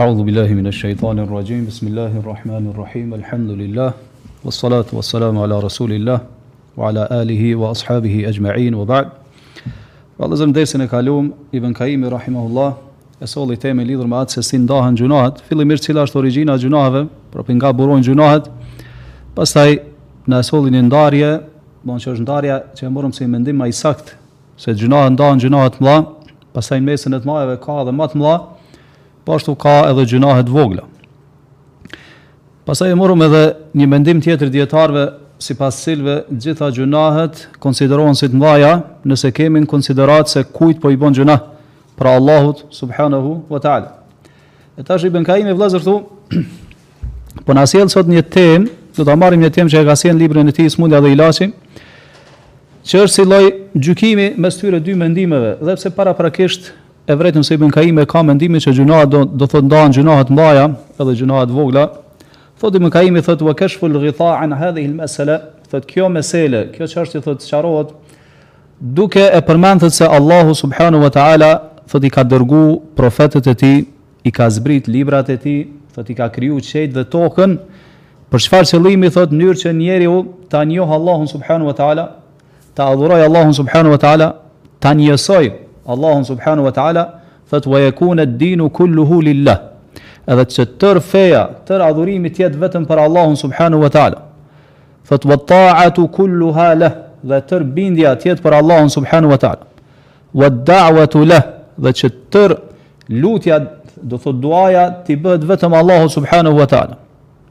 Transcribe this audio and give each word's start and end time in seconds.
A'udhu 0.00 0.24
billahi 0.24 0.54
minash 0.54 0.82
ash 0.82 1.28
rajim 1.28 1.66
bismillahi 1.66 2.24
r 2.24 2.72
rahim 2.72 3.12
alhamdulillah, 3.12 3.92
wassalatu 4.42 4.94
wassalamu 4.96 5.44
ala 5.44 5.60
rasulillah, 5.60 6.22
wa 6.74 6.88
ala 6.88 7.06
alihi 7.10 7.54
wa 7.54 7.68
ashabihi 7.70 8.26
ajma'in, 8.26 8.74
wa 8.76 8.86
ba'd. 8.86 9.10
Wa 10.16 10.24
Allah 10.24 10.36
e 10.40 10.86
kalum, 10.88 11.34
Ibn 11.52 11.74
Kaimi, 11.74 12.08
rahimahullah, 12.10 12.78
e 13.20 13.26
soli 13.26 13.58
teme 13.58 13.84
lidhër 13.86 14.06
me 14.08 14.16
atë 14.16 14.30
se 14.30 14.42
si 14.42 14.56
ndahën 14.56 14.96
gjunahët, 14.96 15.42
fili 15.42 15.64
mirë 15.66 15.82
cila 15.84 16.06
është 16.08 16.16
origina 16.16 16.56
gjunahëve, 16.56 17.06
pra 17.30 17.42
për 17.42 17.54
nga 17.60 17.70
burojnë 17.74 18.02
gjunahët, 18.08 18.48
pas 19.34 19.52
taj 19.52 19.80
në 20.26 20.38
e 20.38 20.42
soli 20.48 20.70
një 20.78 20.82
ndarje, 20.88 21.34
që 21.84 22.08
është 22.14 22.24
ndarja 22.24 22.56
që 22.74 22.86
e 22.86 22.88
mërëm 22.88 23.12
se 23.12 23.26
mendim 23.28 23.56
ma 23.60 23.68
i 23.68 23.72
sakt, 23.76 24.16
se 24.56 24.72
gjunahët 24.72 25.12
ndahën 25.20 25.44
gjunahët 25.44 25.76
mëla, 25.76 26.06
pas 26.56 26.70
në 26.72 26.88
mesin 26.88 27.12
e 27.12 27.20
të 27.20 27.26
majeve 27.34 27.60
ka 27.60 27.82
dhe 27.84 27.92
matë 28.00 28.16
mëla, 28.16 28.36
po 29.24 29.34
ashtu 29.36 29.54
ka 29.54 29.86
edhe 29.90 30.04
gjunahet 30.06 30.48
vogla. 30.48 30.82
Pasaj 32.64 32.92
e 32.92 32.98
morëm 32.98 33.24
edhe 33.26 33.42
një 33.76 33.88
mendim 33.90 34.20
tjetër 34.22 34.50
djetarve, 34.52 35.06
si 35.40 35.54
pas 35.56 35.74
silve, 35.76 36.18
gjitha 36.30 36.68
gjunahet 36.76 37.46
konsiderohen 37.64 38.14
si 38.16 38.28
të 38.28 38.36
mdhaja, 38.36 38.72
nëse 39.08 39.30
kemi 39.36 39.62
në 39.64 39.70
konsiderat 39.72 40.28
se 40.32 40.42
kujt 40.44 40.80
po 40.82 40.90
i 40.92 40.98
bon 41.00 41.16
gjunah, 41.16 41.46
pra 41.96 42.14
Allahut, 42.18 42.66
subhanahu, 42.72 43.40
wa 43.48 43.60
ta'ala. 43.60 43.90
E 44.76 44.82
ta 44.84 44.96
shri 44.98 45.10
ben 45.12 45.24
ka 45.24 45.36
ime 45.40 45.52
vlazër 45.56 45.82
thu, 45.84 45.94
po 47.44 47.52
në 47.56 47.64
asjelë 47.66 47.92
sot 47.92 48.08
një 48.08 48.22
temë, 48.32 48.70
do 48.96 49.04
të 49.04 49.14
amarim 49.16 49.40
një 49.40 49.50
temë 49.56 49.72
që 49.72 49.80
e 49.80 49.88
ka 49.88 49.96
sjenë 49.96 50.20
libre 50.20 50.44
në 50.44 50.54
ti, 50.56 50.68
smundja 50.72 51.00
dhe 51.00 51.12
ilaci, 51.14 51.50
që 52.90 53.02
është 53.06 53.14
si 53.16 53.24
loj 53.28 53.50
gjukimi 53.76 54.30
mes 54.40 54.60
tyre 54.60 54.80
dy 54.80 54.94
mendimeve, 54.96 55.56
dhe 55.60 55.74
pse 55.76 55.92
para 55.96 56.12
prakisht 56.16 56.72
e 57.08 57.14
vërtetë 57.16 57.42
se 57.46 57.56
Ibn 57.56 57.70
Kaimi 57.72 58.04
ka 58.08 58.20
mendimin 58.24 58.60
se 58.60 58.72
gjunoja 58.76 59.06
do, 59.08 59.24
do 59.24 59.46
thotë 59.48 59.68
ndahen 59.68 59.94
gjunoja 59.96 60.26
të 60.28 60.52
edhe 61.00 61.14
gjunoja 61.22 61.46
të 61.48 61.56
vogla. 61.56 61.84
Thotë 62.60 62.78
Ibn 62.80 62.90
Kaimi 62.92 63.22
thotë 63.24 63.46
wa 63.48 63.54
kashful 63.56 63.94
ghitha 64.02 64.34
an 64.40 64.52
hadhihi 64.58 64.90
al-masala, 64.92 65.38
thotë 65.70 65.88
kjo 65.88 66.10
mesele, 66.12 66.66
kjo 66.74 66.88
i 67.02 67.22
thotë 67.24 67.46
qarohet, 67.48 67.94
duke 68.78 69.24
e 69.32 69.40
përmendur 69.48 69.92
se 69.92 70.04
Allahu 70.06 70.54
subhanahu 70.54 71.02
wa 71.06 71.10
taala 71.10 71.50
thotë 71.90 72.06
i 72.06 72.10
ka 72.10 72.24
dërgu 72.24 72.60
profetët 72.96 73.48
e 73.48 73.54
tij, 73.54 73.78
i 74.24 74.30
ka 74.30 74.50
zbrit 74.52 74.88
librat 74.92 75.30
e 75.32 75.38
tij, 75.40 75.64
thotë 75.96 76.12
i 76.14 76.18
ka 76.20 76.28
kriju 76.32 76.60
qejt 76.60 76.92
dhe 76.98 77.06
tokën 77.12 77.56
për 78.30 78.44
çfarë 78.44 78.70
qëllimi 78.74 79.08
thotë 79.10 79.32
në 79.32 79.46
mënyrë 79.46 79.62
që 79.64 79.72
njeriu 79.80 80.18
ta 80.52 80.60
njohë 80.68 80.94
Allahun 81.00 81.32
subhanahu 81.32 81.72
wa 81.72 81.76
taala, 81.80 82.04
ta 82.76 82.92
adhurojë 82.92 83.24
Allahun 83.26 83.56
subhanahu 83.56 83.96
wa 83.96 84.02
taala, 84.02 84.28
ta 84.80 84.92
njësoj 84.94 85.48
Allahun 85.86 86.22
subhanu 86.24 86.64
wa 86.64 86.70
ta'ala, 86.70 87.20
thët 87.50 87.66
wa 87.66 87.78
jekun 87.78 88.20
e 88.20 88.26
dinu 88.26 88.68
kulluhu 88.70 89.22
lillah, 89.22 89.60
edhe 90.28 90.44
që 90.44 90.66
tërë 90.78 91.00
feja, 91.00 91.42
tërë 91.66 91.84
adhurimi 91.88 92.30
tjetë 92.30 92.58
vetëm 92.62 92.84
për 92.86 93.02
Allahun 93.06 93.36
subhanu 93.36 93.80
wa 93.80 93.88
ta'ala, 93.88 94.20
thët 95.08 95.24
wa 95.24 95.36
ta'atu 95.40 96.08
kulluha 96.12 96.68
lah, 96.78 96.92
dhe 97.22 97.40
tërë 97.48 97.72
bindja 97.74 98.14
tjetë 98.20 98.42
për 98.44 98.58
Allahun 98.60 98.88
subhanu 98.92 99.28
wa 99.32 99.36
ta'ala, 99.40 99.64
wa 100.34 100.48
da'watu 100.50 101.24
lah, 101.26 101.42
dhe 101.80 101.92
që 101.96 102.10
tërë 102.32 102.58
lutja, 103.16 103.58
do 104.00 104.16
thot 104.16 104.36
duaja, 104.40 104.84
ti 105.04 105.16
bëhet 105.16 105.44
vetëm 105.44 105.74
Allahun 105.76 106.08
subhanu 106.08 106.54
wa 106.56 106.66
ta'ala. 106.68 106.96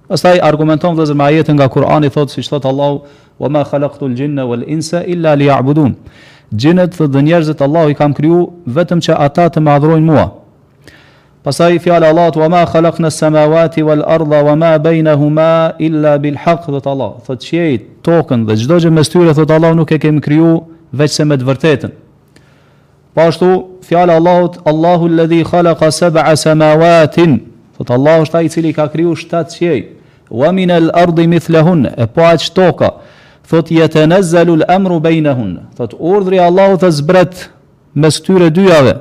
Pastaj 0.10 0.40
argumenton 0.42 0.96
vëllazër 0.98 1.14
me 1.16 1.26
ajetin 1.28 1.54
nga 1.60 1.68
Kurani 1.70 2.10
thotë 2.10 2.40
siç 2.40 2.48
thot 2.50 2.64
Allahu 2.66 3.04
wa 3.38 3.50
ma 3.50 3.62
khalaqtul 3.64 4.16
jinna 4.18 4.46
wal 4.50 4.64
insa 4.66 5.04
illa 5.06 5.36
liya'budun. 5.38 5.94
Gjinët, 6.56 6.96
dhe, 6.98 7.06
dhe 7.14 7.22
njerëzit 7.22 7.62
Allah 7.62 7.90
i 7.92 7.96
kam 7.98 8.14
kryu 8.18 8.50
vetëm 8.74 9.04
që 9.06 9.18
ata 9.22 9.50
të 9.54 9.60
më 9.62 9.72
adhrojnë 9.78 10.06
mua. 10.08 10.26
Pasaj 11.46 11.76
fjallë 11.84 12.10
Allah 12.10 12.32
të 12.34 12.40
wa 12.42 12.48
ma 12.52 12.62
khalak 12.68 12.98
në 13.00 13.10
samawati 13.14 13.84
wal 13.86 14.02
arda 14.02 14.42
wa 14.48 14.56
ma 14.58 14.72
bejna 14.82 15.14
illa 15.80 16.18
bil 16.18 16.36
haq 16.38 16.66
dhe 16.66 16.80
të 16.82 16.90
Allah. 16.90 17.12
tokën 18.04 18.46
dhe 18.48 18.54
gjdo 18.56 18.80
gjë 18.82 18.90
mes 18.92 19.10
tyre 19.10 19.34
thot 19.34 19.50
Allah 19.52 19.76
nuk 19.76 19.92
e 19.92 19.98
kem 20.00 20.20
kryu 20.22 20.64
veç 20.92 21.12
se 21.12 21.26
me 21.26 21.38
të 21.38 21.46
vërtetën. 21.46 21.92
Pashtu 23.14 23.46
po 23.46 23.70
fjallë 23.86 24.14
Allah 24.14 24.50
të 24.50 24.60
Allahu 24.66 25.08
lëdhi 25.08 25.46
khalaka 25.46 25.92
seba 25.92 26.22
a 26.22 26.36
samawatin. 26.36 27.40
Thot 27.78 27.92
Allah 27.92 28.22
është 28.26 28.32
ta 28.32 28.42
i 28.42 28.50
cili 28.50 28.74
ka 28.74 28.88
kryu 28.90 29.16
shtatë 29.16 29.54
që 29.56 29.84
Wa 30.32 30.52
min 30.52 30.70
al 30.72 30.90
ardi 30.94 31.28
mithlehun 31.28 31.86
e 31.98 32.06
po 32.14 32.22
aqë 32.22 32.54
toka. 32.54 32.90
Thot 32.90 32.94
të 32.94 33.08
thot 33.50 33.72
jetë 33.74 34.04
në 34.12 34.18
zelu 34.30 34.58
lë 34.62 34.68
emru 34.72 35.00
hun, 35.34 35.56
thot 35.78 35.94
ordri 35.98 36.38
Allahu 36.40 36.78
të 36.84 36.90
zbret 37.00 37.48
mes 37.98 38.20
tyre 38.22 38.50
dyjave, 38.54 38.94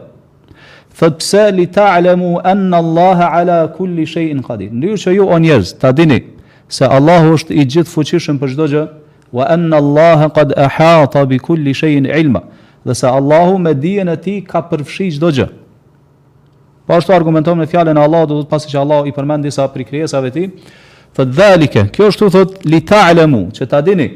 thot 0.98 1.18
pse 1.20 1.50
li 1.52 1.66
ta 1.66 1.90
alemu 1.94 2.38
Allahe 2.42 3.24
ala 3.40 3.58
kulli 3.68 4.06
shay'in 4.06 4.40
kadi, 4.42 4.70
në 4.70 4.86
jo 4.88 4.96
që 5.02 5.14
ju 5.18 5.26
o 5.28 5.78
ta 5.80 5.92
dini, 5.92 6.20
se 6.68 6.84
Allahu 6.86 7.34
është 7.36 7.54
i 7.60 7.64
gjithë 7.66 7.92
fuqishën 7.92 8.38
për 8.40 8.52
çdo 8.54 8.66
gjë, 8.72 8.86
wa 9.32 9.44
an 9.52 9.72
Allahe 9.72 10.30
qad 10.34 10.52
e 10.56 10.66
hata 10.76 11.24
bi 11.28 11.38
kulli 11.38 11.74
shejin 11.74 12.06
ilma, 12.06 12.40
dhe 12.86 12.94
se 12.94 13.06
Allahu 13.06 13.58
me 13.58 13.74
dijen 13.74 14.08
e 14.08 14.16
ti 14.16 14.40
ka 14.44 14.60
përfshi 14.70 15.10
çdo 15.16 15.30
gjë, 15.30 15.46
Po 16.88 16.96
ashtu 16.96 17.12
argumentojmë 17.12 17.66
në 17.66 17.66
fjalën 17.68 17.98
e 17.98 18.00
Allahut, 18.00 18.30
do 18.30 18.36
të 18.40 18.48
pasi 18.48 18.70
që 18.72 18.78
Allahu 18.80 19.10
i 19.10 19.10
përmend 19.12 19.44
disa 19.44 19.66
prikrijesave 19.68 20.30
ti, 20.32 20.46
thot 21.12 21.34
thotë 21.36 21.68
kjo 21.92 22.06
është 22.08 22.28
thot, 22.32 22.54
li 22.64 22.78
që 22.80 23.66
ta 23.68 23.82
dini, 23.84 24.06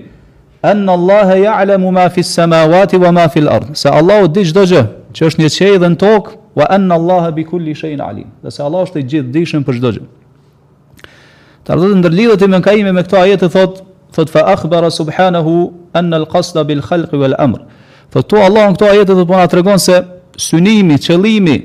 an 0.63 0.89
Allah 0.89 1.27
ya'lamu 1.37 1.93
ma 1.93 2.09
fi 2.09 2.21
as-samawati 2.21 3.01
wa 3.01 3.11
ma 3.13 3.29
fi 3.29 3.41
al-ard. 3.41 3.77
Sa 3.77 3.91
Allah 3.91 4.25
e 4.25 4.29
di 4.31 4.43
çdo 4.47 4.63
gjë, 4.71 4.83
që 5.17 5.27
është 5.27 5.41
në 5.43 5.49
qiell 5.57 5.79
dhe 5.83 5.89
në 5.91 5.99
tokë, 6.01 6.37
wa 6.61 6.65
an 6.71 6.87
Allah 6.93 7.31
bi 7.35 7.45
kulli 7.49 7.75
shay'in 7.75 8.01
alim. 8.01 8.31
Do 8.43 8.51
se 8.51 8.63
Allah 8.63 8.87
është 8.87 9.03
i 9.03 9.07
gjithdijshëm 9.11 9.65
për 9.67 9.81
çdo 9.81 9.93
gjë. 9.97 10.05
Të 11.63 11.73
ardhën 11.77 11.99
ndërlidhet 12.03 12.47
me 12.51 12.63
kaime 12.67 12.93
me 12.95 13.03
këtë 13.07 13.19
ajet 13.25 13.43
e 13.43 13.49
thot, 13.55 13.83
thot 14.15 14.31
fa 14.31 14.45
akhbara 14.55 14.91
subhanahu 14.91 15.57
anna 15.99 16.21
al 16.23 16.27
qasda 16.31 16.65
bil 16.69 16.83
khalqi 16.83 17.17
wal 17.19 17.35
amr. 17.39 17.65
Fa 18.15 18.23
tu 18.23 18.39
Allahu 18.39 18.75
këtë 18.77 18.91
ajet 18.93 19.11
e 19.11 19.19
thot 19.19 19.27
po 19.31 19.37
na 19.41 19.47
tregon 19.51 19.79
se 19.83 19.99
synimi, 20.39 20.95
qëllimi 20.99 21.59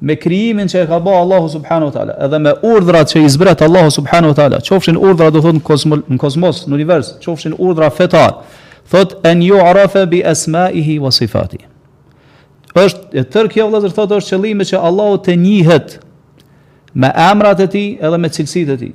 me 0.00 0.16
krijimin 0.16 0.68
që 0.72 0.80
e 0.84 0.86
ka 0.88 0.98
bërë 1.04 1.20
Allahu 1.22 1.48
subhanahu 1.54 1.90
wa 1.90 1.94
taala 1.96 2.14
edhe 2.24 2.38
me 2.40 2.52
urdhrat 2.64 3.10
që 3.12 3.22
i 3.26 3.32
zbret 3.34 3.62
Allahu 3.64 3.90
subhanahu 3.92 4.32
wa 4.32 4.38
taala 4.38 4.60
qofshin 4.64 4.96
urdhra 4.96 5.28
do 5.30 5.42
thon 5.44 5.60
në 5.60 6.16
kozmos 6.22 6.62
në 6.68 6.74
univers 6.74 7.10
qofshin 7.24 7.52
urdhra 7.58 7.90
fetar 7.92 8.38
thot 8.90 9.12
en 9.28 9.44
arafa 9.60 10.06
bi 10.08 10.22
asma'ihi 10.32 10.96
wa 11.04 11.12
sifati 11.12 11.60
është 12.74 13.18
e 13.20 13.24
tër 13.34 13.50
kjo 13.52 13.66
vëllazër 13.68 13.92
thot 13.98 14.16
është 14.20 14.36
qëllimi 14.38 14.66
që 14.72 14.80
Allahu 14.88 15.20
të 15.26 15.36
njihet 15.36 15.98
me 16.94 17.12
emrat 17.28 17.60
e 17.60 17.68
tij 17.70 17.88
edhe 18.00 18.18
me 18.24 18.32
cilësitë 18.38 18.72
e 18.72 18.80
tij 18.86 18.94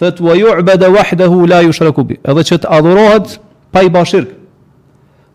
thot 0.00 0.20
wa 0.26 0.34
yu'badu 0.34 0.90
wahdahu 0.98 1.46
la 1.54 1.62
yushraku 1.70 2.04
bi 2.10 2.18
edhe 2.26 2.42
që 2.50 2.58
të 2.64 2.74
adhurohet 2.80 3.36
pa 3.72 3.86
i 3.86 3.90
bashirk 3.94 4.34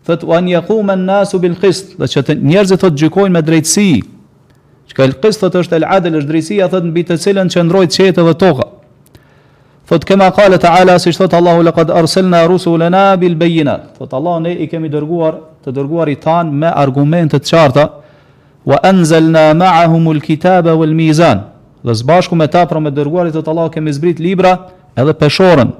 thot 0.06 0.22
wa 0.28 0.36
an 0.36 0.52
yaquma 0.52 0.92
an-nasu 1.00 1.40
bil 1.40 1.56
qist 1.62 1.96
do 1.96 2.04
të 2.06 2.36
njerëzit 2.44 2.84
të 2.84 2.92
gjykojnë 3.00 3.38
me 3.40 3.40
drejtësi 3.46 4.11
Çka 4.92 5.06
el 5.08 5.14
qista 5.24 5.48
të 5.48 5.62
është 5.64 5.78
el 5.78 5.84
adl 5.88 6.16
është 6.18 6.28
drejtësia 6.28 6.66
thot 6.68 6.84
mbi 6.84 7.04
të 7.08 7.16
cilën 7.16 7.48
çndroi 7.50 7.86
çet 7.94 8.18
dhe 8.18 8.34
toka. 8.36 8.66
Thot 9.88 10.04
kema 10.08 10.28
qala 10.36 10.58
taala 10.60 10.98
si 11.00 11.14
thot 11.16 11.32
Allahu 11.38 11.64
laqad 11.64 11.88
arsalna 11.88 12.42
rusulana 12.50 13.16
bil 13.20 13.38
bayyinat. 13.40 13.86
Thot 13.98 14.12
Allah 14.14 14.36
ne 14.44 14.52
i 14.60 14.68
kemi 14.68 14.90
dërguar 14.92 15.38
të 15.64 15.72
dërguar 15.78 16.12
i 16.12 16.18
tan 16.20 16.52
me 16.60 16.68
argumente 16.84 17.38
të 17.40 17.48
qarta 17.54 17.84
wa 18.68 18.82
anzalna 18.90 19.46
ma'ahum 19.56 20.12
kitaba 20.28 20.76
wal 20.80 20.92
mizan. 21.00 21.40
Do 21.84 21.92
zbashku 21.94 22.06
bashku 22.06 22.34
me 22.36 22.46
ta 22.52 22.66
për 22.68 22.82
me 22.84 22.92
dërguarit 22.92 23.32
të 23.40 23.48
Allahu 23.48 23.72
kemi 23.74 23.92
zbrit 23.96 24.20
libra 24.20 24.52
edhe 25.00 25.16
peshorën. 25.22 25.72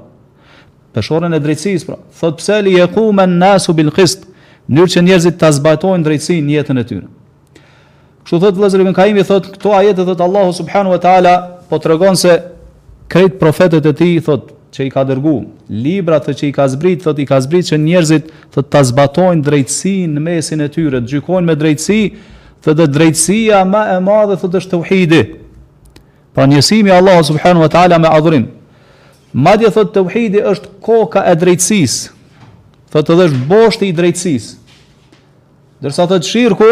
Peshorën 0.97 1.37
e 1.37 1.37
drejtësisë 1.39 1.85
pra. 1.87 1.99
Thot 2.19 2.41
pse 2.41 2.57
li 2.65 2.79
yaquma 2.81 3.29
an-nasu 3.29 3.77
bil 3.77 3.93
qist. 3.93 4.25
Në 4.65 4.73
mënyrë 4.73 4.89
që 4.93 5.03
njerëzit 5.05 5.35
ta 5.39 5.51
zbatojnë 5.53 6.01
drejtësinë 6.05 6.47
në 6.49 6.57
jetën 6.57 6.81
e 6.81 6.83
tyre. 6.89 7.07
Kështu 8.23 8.37
thot 8.39 8.55
Vëllazër 8.55 8.83
Ibn 8.85 8.95
Kaimi 8.95 9.23
thot 9.27 9.47
këto 9.57 9.73
ajete 9.75 10.05
thot 10.07 10.21
Allahu 10.23 10.53
subhanahu 10.57 10.95
wa 10.95 10.99
taala 11.03 11.33
po 11.71 11.79
tregon 11.83 12.15
se 12.15 12.35
krejt 13.11 13.35
profetët 13.41 13.89
e 13.89 13.93
tij 13.99 14.21
thot 14.25 14.51
që 14.73 14.87
i 14.87 14.91
ka 14.93 15.03
dërgu 15.09 15.33
libra 15.83 16.21
thot 16.23 16.39
që 16.39 16.47
i 16.47 16.53
ka 16.55 16.67
zbrit 16.71 17.03
thot 17.03 17.19
i 17.21 17.25
ka 17.29 17.41
zbrit 17.43 17.67
që 17.73 17.81
njerëzit 17.83 18.31
të 18.55 18.63
ta 18.71 18.83
zbatojnë 18.89 19.43
drejtësinë 19.45 20.15
në 20.15 20.23
mesin 20.29 20.63
e 20.65 20.69
tyre, 20.71 21.01
të 21.03 21.17
gjykojnë 21.17 21.49
me 21.51 21.57
drejtësi, 21.59 21.99
thot 22.63 22.79
dhe 22.79 22.87
drejtësia 22.95 23.59
më 23.67 23.69
ma 23.73 23.83
e 23.91 23.99
madhe 24.07 24.39
thot 24.39 24.55
është 24.59 24.71
tauhidi. 24.71 25.19
Pra 26.33 26.47
njësimi 26.49 26.89
Allahu 26.95 27.27
subhanahu 27.27 27.67
wa 27.67 27.71
taala 27.75 27.99
me 28.01 28.07
adhurim. 28.09 28.47
Madje 29.35 29.67
thot 29.75 29.91
tauhidi 29.93 30.39
është 30.53 30.71
koka 30.85 31.27
e 31.29 31.35
drejtësisë. 31.43 32.09
Thot 32.93 33.13
edhe 33.13 33.27
është 33.29 33.43
boshti 33.51 33.91
i 33.91 33.95
drejtësisë. 33.99 34.59
Dërsa 35.83 36.07
thot 36.07 36.23
shirku 36.29 36.71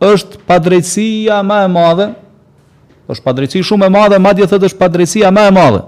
është 0.00 0.38
padrejësia 0.48 1.42
ma 1.44 1.58
e 1.68 1.68
madhe, 1.68 2.06
është 3.10 3.24
padrejtësi 3.26 3.64
shumë 3.66 3.88
e 3.88 3.92
madhe, 3.92 4.18
madje 4.22 4.46
thëtë 4.48 4.68
është 4.70 4.80
padrejësia 4.80 5.30
ma 5.34 5.48
e 5.50 5.54
madhe. 5.54 5.80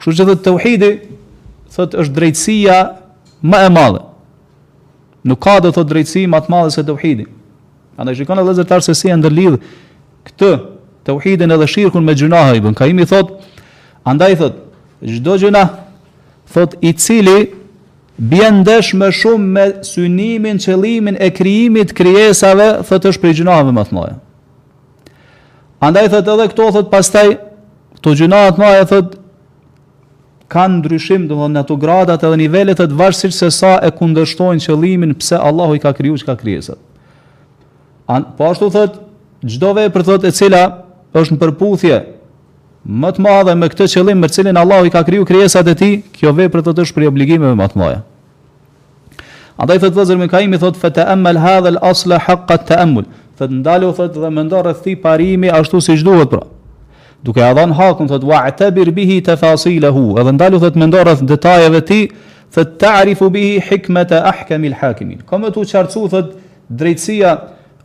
Kështë 0.00 0.16
që 0.16 0.24
dhe 0.28 0.36
të 0.40 0.48
thotë 0.54 0.90
thëtë 1.76 2.00
është 2.02 2.16
drejtësia 2.16 2.78
ma 3.50 3.60
e 3.66 3.72
madhe. 3.74 4.00
Nuk 5.28 5.42
ka 5.44 5.58
do 5.60 5.74
thëtë 5.76 5.90
drejtësi 5.92 6.22
ma 6.32 6.40
të 6.44 6.54
madhe 6.56 6.72
se 6.74 6.86
të 6.88 7.28
Andaj 8.00 8.14
shikon 8.16 8.38
e 8.38 8.42
dhe 8.46 8.78
se 8.80 8.94
si 8.96 9.10
e 9.12 9.16
ndërlidhë 9.18 9.58
këtë 10.24 10.50
të 11.04 11.14
edhe 11.52 11.66
shirkun 11.68 12.04
me 12.06 12.14
gjunahë 12.16 12.54
i 12.56 12.60
bën. 12.64 12.72
Ka 12.74 12.86
imi 12.88 13.04
thotë, 13.04 13.34
andaj 14.08 14.36
thotë, 14.36 14.56
gjdo 15.18 15.34
gjunahë, 15.42 15.74
thotë 16.52 16.78
i 16.88 16.92
cili, 16.94 17.38
bjen 18.20 18.62
dësh 18.66 18.92
më 19.00 19.08
shumë 19.16 19.46
me 19.54 19.62
synimin, 19.86 20.58
qëllimin 20.60 21.16
e 21.22 21.30
krijimit 21.32 21.94
krijesave, 21.96 22.66
thotë 22.86 23.14
është 23.14 23.22
për 23.22 23.36
gjinave 23.38 23.72
më 23.72 23.84
të 23.88 23.96
mëdha. 23.96 24.18
Andaj 25.88 26.10
thotë 26.12 26.34
edhe 26.34 26.48
këto 26.52 26.66
thotë 26.76 26.92
pastaj 26.92 27.26
këto 27.96 28.12
gjëna 28.20 28.42
të 28.50 28.60
mëdha 28.62 28.88
thotë 28.92 29.18
kanë 30.52 30.80
ndryshim, 30.82 31.28
në 31.30 31.62
ato 31.62 31.78
gradat 31.80 32.24
edhe 32.26 32.40
nivelet 32.42 32.82
të 32.82 32.92
varësisht 32.98 33.40
se 33.40 33.48
sa 33.54 33.72
e 33.88 33.92
kundërshtojnë 33.96 34.66
qëllimin 34.66 35.16
pse 35.20 35.38
Allahu 35.40 35.78
i 35.78 35.82
ka 35.84 35.94
kriju 35.96 36.20
ka 36.26 36.36
krijesat. 36.36 36.78
An 38.10 38.26
po 38.36 38.50
ashtu 38.50 38.68
thotë 38.74 39.48
çdo 39.48 39.72
vepër 39.78 40.04
thotë 40.10 40.28
e 40.28 40.36
cila 40.36 40.64
është 41.16 41.36
në 41.36 41.40
përputhje 41.40 42.00
më 42.90 43.10
të 43.14 43.22
madhe 43.22 43.52
me 43.54 43.68
këtë 43.70 43.86
qëllim 43.92 44.18
me 44.24 44.28
cilin 44.32 44.56
Allahu 44.58 44.88
i 44.88 44.90
ka 44.90 45.04
kriju 45.06 45.24
krijesat 45.28 45.68
e 45.70 45.74
tij, 45.78 45.92
kjo 46.14 46.32
vepër 46.34 46.62
do 46.64 46.72
të 46.72 46.78
thosh 46.80 46.92
për 46.96 47.04
jo 47.06 47.12
obligimeve 47.14 47.52
më 47.58 47.68
të 47.70 47.78
mëdha. 47.80 48.00
Andaj 49.62 49.78
thot 49.84 49.94
Vazir 50.00 50.16
me 50.18 50.26
Kaimi 50.32 50.58
thot 50.58 50.78
fa 50.80 50.90
ta'ammal 50.96 51.38
hadha 51.42 51.70
al-asl 51.76 52.16
haqqa 52.26 52.56
ta'ammul. 52.70 53.04
Thot 53.38 53.52
ndalo 53.52 53.90
thot 53.94 54.16
dhe 54.16 54.30
mendo 54.32 54.62
rreth 54.64 54.82
ti 54.84 54.94
parimi 54.96 55.50
ashtu 55.52 55.78
siç 55.84 56.02
duhet 56.04 56.30
pra. 56.32 56.42
Duke 57.22 57.44
ia 57.44 57.52
dhënë 57.54 57.76
hakun 57.78 58.08
thot 58.10 58.24
wa'tabir 58.26 58.90
bihi 58.96 59.20
tafasilahu. 59.22 60.16
Edhe 60.20 60.32
ndalo 60.34 60.58
thot 60.62 60.74
mendo 60.80 61.04
rreth 61.04 61.22
detajeve 61.28 61.82
tij 61.86 62.10
thot 62.54 62.78
ta'rifu 62.80 63.30
bihi 63.30 63.60
hikmata 63.70 64.22
ahkam 64.32 64.64
al-hakimin. 64.72 65.20
Kam 65.30 65.44
tu 65.52 65.62
çarçu 65.64 66.08
thot 66.08 66.32
drejtësia, 66.72 67.36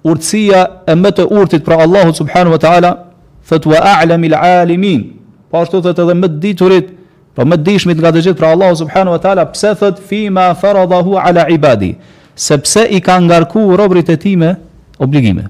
urtësia 0.08 0.62
e 0.88 0.94
më 0.96 1.12
të 1.20 1.24
urtit 1.36 1.64
pra 1.68 1.80
Allahu 1.84 2.14
subhanahu 2.16 2.54
wa 2.56 2.64
ta'ala 2.64 2.92
thot 3.48 3.66
wa 3.66 3.78
a'lamil 3.80 4.34
alimin. 4.34 5.14
Po 5.52 5.58
ashtu 5.64 5.82
thot 5.84 5.98
edhe 6.00 6.16
më 6.22 6.28
diturit, 6.42 6.90
po 7.38 7.46
më 7.46 7.60
dishmit 7.68 8.02
nga 8.02 8.12
të 8.12 8.24
gjithë 8.26 8.40
pra 8.40 8.52
Allahu 8.56 8.78
subhanahu 8.82 9.16
wa 9.16 9.22
taala, 9.22 9.46
pse 9.54 9.76
thot 9.82 10.00
fi 10.02 10.28
ma 10.30 10.50
faradahu 10.58 11.18
ala 11.22 11.46
ibadi. 11.54 11.96
Sepse 12.36 12.88
i 12.90 13.00
ka 13.02 13.20
ngarku 13.22 13.62
robrit 13.80 14.10
e 14.10 14.18
time 14.18 14.56
obligime. 15.00 15.46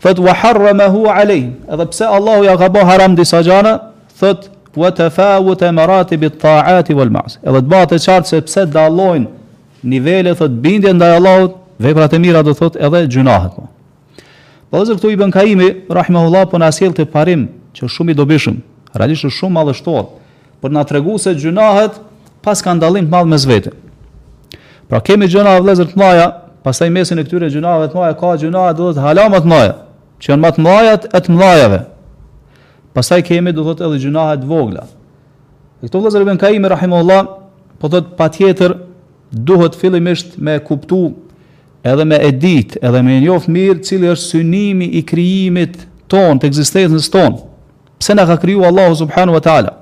Thot 0.00 0.18
wa 0.22 0.34
harramahu 0.34 1.08
alayhi. 1.10 1.50
Edhe 1.68 1.86
pse 1.90 2.04
Allahu 2.06 2.44
ja 2.46 2.56
gabo 2.56 2.84
haram 2.86 3.14
disa 3.18 3.42
gjëra, 3.42 3.74
thot 4.20 4.48
wa 4.76 4.90
tafawut 4.92 5.62
maratib 5.72 6.24
at-ta'ati 6.30 6.94
wal 6.94 7.10
ma'as. 7.10 7.38
Edhe 7.42 7.62
të 7.64 7.70
bëhet 7.74 7.96
qartë 8.06 8.30
se 8.30 8.42
pse 8.46 8.66
dallojnë 8.70 9.26
nivele 9.92 10.34
thot 10.38 10.50
bindje 10.62 10.92
ndaj 10.94 11.16
Allahut, 11.18 11.56
veprat 11.80 12.12
e 12.14 12.18
mira 12.20 12.42
do 12.46 12.52
thot 12.54 12.76
edhe 12.78 13.06
gjunahet. 13.08 13.54
Po. 13.56 13.68
Po 14.70 14.80
zë 14.82 14.96
këtu 14.98 15.10
i 15.14 15.18
bën 15.18 15.30
kaimi, 15.30 15.68
rahimahullahu, 15.86 16.48
po 16.50 16.58
na 16.58 16.72
sjell 16.74 16.94
të 16.94 17.04
parim 17.12 17.46
që 17.76 17.86
shumë 17.90 18.14
i 18.14 18.16
dobishëm. 18.18 18.56
Realisht 18.98 19.24
është 19.28 19.38
shumë 19.38 19.54
mallështor, 19.54 20.06
për 20.62 20.74
na 20.74 20.82
tregu 20.88 21.14
se 21.22 21.34
gjunahet 21.38 22.00
pa 22.42 22.54
skandallim 22.58 23.06
të 23.06 23.12
madhë 23.12 23.30
mes 23.30 23.44
vetë. 23.46 23.74
Pra 24.90 24.98
kemi 25.06 25.28
gjëna 25.30 25.54
e 25.60 25.76
të 25.78 26.00
mëdha, 26.02 26.26
pastaj 26.66 26.90
mesin 26.94 27.18
e 27.18 27.24
këtyre 27.26 27.50
gjunahet, 27.52 27.92
të 27.92 27.98
mëdha 28.00 28.18
ka 28.18 28.34
gjëna 28.42 28.64
do 28.78 28.90
të 28.96 29.04
hala 29.06 29.28
më 29.32 29.40
të 29.44 29.50
mëdha, 29.54 29.76
që 30.20 30.32
janë 30.32 30.42
më 30.42 30.50
të 30.56 30.80
e 30.90 31.20
të 31.20 31.28
mlajave. 31.30 31.30
mëdhave. 31.30 31.84
Pastaj 32.96 33.22
kemi 33.28 33.52
do 33.52 33.62
thotë 33.64 33.86
edhe 33.86 34.02
gjunahet 34.02 34.44
vogla. 34.44 34.86
E 35.82 35.86
këto 35.86 36.18
i 36.18 36.26
ibn 36.26 36.38
Kaimi 36.38 36.68
rahimahullahu, 36.68 37.26
po 37.78 37.86
thotë 37.88 38.16
patjetër 38.16 38.72
duhet 39.30 39.74
fillimisht 39.76 40.38
me 40.38 40.58
kuptuar 40.58 41.12
edhe 41.86 42.04
me 42.04 42.18
edit, 42.20 42.76
edhe 42.82 43.02
me 43.02 43.20
njof 43.22 43.46
mirë, 43.52 43.80
cili 43.86 44.08
është 44.10 44.32
synimi 44.38 44.88
i 44.98 45.02
krijimit 45.06 45.78
ton, 46.10 46.38
të 46.38 46.50
egzistencës 46.50 47.08
ton. 47.14 47.38
Pse 48.00 48.14
na 48.14 48.26
ka 48.28 48.36
kryu 48.40 48.64
Allahu 48.66 48.94
subhanu 48.98 49.32
wa 49.36 49.40
ta'ala? 49.42 49.72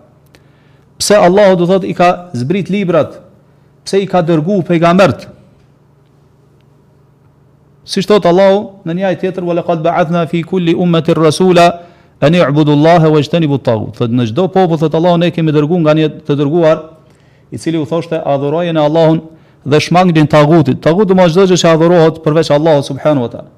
Pse 1.00 1.16
Allahu 1.18 1.56
du 1.58 1.66
thot 1.70 1.84
i 1.84 1.94
ka 1.96 2.30
zbrit 2.36 2.70
librat? 2.70 3.16
Pse 3.86 4.00
i 4.02 4.06
ka 4.10 4.22
dërgu 4.22 4.60
pe 4.66 4.76
i 4.76 4.80
ka 4.82 4.92
mërt? 4.94 5.28
Si 7.84 8.00
shtot 8.00 8.24
Allahu 8.26 8.62
në 8.88 8.94
njaj 9.00 9.16
tjetër, 9.22 9.44
vële 9.44 9.64
kalbë 9.66 9.84
ba'athna 9.88 10.22
fi 10.30 10.40
kulli 10.48 10.72
umet 10.80 11.08
i 11.12 11.18
rasula, 11.18 11.66
e 12.24 12.28
një 12.32 12.46
ubudu 12.50 12.72
Allahe 12.76 13.10
vë 13.12 13.20
ishteni 13.20 13.48
bu 13.50 13.58
tagu. 13.60 13.90
Thot 13.96 14.12
në 14.14 14.28
gjdo 14.30 14.46
popë, 14.54 14.78
thot 14.84 14.94
Allahu 14.96 15.20
ne 15.24 15.28
kemi 15.34 15.52
dërgu 15.56 15.80
nga 15.84 15.92
një 15.98 16.08
të 16.28 16.36
dërguar, 16.40 16.80
i 17.52 17.58
cili 17.60 17.78
u 17.78 17.84
thoshte 17.88 18.18
adhurojën 18.24 18.76
e 18.76 18.82
Allahun 18.88 19.20
dhe 19.66 19.78
shmangin 19.80 20.26
tagutit. 20.28 20.80
Tagut 20.80 21.08
do 21.08 21.14
të 21.14 21.28
thotë 21.34 21.56
që 21.62 21.68
adhurohet 21.72 22.22
përveç 22.24 22.50
Allahut 22.52 22.84
subhanahu 22.86 23.24
wa 23.26 23.30
taala. 23.32 23.50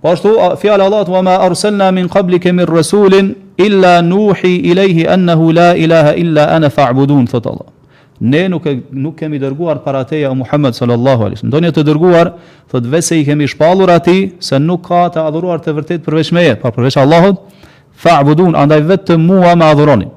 Po 0.00 0.08
ashtu 0.12 0.30
fjala 0.60 0.84
e 0.84 0.86
Allahut 0.88 1.08
wa 1.08 1.22
ma 1.22 1.34
arsalna 1.48 1.92
min 1.92 2.08
qablika 2.08 2.52
min 2.52 2.66
rasulin 2.66 3.34
illa 3.56 4.02
nuhi 4.02 4.56
ilayhi 4.70 5.06
annahu 5.08 5.52
la 5.52 5.74
ilaha 5.76 6.12
illa 6.16 6.44
ana 6.56 6.68
fa'budun 6.70 7.26
thot 7.28 7.46
Allah. 7.46 7.68
Ne 8.20 8.48
nuk 8.48 8.64
nuk 8.92 9.16
kemi 9.16 9.38
dërguar 9.40 9.82
para 9.84 10.04
teja 10.04 10.34
Muhammed 10.34 10.74
sallallahu 10.74 11.20
alaihi 11.26 11.36
wasallam. 11.36 11.54
Donë 11.54 11.72
të 11.72 11.82
dërguar, 11.88 12.32
thot 12.70 12.84
vese 12.86 13.16
i 13.16 13.24
kemi 13.24 13.46
shpallur 13.48 13.88
atij 13.90 14.30
se 14.40 14.58
nuk 14.58 14.82
ka 14.84 15.08
të 15.08 15.24
adhuruar 15.26 15.58
të 15.58 15.72
vërtet 15.74 16.04
përveç 16.04 16.32
meje, 16.36 16.56
pa 16.60 16.68
përveç 16.68 16.96
Allahut 17.00 17.40
fa'budun 17.96 18.52
andaj 18.60 18.84
vetëm 18.90 19.20
mua 19.24 19.56
më 19.56 19.64
adhuroni. 19.72 20.08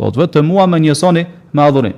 Do 0.00 0.08
të 0.10 0.18
vetëm 0.24 0.46
mua 0.48 0.64
më 0.66 0.80
njësoni 0.88 1.26
me 1.52 1.62
adhurim. 1.62 1.92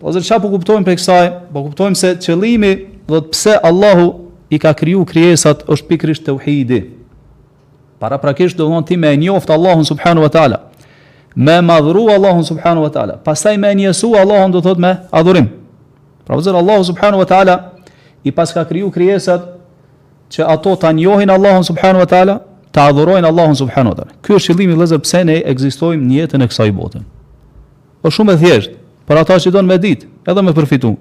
Po 0.00 0.08
zë 0.16 0.22
çfarë 0.24 0.40
po 0.40 0.48
kuptojmë 0.54 0.86
prej 0.86 0.96
kësaj? 0.96 1.24
Po 1.52 1.60
kuptojmë 1.66 1.98
se 2.00 2.10
qëllimi, 2.24 2.70
do 3.04 3.18
të 3.20 3.30
pse 3.34 3.54
Allahu 3.68 4.06
i 4.48 4.56
ka 4.62 4.72
kriju 4.72 5.02
krijesat 5.04 5.60
është 5.68 5.88
pikërisht 5.90 6.24
tauhidi. 6.24 6.78
Para 8.00 8.16
prakisht 8.18 8.56
do 8.56 8.64
të 8.72 8.86
ti 8.88 8.96
me 8.96 9.10
njoft 9.20 9.50
Allahun 9.52 9.84
subhanahu 9.84 10.24
wa 10.24 10.30
taala. 10.32 10.58
Me 11.36 11.58
madhru 11.62 12.06
Allahun 12.10 12.40
subhanahu 12.48 12.86
wa 12.86 12.92
taala. 12.92 13.18
Pastaj 13.24 13.58
me 13.60 13.68
Allahu 13.74 14.14
Allahun 14.22 14.50
do 14.56 14.60
thotë 14.64 14.80
me 14.80 14.92
adhurim. 15.12 15.50
Pra 16.24 16.36
zë 16.40 16.56
Allahu 16.56 16.84
subhanahu 16.88 17.20
wa 17.20 17.28
taala 17.28 17.54
i 18.24 18.32
pas 18.32 18.52
ka 18.52 18.64
kriju 18.64 18.90
krijesat 18.90 19.40
që 20.32 20.44
ato 20.48 20.76
ta 20.76 20.92
njohin 20.92 21.30
Allahun 21.30 21.64
subhanahu 21.64 22.06
wa 22.06 22.08
taala, 22.08 22.40
ta 22.72 22.88
adhurojnë 22.88 23.26
Allahun 23.28 23.54
subhanahu 23.56 23.92
wa 23.92 23.98
taala. 24.02 24.16
Ky 24.24 24.32
është 24.38 24.54
qëllimi 24.54 24.72
vëllezër 24.78 25.04
pse 25.04 25.24
ne 25.28 25.40
ekzistojmë 25.44 26.04
në 26.08 26.20
jetën 26.22 26.44
e 26.44 26.48
kësaj 26.48 26.72
bote. 26.72 27.02
Është 28.00 28.16
shumë 28.16 28.36
e 28.36 28.38
thjeshtë 28.40 28.79
për 29.10 29.18
ata 29.24 29.40
që 29.42 29.50
donë 29.50 29.66
me 29.66 29.76
dit, 29.82 30.04
edhe 30.30 30.42
me 30.46 30.52
përfitu. 30.54 30.92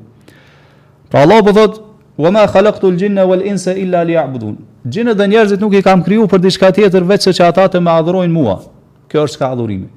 Pra 1.13 1.21
Allah 1.23 1.43
po 1.45 1.53
thot, 1.53 1.79
"Wa 2.17 2.31
ma 2.33 2.47
khalaqtul 2.47 2.97
jinna 2.97 3.25
wal 3.29 3.43
insa 3.51 3.75
illa 3.77 4.01
liya'budun." 4.03 4.55
Gjinë 4.93 5.13
dhe 5.19 5.25
njerëzit 5.27 5.61
nuk 5.61 5.73
i 5.73 5.81
kam 5.83 6.01
kriju 6.03 6.25
për 6.27 6.39
diçka 6.41 6.71
tjetër 6.73 7.03
veç 7.11 7.27
që 7.29 7.43
ata 7.49 7.67
të 7.69 7.79
më 7.79 7.91
adhurojnë 8.01 8.31
mua. 8.33 8.59
Kjo 9.09 9.21
është 9.23 9.37
ka 9.37 9.51
adhurimi. 9.55 9.87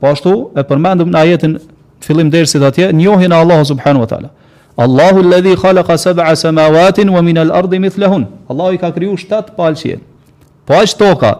Po 0.00 0.06
ashtu 0.06 0.50
e 0.56 0.62
përmendëm 0.70 1.08
në 1.12 1.18
ajetin 1.18 1.58
fillim 2.00 2.30
dersit 2.30 2.62
atje, 2.62 2.92
njohin 2.92 3.32
Allah 3.32 3.64
subhanahu 3.64 4.00
wa 4.00 4.06
taala. 4.06 4.30
Allahu 4.76 5.18
alladhi 5.24 5.54
khalaqa 5.56 5.96
sab'a 5.96 6.34
samawati 6.36 7.08
wa 7.10 7.22
min 7.22 7.38
al-ardi 7.38 7.78
mithlahun. 7.78 8.26
Allahu 8.50 8.72
i 8.74 8.78
ka 8.78 8.90
kriju 8.92 9.16
7 9.16 9.50
palçje. 9.56 9.98
Po 10.66 10.74
as 10.74 10.94
toka. 10.94 11.32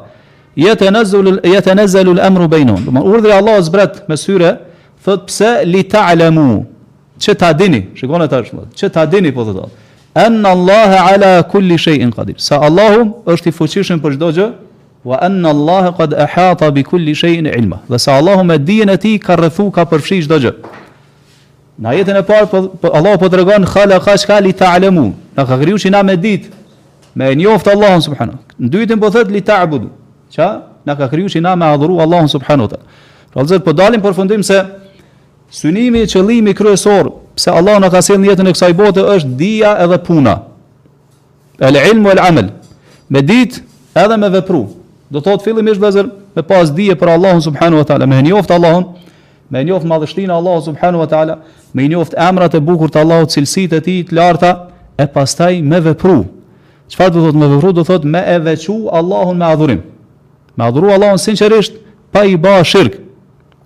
Yatanazzalu 0.57 2.11
al-amru 2.19 2.49
bainahum. 2.49 2.95
Urdhri 2.97 3.33
Allahu 3.33 3.63
zbret 3.63 4.09
me 4.09 4.17
syre 4.17 4.59
thot 5.05 5.27
pse 5.29 5.65
li 5.69 5.85
ta'lamu 5.89 6.65
çe 7.19 7.35
ta 7.35 7.53
dini 7.59 7.89
shikoni 8.01 8.29
tash 8.29 8.53
mot 8.53 8.65
çe 8.79 8.89
ta 8.89 9.03
dini 9.13 9.33
po 9.35 9.45
thot 9.45 9.71
an 10.15 10.45
allah 10.45 10.91
ala 11.11 11.43
kulli 11.49 11.79
shay'in 11.79 12.11
qadir 12.13 12.35
sa 12.39 12.57
Allahu 12.69 13.03
është 13.33 13.49
i 13.51 13.55
fuqishëm 13.59 13.99
për 14.05 14.17
çdo 14.17 14.31
gjë 14.39 14.47
wa 15.05 15.19
an 15.27 15.45
allah 15.45 15.93
qad 15.99 16.13
ahata 16.27 16.71
bi 16.77 16.83
kulli 16.91 17.15
shay'in 17.15 17.45
ilma 17.47 17.79
wa 17.89 17.99
sa 17.99 18.13
allah 18.19 18.43
me 18.45 18.57
dijen 18.67 18.89
e 18.89 18.97
ti 18.99 19.19
ka 19.19 19.37
rrethu 19.37 19.71
ka 19.73 19.85
përfshi 19.85 20.23
çdo 20.27 20.39
gjë 20.45 20.53
na 21.79 21.91
jetën 21.91 22.17
e 22.17 22.23
parë 22.23 22.47
po, 22.47 22.69
po 22.83 22.89
Allahu 22.97 23.19
po 23.19 23.29
tregon 23.29 23.65
khala 23.67 23.99
ka 24.01 24.17
çka 24.17 24.37
li 24.41 24.53
ta'lamu 24.53 25.13
na 25.37 25.45
ka 25.45 25.59
kriju 25.61 25.77
shi 25.79 25.91
na 25.91 26.03
me 26.03 26.17
dit 26.23 26.49
me 27.17 27.35
njoft 27.35 27.69
allah 27.69 28.01
subhanahu 28.01 28.39
në 28.61 28.71
dytën 28.75 29.01
po 29.01 29.11
thot 29.11 29.29
li 29.31 29.43
ta'budu 29.43 29.89
ça 30.37 30.49
na 30.87 30.97
ka 30.97 31.09
kriju 31.09 31.29
shi 31.29 31.41
na 31.41 31.57
me 31.57 31.65
adhuru 31.67 32.01
allah 32.01 32.23
subhanahu 32.29 32.69
pra, 33.33 33.59
po 33.63 33.73
dalim 33.73 34.01
përfundim 34.01 34.43
se 34.43 34.63
Synimi 35.53 36.01
i 36.05 36.09
qëllimi 36.09 36.55
kryesor 36.57 37.11
pse 37.37 37.51
Allah 37.53 37.81
na 37.83 37.91
ka 37.93 38.03
sjell 38.03 38.21
në 38.23 38.31
jetën 38.33 38.49
e 38.51 38.55
kësaj 38.55 38.75
bote 38.79 39.03
është 39.05 39.35
dija 39.39 39.75
edhe 39.85 39.99
puna. 40.05 40.37
El 41.59 41.77
ilmu 41.79 42.11
el 42.15 42.19
amal. 42.23 42.49
Me 43.09 43.23
ditë 43.23 43.61
edhe 43.97 44.17
me 44.19 44.31
vepru. 44.31 44.65
Do 45.11 45.21
thot 45.21 45.45
fillimisht 45.45 45.81
vëzër 45.83 46.09
me 46.37 46.43
pas 46.43 46.71
dije 46.75 46.97
për 46.99 47.09
Allahun 47.15 47.43
subhanahu 47.45 47.79
wa 47.85 47.87
taala, 47.87 48.07
me 48.07 48.23
njoft 48.23 48.51
Allahun, 48.51 48.87
me 49.51 49.63
njoft 49.65 49.87
madhështinë 49.87 50.33
e 50.33 50.35
Allahut 50.35 50.65
subhanahu 50.65 51.05
wa 51.05 51.11
taala, 51.11 51.39
me 51.73 51.87
njoft 51.89 52.15
emrat 52.19 52.55
e 52.55 52.61
bukur 52.61 52.91
të 52.91 53.05
Allahut, 53.05 53.31
cilësitë 53.31 53.79
e 53.79 53.85
tij 53.87 54.01
të 54.09 54.17
larta, 54.17 54.51
e 54.99 55.07
pastaj 55.15 55.61
me 55.63 55.79
vepru. 55.85 56.25
Çfarë 56.89 57.15
do 57.15 57.23
thot 57.27 57.37
me 57.39 57.49
vepru? 57.55 57.73
Do 57.77 57.85
thot 57.87 58.05
me 58.05 58.23
e 58.27 58.39
veçu 58.41 58.89
Allahun 58.93 59.37
me 59.39 59.45
adhurim. 59.47 59.83
Me 60.57 60.65
adhuru 60.67 60.91
Allahun 60.95 61.17
sinqerisht 61.19 61.79
pa 62.13 62.25
i 62.25 62.37
bë 62.39 62.63
shirk. 62.65 62.99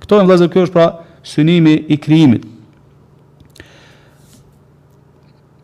Kto 0.04 0.20
vëzër 0.28 0.48
kjo 0.52 0.62
është 0.66 0.72
pra 0.76 0.86
synimi 1.22 1.84
i 1.88 1.96
krijimit. 1.96 2.42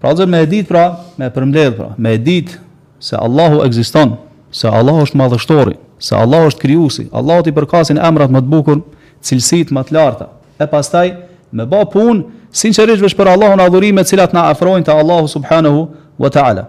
Pra 0.01 0.15
dhe 0.15 0.27
me 0.27 0.45
dit 0.47 0.69
pra, 0.69 0.95
me 1.17 1.31
përmbledh 1.31 1.77
pra, 1.77 1.93
me 1.97 2.19
dit 2.19 2.59
se 3.01 3.17
Allahu 3.17 3.63
ekziston, 3.65 4.17
se 4.53 4.69
Allahu 4.69 5.03
është 5.07 5.17
madhështori, 5.21 5.75
se 5.99 6.17
Allahu 6.17 6.51
është 6.51 6.61
krijuesi, 6.61 7.09
Allahu 7.13 7.47
i 7.49 7.53
përkasin 7.57 8.01
emrat 8.05 8.31
më 8.33 8.43
të 8.45 8.53
bukur, 8.53 8.83
cilësitë 9.25 9.73
më 9.73 9.85
të 9.89 9.95
larta. 9.97 10.29
E 10.61 10.67
pastaj 10.69 11.15
me 11.57 11.65
bë 11.65 11.85
pa 11.87 11.91
punë 11.95 12.51
sinqerisht 12.55 13.03
vesh 13.03 13.17
për 13.17 13.33
Allahun 13.33 13.63
adhurime 13.65 14.05
të 14.05 14.13
cilat 14.15 14.37
na 14.37 14.45
afrojnë 14.53 14.85
te 14.87 14.93
Allahu 14.93 15.29
subhanahu 15.31 15.87
wa 16.21 16.31
taala. 16.31 16.69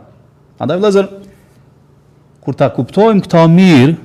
Andaj 0.62 0.77
vëllazër 0.80 1.10
kur 2.46 2.54
ta 2.56 2.70
kuptojmë 2.72 3.25
këta 3.25 3.44
mirë, 3.51 3.98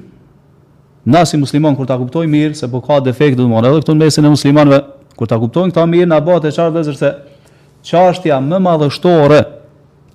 Na 1.04 1.24
si 1.24 1.36
musliman 1.40 1.76
kur 1.76 1.86
ta 1.88 1.96
kuptoj 1.96 2.26
mirë 2.28 2.54
se 2.54 2.68
po 2.68 2.80
ka 2.84 2.98
defekt 3.00 3.36
do 3.38 3.44
të 3.46 3.50
marrë 3.50 3.70
edhe 3.70 3.80
këtu 3.80 3.94
në 3.96 4.04
mesin 4.04 4.26
e 4.28 4.32
muslimanëve, 4.34 4.80
kur 5.16 5.26
ta 5.28 5.38
kuptojnë 5.40 5.72
këta 5.72 5.86
mirë 5.88 6.08
na 6.12 6.18
bëhet 6.20 6.44
e 6.50 6.52
çfarë 6.52 6.82
se 6.96 7.10
çështja 7.88 8.36
më 8.44 8.58
madhështore 8.60 9.38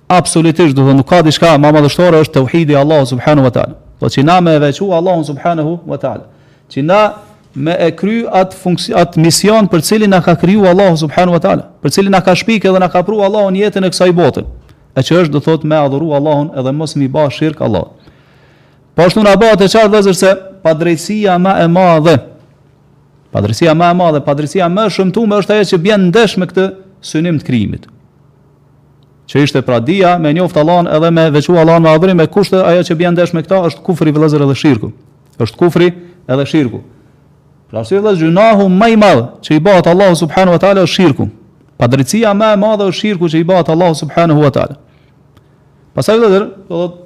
absolutisht 0.06 0.76
do 0.78 0.86
të 0.86 0.94
nuk 1.00 1.08
ka 1.10 1.24
diçka 1.26 1.56
më 1.58 1.72
madhështore 1.74 2.20
është 2.22 2.36
tauhidi 2.38 2.76
Allahu 2.78 3.06
subhanahu 3.06 3.48
wa 3.48 3.52
taala. 3.52 3.74
Po 3.98 4.06
që 4.06 4.22
na 4.24 4.38
me 4.40 4.54
e 4.54 4.60
veçu 4.62 4.86
Allahu 4.94 5.24
subhanahu 5.26 5.78
wa 5.90 5.98
taala. 5.98 6.24
Që 6.70 6.86
na 6.86 7.00
me 7.54 7.74
e 7.78 7.90
kry 7.90 8.22
atë 8.30 8.54
funksion 8.56 8.98
at 9.00 9.16
mision 9.18 9.66
për 9.66 9.82
cilin 9.82 10.10
na 10.14 10.22
ka 10.22 10.34
kriju 10.38 10.68
Allahu 10.70 10.94
subhanahu 11.02 11.34
wa 11.34 11.42
taala, 11.42 11.66
për 11.82 11.90
cilin 11.98 12.14
na 12.14 12.20
ka 12.22 12.34
shpikë 12.38 12.70
dhe 12.74 12.78
na 12.78 12.86
ka 12.88 13.02
pru 13.02 13.18
Allahu 13.26 13.50
në 13.50 13.66
jetën 13.66 13.82
e 13.82 13.90
kësaj 13.90 14.14
bote. 14.14 14.46
E 14.94 15.02
që 15.02 15.24
është 15.24 15.34
do 15.34 15.42
thotë 15.42 15.66
me 15.66 15.76
adhuru 15.82 16.14
Allahun 16.14 16.52
edhe 16.54 16.72
mos 16.72 16.94
mi 16.96 17.08
ba 17.10 17.26
shirk 17.30 17.58
Allahun. 17.60 17.96
Po 18.96 19.04
ashtu 19.04 19.20
na 19.22 19.34
bëhet 19.36 19.60
e 19.60 19.66
qartë 19.68 19.92
vëzhgues 19.92 20.20
se 20.24 20.30
padrejësia 20.64 21.34
më 21.38 21.50
e 21.66 21.66
madhe, 21.68 22.14
padrejësia 23.36 23.74
më 23.76 23.90
e 23.92 23.96
madhe, 23.98 24.22
padrejësia 24.24 24.70
më 24.72 24.86
e 24.88 24.92
shëmtuar 24.94 25.42
është 25.44 25.52
ajo 25.58 25.66
që 25.74 25.80
bën 25.84 26.06
ndesh 26.08 26.36
me 26.40 26.48
këtë 26.48 26.64
synim 27.04 27.36
të 27.42 27.46
krimit 27.50 27.84
Që 29.28 29.42
ishte 29.42 29.60
pra 29.66 29.82
dia 29.84 30.14
me 30.22 30.32
njoft 30.32 30.56
Allahun 30.56 30.88
edhe 30.96 31.10
me 31.12 31.26
veçu 31.34 31.58
Allahun 31.60 31.82
me 31.84 31.90
adhurim 31.92 32.16
me 32.16 32.24
kushtë 32.32 32.62
ajo 32.72 32.86
që 32.88 32.96
bën 33.00 33.12
ndesh 33.18 33.36
me 33.36 33.44
këtë 33.44 33.60
është 33.68 33.82
kufri 33.88 34.12
vëllazër 34.14 34.44
edhe 34.46 34.54
shirku. 34.56 34.92
Është 35.42 35.58
kufri 35.60 35.88
edhe 36.32 36.44
shirku. 36.48 36.78
Pra 37.70 37.82
si 37.84 37.98
vëllazë 37.98 38.22
gjunahu 38.22 38.68
më 38.72 38.88
i 38.94 39.00
madh 39.02 39.24
që 39.44 39.56
i 39.58 39.60
bëhet 39.66 39.90
Allahu 39.92 40.14
subhanu 40.22 40.54
wa 40.56 40.60
taala 40.62 40.86
shirku. 40.88 41.26
Padrejësia 41.80 42.32
më 42.38 42.52
e 42.54 42.60
madhe 42.64 42.86
është 42.88 43.00
shirku 43.02 43.28
që 43.34 43.42
i 43.44 43.48
bëhet 43.50 43.74
Allahu 43.74 43.98
subhanahu 44.04 44.46
wa 44.46 44.52
taala. 44.54 44.78
Pasaj 45.94 46.22
do 46.22 47.05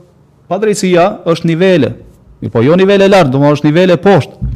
Padrejësia 0.51 1.03
është 1.31 1.47
nivele, 1.47 1.93
po 2.51 2.59
jo 2.67 2.75
nivele 2.77 3.07
lart, 3.09 3.31
domosht 3.31 3.61
është 3.61 3.69
nivele 3.69 3.95
poshtë. 4.03 4.49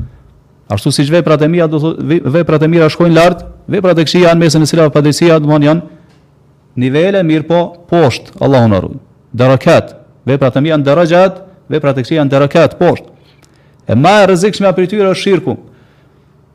Ashtu 0.75 0.91
siç 0.91 1.11
veprat 1.13 1.43
e 1.45 1.49
mia 1.49 1.69
do 1.71 1.79
thotë 1.79 2.17
veprat 2.35 2.65
e 2.67 2.69
mira 2.73 2.89
shkojnë 2.91 3.15
lart, 3.15 3.45
veprat 3.71 4.01
e 4.03 4.05
këqija 4.09 4.33
në 4.35 4.43
mesën 4.43 4.65
e 4.65 4.67
cilave 4.71 4.91
padrejësia 4.95 5.37
domon 5.45 5.63
janë 5.63 5.85
nivele 6.83 7.21
mirë 7.29 7.47
po 7.47 7.61
poshtë, 7.93 8.35
Allahu 8.43 8.71
na 8.73 8.81
ruaj. 8.83 8.99
Darakat, 9.43 9.93
veprat 10.27 10.59
e 10.59 10.65
mia 10.67 10.81
në 10.81 10.89
darajat, 10.89 11.39
veprat 11.71 12.03
e 12.03 12.07
këqija 12.09 12.27
në 12.27 12.35
darakat 12.35 12.75
poshtë. 12.81 13.13
E 13.87 13.95
më 13.95 14.17
e 14.25 14.27
rrezikshme 14.33 14.75
për 14.77 14.91
tyra 14.91 15.15
është 15.15 15.23
shirku. 15.29 15.57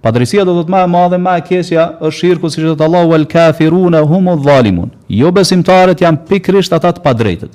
Padrejësia 0.04 0.44
do 0.50 0.58
thotë 0.60 0.76
më 0.76 0.84
e 0.84 0.92
madhe, 0.98 1.22
më 1.30 1.38
e 1.42 1.46
keqja 1.48 1.88
është 2.02 2.20
shirku, 2.20 2.52
siç 2.52 2.68
thotë 2.74 2.88
Allahu 2.90 3.16
el 3.16 3.24
kafiruna 3.32 4.04
humu 4.10 4.36
dhalimun. 4.44 4.92
Jo 5.08 5.32
besimtarët 5.32 6.04
janë 6.04 6.26
pikrisht 6.28 6.76
ata 6.76 6.92
të 6.98 7.06
padrejtë. 7.08 7.54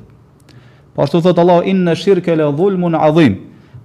Po 0.95 1.03
ashtu 1.03 1.19
thot 1.23 1.35
Allah 1.43 1.65
inna 1.67 1.97
shirka 1.99 2.31
la 2.39 2.49
dhulmun 2.55 2.93
adhim. 2.95 3.37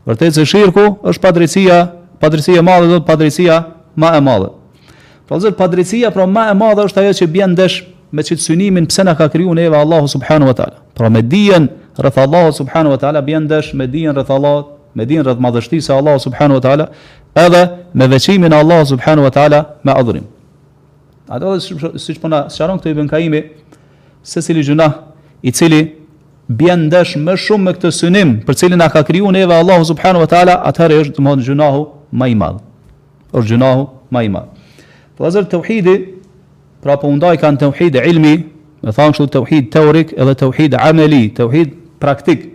Vërtet 0.06 0.34
se 0.38 0.46
shirku 0.46 0.86
është 1.10 1.22
padrejësia, 1.26 1.78
padrejësia 2.22 2.62
e 2.62 2.66
madhe 2.66 2.88
do 2.90 3.00
të 3.02 3.08
padrejësia 3.10 3.58
më 4.00 4.12
e 4.18 4.22
madhe. 4.24 4.50
Pra 5.28 5.40
zot 5.42 5.58
padrejësia 5.58 6.12
pra 6.14 6.26
më 6.30 6.46
e 6.54 6.56
madhe 6.58 6.86
është 6.86 7.02
ajo 7.04 7.14
që 7.22 7.26
bën 7.34 7.56
dash 7.58 7.82
me 8.14 8.24
çit 8.26 8.40
synimin 8.46 8.86
pse 8.90 9.04
na 9.06 9.16
ka 9.18 9.28
krijuar 9.30 9.56
neve 9.58 9.78
Allahu 9.78 10.08
subhanahu 10.10 10.48
wa 10.54 10.56
taala. 10.56 10.78
Pra 10.94 11.10
me 11.10 11.22
dijen 11.26 11.70
rreth 11.98 12.18
Allahu 12.22 12.52
subhanahu 12.54 12.92
wa 12.94 12.98
taala 13.02 13.22
bën 13.26 13.48
dash 13.50 13.74
me 13.74 13.88
dijen 13.88 14.14
rreth 14.16 14.30
Allahut, 14.30 14.68
me 14.94 15.06
dijen 15.06 15.24
rreth 15.26 15.42
madhështisë 15.42 15.90
së 15.90 15.94
Allahu 15.98 16.20
subhanahu 16.22 16.60
wa 16.62 16.64
taala, 16.66 16.90
edhe 17.36 17.64
me 17.94 18.08
veçimin 18.08 18.54
e 18.54 18.58
Allahu 18.58 18.86
subhanahu 18.86 19.24
wa 19.26 19.30
taala 19.34 19.64
me 19.84 19.92
adhurim. 19.94 20.26
Ato 21.30 21.58
siç 21.62 22.22
po 22.22 22.28
na 22.30 22.50
sharon 22.50 22.78
këtë 22.80 22.92
ibn 22.96 23.08
Kaimi 23.10 23.44
se 24.24 24.42
si 24.42 24.54
gjuna 24.54 24.94
i 25.42 25.52
cili 25.52 25.99
bjen 26.50 26.88
ndesh 26.90 27.14
më 27.22 27.36
shumë 27.46 27.64
me 27.68 27.72
këtë 27.78 27.90
synim 27.94 28.30
për 28.46 28.58
cilin 28.58 28.82
a 28.82 28.88
ka 28.90 29.04
kriju 29.06 29.30
neve 29.32 29.54
Allahu 29.54 29.86
subhanu 29.86 30.20
wa 30.24 30.30
ta'ala, 30.30 30.56
atëherë 30.70 30.96
është 31.04 31.14
të 31.18 31.22
mëndë 31.26 31.46
gjunahu 31.46 31.84
ma 32.18 32.28
i 32.28 32.34
madhë. 32.34 32.64
është 33.38 33.50
gjunahu 33.54 33.84
ma 34.12 34.24
i 34.26 34.30
madhë. 34.34 34.50
Për 34.50 35.18
po 35.18 35.26
azër 35.28 35.44
të 35.46 35.60
uhidi, 35.62 35.96
pra 36.82 36.96
po 36.98 37.08
undaj 37.08 37.36
kanë 37.38 37.58
të 37.60 38.06
ilmi, 38.10 38.34
me 38.82 38.92
thamë 38.92 39.14
shumë 39.16 39.30
të 39.30 39.62
teorik 39.72 40.14
edhe 40.18 40.34
të 40.36 40.78
ameli, 40.80 41.30
të 41.30 41.68
praktik. 42.00 42.50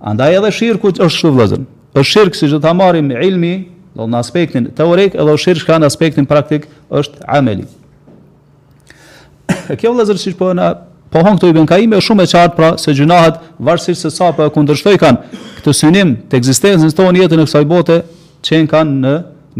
Andaj 0.00 0.36
edhe 0.36 0.50
shirë 0.52 0.78
ku 0.80 0.88
është 0.88 1.08
shumë 1.20 1.42
vëzën. 1.42 1.62
është 1.94 2.10
shirë 2.12 2.30
kësi 2.30 2.48
që 2.52 2.60
të 2.60 2.68
amarim 2.70 3.10
ilmi 3.10 3.52
dhe 3.96 4.02
në 4.08 4.16
aspektin 4.18 4.70
teorik 4.74 5.14
edhe 5.14 5.30
është 5.30 5.44
shirë 5.44 5.60
shka 5.60 5.74
në 5.78 5.86
aspektin 5.86 6.26
praktik 6.26 6.66
është 6.90 7.20
ameli. 7.28 7.64
Kjo 9.78 9.92
vëllazër 9.92 10.16
që 10.16 10.36
po 10.38 10.48
pohon 11.14 11.36
këto 11.38 11.52
ibn 11.52 11.94
është 11.94 12.06
shumë 12.08 12.24
e 12.24 12.28
qartë 12.32 12.56
pra 12.58 12.70
se 12.82 12.92
gjunahet 12.98 13.36
varësisht 13.62 14.02
se 14.02 14.10
sa 14.10 14.32
po 14.32 14.38
pra 14.40 14.46
e 14.48 14.52
kundërshtoi 14.56 14.96
kanë 14.98 15.40
këtë 15.60 15.72
synim 15.80 16.14
të 16.30 16.40
ekzistencës 16.40 16.94
tonë 16.98 17.22
jetën 17.22 17.42
e 17.42 17.46
kësaj 17.46 17.64
bote 17.70 18.00
që 18.46 18.60
kanë 18.72 18.94
në 19.04 19.12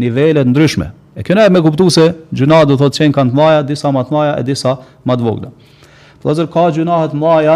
nivele 0.03 0.41
të 0.43 0.51
ndryshme. 0.51 0.89
E 1.15 1.23
kjo 1.23 1.37
na 1.37 1.45
e 1.47 1.53
më 1.53 1.61
kuptu 1.63 1.85
se 1.95 2.09
gjuna 2.35 2.59
do 2.67 2.75
thotë 2.75 2.97
që 2.97 3.07
kanë 3.15 3.31
të 3.31 3.37
mëdha, 3.39 3.61
disa 3.69 3.91
më 3.95 4.01
të 4.03 4.15
mëdha 4.15 4.33
e 4.39 4.43
disa 4.43 4.73
më 5.07 5.15
të 5.15 5.23
vogla. 5.27 5.51
Po 6.19 6.33
zer 6.35 6.49
ka 6.51 6.65
gjunahet 6.75 7.13
më 7.15 7.23
mëdha, 7.23 7.55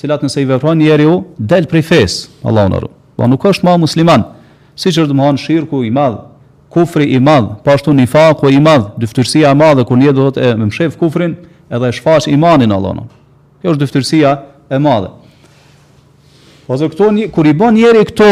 cilat 0.00 0.24
nëse 0.24 0.40
i 0.40 0.46
vepron 0.48 0.80
njeriu 0.80 1.18
del 1.38 1.68
prej 1.68 1.82
fes, 1.90 2.12
Allahu 2.48 2.70
na 2.72 2.80
ruaj. 2.80 2.94
Po 3.18 3.28
nuk 3.28 3.44
është 3.50 3.68
më 3.68 3.74
musliman, 3.82 4.24
siç 4.74 5.02
është 5.02 5.10
domthon 5.12 5.36
shirku 5.44 5.82
i 5.84 5.90
madh, 5.92 6.16
kufri 6.72 7.10
i 7.12 7.20
madh, 7.20 7.58
po 7.64 7.76
ashtu 7.76 7.92
nifaku 7.92 8.48
i 8.56 8.62
madh, 8.62 8.94
dyftësia 8.98 9.52
e 9.52 9.60
madhe 9.60 9.84
kur 9.84 10.00
një 10.00 10.16
do 10.16 10.30
thotë 10.30 10.54
më 10.58 10.70
mshef 10.72 10.96
kufrin 10.98 11.36
edhe 11.68 11.92
e 11.92 11.98
shfaq 11.98 12.30
imanin 12.32 12.72
Allahun. 12.72 13.04
Kjo 13.64 13.72
është 13.72 13.80
dyftërsia 13.80 14.30
e 14.76 14.78
madhe. 14.84 15.06
Poze 16.68 16.84
këto 16.92 17.06
një, 17.16 17.30
kur 17.32 17.46
i 17.48 17.54
bën 17.56 17.72
njeri 17.78 18.02
këto 18.10 18.26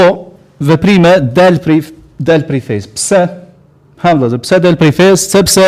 veprime 0.69 1.15
del 1.33 1.55
prej 1.65 1.79
del 2.23 2.45
prej 2.47 2.61
fes. 2.67 2.85
Pse? 2.93 3.21
Hamdhaz, 4.05 4.37
pse 4.45 4.59
del 4.61 4.77
prej 4.77 4.93
fes? 4.99 5.25
Sepse 5.33 5.65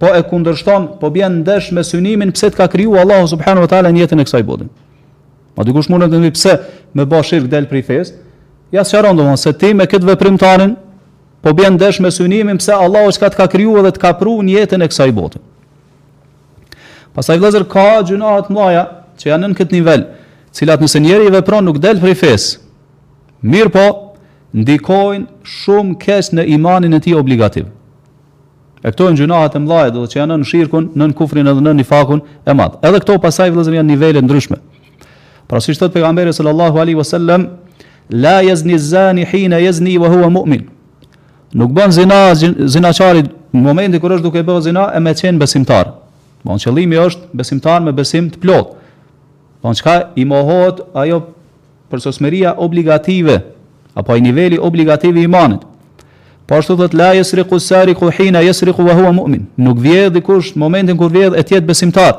po 0.00 0.08
e 0.16 0.22
kundërshton, 0.26 0.86
po 1.02 1.10
bjenë 1.12 1.42
ndesh 1.44 1.68
me 1.76 1.84
synimin 1.86 2.32
pse 2.34 2.48
të 2.54 2.60
ka 2.62 2.66
kriju 2.72 2.96
Allahu 2.98 3.28
subhanahu 3.28 3.66
wa 3.66 3.70
taala 3.74 3.92
në 3.92 4.04
jetën 4.06 4.22
e 4.24 4.26
kësaj 4.30 4.40
bote. 4.48 4.68
Ma 5.58 5.66
dikush 5.68 5.90
mund 5.92 6.08
të 6.08 6.20
një 6.24 6.32
pse 6.38 6.56
me 6.96 7.04
bashir 7.10 7.44
del 7.50 7.68
prej 7.70 7.84
fes? 7.90 8.14
Ja 8.72 8.84
sqaron 8.88 9.18
domosë 9.20 9.50
se 9.50 9.54
ti 9.60 9.74
me 9.76 9.84
këtë 9.90 10.08
veprim 10.14 10.38
tanin 10.40 10.76
po 11.44 11.52
bjenë 11.56 11.76
ndesh 11.76 12.00
me 12.04 12.08
synimin 12.12 12.56
pse 12.60 12.72
Allahu 12.74 13.12
s'ka 13.16 13.30
të 13.36 13.42
ka 13.42 13.50
kriju 13.52 13.76
edhe 13.82 13.92
të 13.96 14.02
ka 14.06 14.16
pru 14.20 14.38
në 14.46 14.56
jetën 14.62 14.86
e 14.88 14.92
kësaj 14.94 15.12
bote. 15.20 15.44
Pasaj 17.18 17.40
vëllazër 17.42 17.64
ka 17.66 17.86
gjunahet 18.06 18.46
mëdha 18.54 18.82
që 19.18 19.26
janë 19.32 19.48
në 19.50 19.56
këtë 19.58 19.74
nivel, 19.74 20.04
cilat 20.54 20.84
nëse 20.84 21.00
njëri 21.02 21.24
i 21.26 21.32
vepron 21.34 21.64
nuk 21.66 21.80
del 21.82 21.98
prej 21.98 22.14
fesë. 22.20 22.60
Mirë 23.42 23.72
po, 23.74 23.86
ndikojnë 24.54 25.26
shumë 25.42 25.96
keq 25.98 26.28
në 26.38 26.44
imanin 26.54 26.94
e 26.94 27.00
tij 27.02 27.16
obligativ. 27.18 27.66
E 28.86 28.92
këto 28.94 29.08
janë 29.10 29.22
gjunahet 29.24 29.58
e 29.58 29.62
mëdha, 29.64 29.88
do 29.90 29.98
të 30.04 30.04
thotë 30.04 30.14
që 30.14 30.20
janë 30.20 30.38
në 30.44 30.46
shirkun, 30.52 30.86
në 30.94 31.08
kufrin 31.18 31.50
edhe 31.50 31.64
në 31.66 31.74
nifakun 31.80 32.22
e 32.22 32.54
madh. 32.54 32.78
Edhe 32.86 33.02
këto 33.02 33.18
pasaj 33.26 33.50
vëllazër 33.50 33.80
janë 33.80 33.90
nivele 33.96 34.22
ndryshme. 34.22 34.60
Pra 35.50 35.58
si 35.64 35.74
thot 35.74 35.90
pejgamberi 35.96 36.30
sallallahu 36.36 36.78
alaihi 36.84 37.00
wasallam, 37.02 37.48
la 38.14 38.36
yazni 38.46 38.78
zani 38.78 39.26
hina 39.32 39.58
yazni 39.64 39.98
wa 39.98 40.06
huwa 40.14 40.30
mu'min. 40.38 40.68
Nuk 41.58 41.74
bën 41.74 41.98
zinaxhin 41.98 42.54
zinaçarit 42.70 43.34
në 43.50 43.66
momentin 43.66 43.98
kur 44.00 44.14
është 44.14 44.30
duke 44.30 44.46
bërë 44.46 44.68
zina, 44.70 44.86
e 44.94 45.00
më 45.02 45.18
çën 45.18 45.40
besimtar. 45.42 45.96
Po 46.42 46.54
në 46.54 46.62
qëllimi 46.62 46.98
është 47.02 47.32
besimtar 47.34 47.82
me 47.82 47.92
besim 47.96 48.28
të 48.30 48.40
plot. 48.42 48.74
Po 49.62 49.72
në 49.72 49.80
qëka 49.80 49.94
i 50.18 50.24
mohot 50.28 50.84
ajo 50.94 51.22
për 51.90 52.54
obligative, 52.56 53.38
apo 53.94 54.16
i 54.16 54.20
niveli 54.20 54.58
obligativ 54.58 55.16
i 55.16 55.22
imanit. 55.24 55.60
Po 56.46 56.54
ashtu 56.56 56.76
dhe 56.76 56.86
të 56.88 56.96
la 56.96 57.10
jesri 57.14 57.44
ku 57.44 57.58
sari 57.58 57.94
ku 57.94 58.10
hina 58.10 58.40
jesri 58.40 58.72
ku 58.72 58.82
vahua 58.82 59.10
mu'min. 59.12 59.46
Nuk 59.56 59.78
vjedh 59.78 60.14
dikush 60.14 60.50
kush 60.52 60.56
në 60.56 60.60
momentin 60.60 60.96
kur 60.96 61.10
vjedh 61.12 61.36
e 61.36 61.42
tjetë 61.42 61.66
besimtar. 61.68 62.14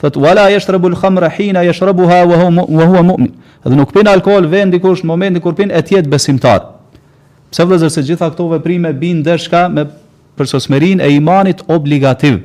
Thët, 0.00 0.16
wala 0.16 0.46
jeshtë 0.48 0.78
rëbul 0.78 0.94
khamra 0.96 1.28
hina 1.28 1.60
jeshtë 1.66 1.90
rëbu 1.90 2.06
ha 2.08 2.18
vahua 2.24 3.02
mu'min. 3.04 3.34
Dhe 3.64 3.76
nuk 3.76 3.92
pin 3.92 4.08
alkohol 4.08 4.46
vend 4.48 4.72
dikush 4.72 5.02
kush 5.02 5.02
në 5.04 5.10
momentin 5.12 5.42
kur 5.44 5.52
pin 5.58 5.68
e 5.76 5.82
tjetë 5.82 6.08
besimtar. 6.08 6.70
Pse 7.50 7.66
vëzër 7.68 7.90
se 7.92 8.06
gjitha 8.08 8.30
këto 8.32 8.46
veprime 8.54 8.94
bin 8.96 9.20
dërshka 9.26 9.66
me 9.68 9.84
përsosmerin 10.38 11.02
e 11.04 11.10
imanit 11.18 11.60
obligativë. 11.68 12.40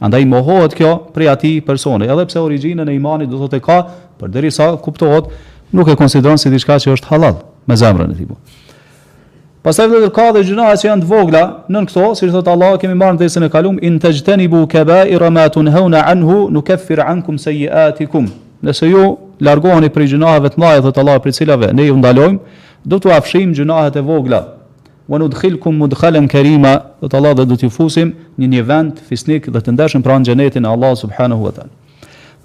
Andaj 0.00 0.24
mohohet 0.24 0.72
kjo 0.74 0.94
prej 1.14 1.28
ati 1.30 1.52
personi, 1.66 2.08
edhe 2.10 2.24
pse 2.26 2.40
originën 2.40 2.88
e 2.88 2.94
imanit 2.96 3.28
do 3.30 3.36
thotë 3.42 3.60
ka, 3.62 3.76
por 4.18 4.30
derisa 4.30 4.72
kuptohet, 4.80 5.28
nuk 5.72 5.88
e 5.90 5.96
konsideron 5.98 6.38
si 6.40 6.50
diçka 6.50 6.78
që 6.80 6.94
është 6.96 7.10
halal 7.12 7.40
me 7.66 7.76
zemrën 7.76 8.12
e 8.14 8.18
tij. 8.18 8.30
Pastaj 9.62 9.86
vetë 9.92 10.08
ka 10.14 10.30
dhe 10.34 10.40
gjëra 10.46 10.70
që 10.74 10.88
janë 10.88 11.04
të 11.04 11.10
vogla, 11.10 11.42
nën 11.70 11.84
këto, 11.90 12.08
siç 12.18 12.32
thot 12.34 12.48
Allah, 12.50 12.72
kemi 12.82 12.96
marrë 12.98 13.14
ndesën 13.20 13.46
e 13.46 13.50
kalum 13.52 13.76
in 13.82 13.98
tajtani 14.02 14.48
bu 14.50 14.64
anhu 14.66 16.50
nukaffir 16.50 16.98
ankum 17.00 17.38
sayiatikum. 17.38 18.26
Nëse 18.62 18.86
ju 18.86 19.18
largoheni 19.40 19.90
prej 19.90 20.06
gjërave 20.12 20.48
të 20.50 20.58
mëdha 20.58 20.80
dhe 20.82 20.90
të 20.94 21.00
Allah 21.00 21.16
për 21.22 21.32
cilave 21.36 21.72
ne 21.72 21.82
ju 21.86 21.94
ndalojmë, 21.96 22.38
do 22.84 22.98
t'u 22.98 23.10
afshim 23.14 23.54
gjërat 23.54 23.96
e 23.96 24.00
vogla 24.02 24.40
wa 25.08 25.18
nudkhilukum 25.18 25.74
mudkhalan 25.76 26.28
karima 26.30 26.80
do 27.00 27.08
të 27.08 27.16
Allah 27.18 27.32
do 27.42 27.56
t'ju 27.56 27.70
fusim 27.74 28.12
në 28.38 28.46
një 28.54 28.62
vend 28.68 29.00
fisnik 29.08 29.48
dhe 29.50 29.58
të 29.60 29.74
ndeshëm 29.74 30.02
pranë 30.04 30.28
xhenetit 30.30 30.62
e 30.62 30.66
Allah 30.68 30.94
subhanahu 30.98 31.42
wa 31.46 31.50
taala. 31.56 31.70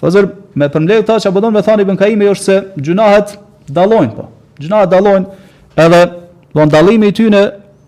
Fazer 0.02 0.28
po 0.28 0.36
me 0.56 0.70
përmbledh 0.70 1.06
tash 1.06 1.26
apo 1.30 1.40
do 1.42 1.52
të 1.54 1.62
thoni 1.66 1.82
Ibn 1.86 1.98
Kaimi 1.98 2.26
është 2.34 2.44
se 2.44 2.58
gjunahet 2.78 3.38
dallojnë 3.70 4.14
po. 4.16 4.30
Gjunahet 4.62 4.90
dallojnë 4.90 5.26
edhe 5.86 6.02
do 6.54 6.66
ndallimi 6.66 7.08
i 7.12 7.14
tyre 7.14 7.42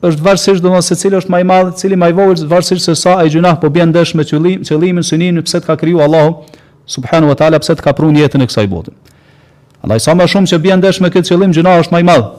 është 0.06 0.24
varësisht 0.26 0.64
domos 0.64 0.86
se 0.88 0.96
cili 0.96 1.18
është 1.18 1.32
më 1.34 1.40
i 1.42 1.48
madh, 1.48 1.72
cili 1.76 1.96
më 2.00 2.10
i 2.12 2.16
vogël, 2.16 2.46
varësisht 2.48 2.86
se 2.86 2.96
sa 2.96 3.18
ai 3.20 3.30
gjunah 3.30 3.58
po 3.60 3.70
bën 3.70 3.90
dash 3.92 4.14
me 4.16 4.24
qëllim, 4.24 4.62
qëllimin 4.64 5.04
synimin 5.04 5.44
pse 5.44 5.60
të 5.60 5.66
ka 5.68 5.76
krijuar 5.82 6.06
Allahu 6.08 6.44
subhanahu 6.86 7.28
wa 7.34 7.38
taala 7.38 7.60
pse 7.60 7.76
të 7.76 7.84
ka 7.88 7.92
prunë 7.98 8.22
jetën 8.24 8.42
e 8.46 8.50
kësaj 8.50 8.68
bote. 8.70 8.92
Allahu 9.82 10.00
sa 10.00 10.16
më 10.16 10.28
shumë 10.30 10.48
që 10.54 10.60
bën 10.66 10.82
dash 10.86 11.02
me 11.04 11.10
këtë 11.12 11.34
qëllim 11.34 11.52
gjunah 11.58 11.80
është 11.84 11.94
më 11.98 12.04
i 12.04 12.08
madh. 12.14 12.30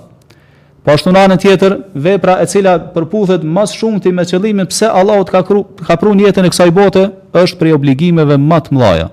Po 0.80 0.92
ashtu 0.96 1.10
në 1.12 1.36
tjetër, 1.42 1.74
vepra 2.00 2.38
e 2.40 2.46
cila 2.48 2.78
përputhet 2.94 3.42
më 3.44 3.66
së 3.68 3.80
shumti 3.82 4.12
me 4.16 4.24
qëllimin 4.24 4.68
pse 4.70 4.88
Allahu 4.88 5.26
ka 5.28 5.42
kru, 5.44 5.60
ka 5.76 5.96
prur 6.00 6.16
jetën 6.16 6.46
e 6.46 6.50
kësaj 6.52 6.70
bote, 6.72 7.02
është 7.36 7.58
prej 7.60 7.74
obligimeve 7.76 8.38
më 8.40 8.58
të 8.68 8.76
mëdha. 8.78 9.10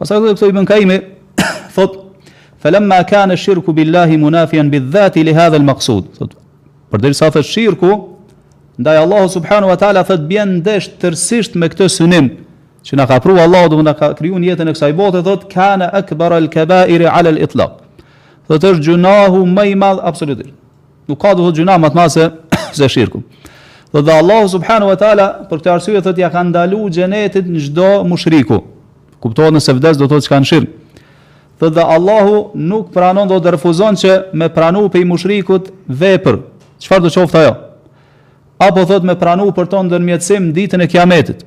Pastaj 0.00 0.22
do 0.24 0.32
të 0.34 0.48
ibn 0.52 0.64
Kaimi 0.68 0.96
thot 1.76 2.00
Falamma 2.64 3.02
kana 3.04 3.36
shirku 3.36 3.74
billahi 3.76 4.16
munafian 4.16 4.70
bidhati 4.72 5.20
li 5.26 5.34
hadha 5.36 5.58
al-maqsud. 5.60 6.06
Thot 6.16 6.32
përderisa 6.90 7.28
thë 7.34 7.42
shirku 7.44 7.90
ndaj 8.80 9.02
Allahu 9.02 9.28
subhanahu 9.36 9.68
wa 9.68 9.76
taala 9.76 10.00
thot 10.08 10.24
bien 10.30 10.56
ndesh 10.62 10.88
tërësisht 11.00 11.58
me 11.60 11.68
këtë 11.68 11.90
synim 11.92 12.30
që 12.88 12.96
na 12.96 13.04
ka 13.10 13.20
prur 13.20 13.36
Allahu 13.44 13.74
do 13.76 13.82
na 13.84 13.92
ka 13.94 14.14
krijuar 14.16 14.40
jetën 14.48 14.72
e 14.72 14.78
kësaj 14.78 14.94
bote 14.96 15.20
thot 15.28 15.44
kana 15.52 15.92
akbar 16.00 16.32
al 16.40 16.48
kabairi 16.48 17.04
ala 17.06 17.34
al-itlaq 17.36 17.83
dhe 18.48 18.58
të 18.60 18.70
është 18.74 18.84
gjunahu 18.88 19.42
më 19.48 19.64
i 19.70 19.74
madh 19.78 20.02
absolutisht. 20.04 20.52
Nuk 21.08 21.20
ka 21.20 21.34
dot 21.36 21.56
gjunah 21.56 21.78
më 21.80 21.90
të 21.92 21.98
madh 22.00 22.12
se 22.12 22.26
se 22.78 22.88
shirku. 22.90 23.22
Dhe 23.94 24.02
dhe 24.04 24.14
Allahu 24.20 24.48
subhanahu 24.50 24.90
wa 24.92 24.98
taala 25.00 25.28
për 25.50 25.60
këtë 25.62 25.72
arsye 25.74 26.02
thotë 26.04 26.24
ja 26.24 26.30
kanë 26.34 26.50
ndalu 26.54 26.82
xhenetit 26.92 27.46
në 27.48 27.62
çdo 27.68 27.88
mushriku. 28.10 28.58
Kuptohet 29.22 29.54
nëse 29.56 29.74
vdes 29.78 29.96
do 30.00 30.04
të 30.08 30.14
thotë 30.16 30.26
çka 30.28 30.40
në 30.42 30.48
shirku. 30.50 30.78
Dhe 31.60 31.68
dhe 31.76 31.84
Allahu 31.96 32.50
nuk 32.70 32.90
pranon 32.92 33.28
do 33.30 33.38
të 33.40 33.52
refuzon 33.56 33.94
që 34.00 34.16
me 34.36 34.48
pranu 34.52 34.88
për 34.90 35.04
i 35.04 35.08
mushrikut 35.12 35.70
vepër. 35.88 36.40
Qëfar 36.82 37.04
do 37.04 37.12
qofta 37.14 37.44
jo? 37.46 37.54
Apo 38.66 38.84
thot 38.86 39.04
me 39.06 39.14
pranu 39.18 39.48
për 39.54 39.70
tonë 39.72 39.92
dhe 39.92 39.98
në 40.00 40.08
mjetësim 40.10 40.50
ditën 40.56 40.82
e 40.84 40.88
kiametit. 40.88 41.44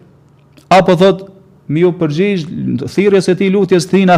Apo 0.69 0.95
thot 0.99 1.27
mi 1.67 1.83
u 1.87 1.91
përgjish 1.99 2.45
thirrjes 2.93 3.27
e 3.31 3.35
ti 3.39 3.49
lutjes 3.51 3.85
ti 3.89 4.05
në 4.07 4.15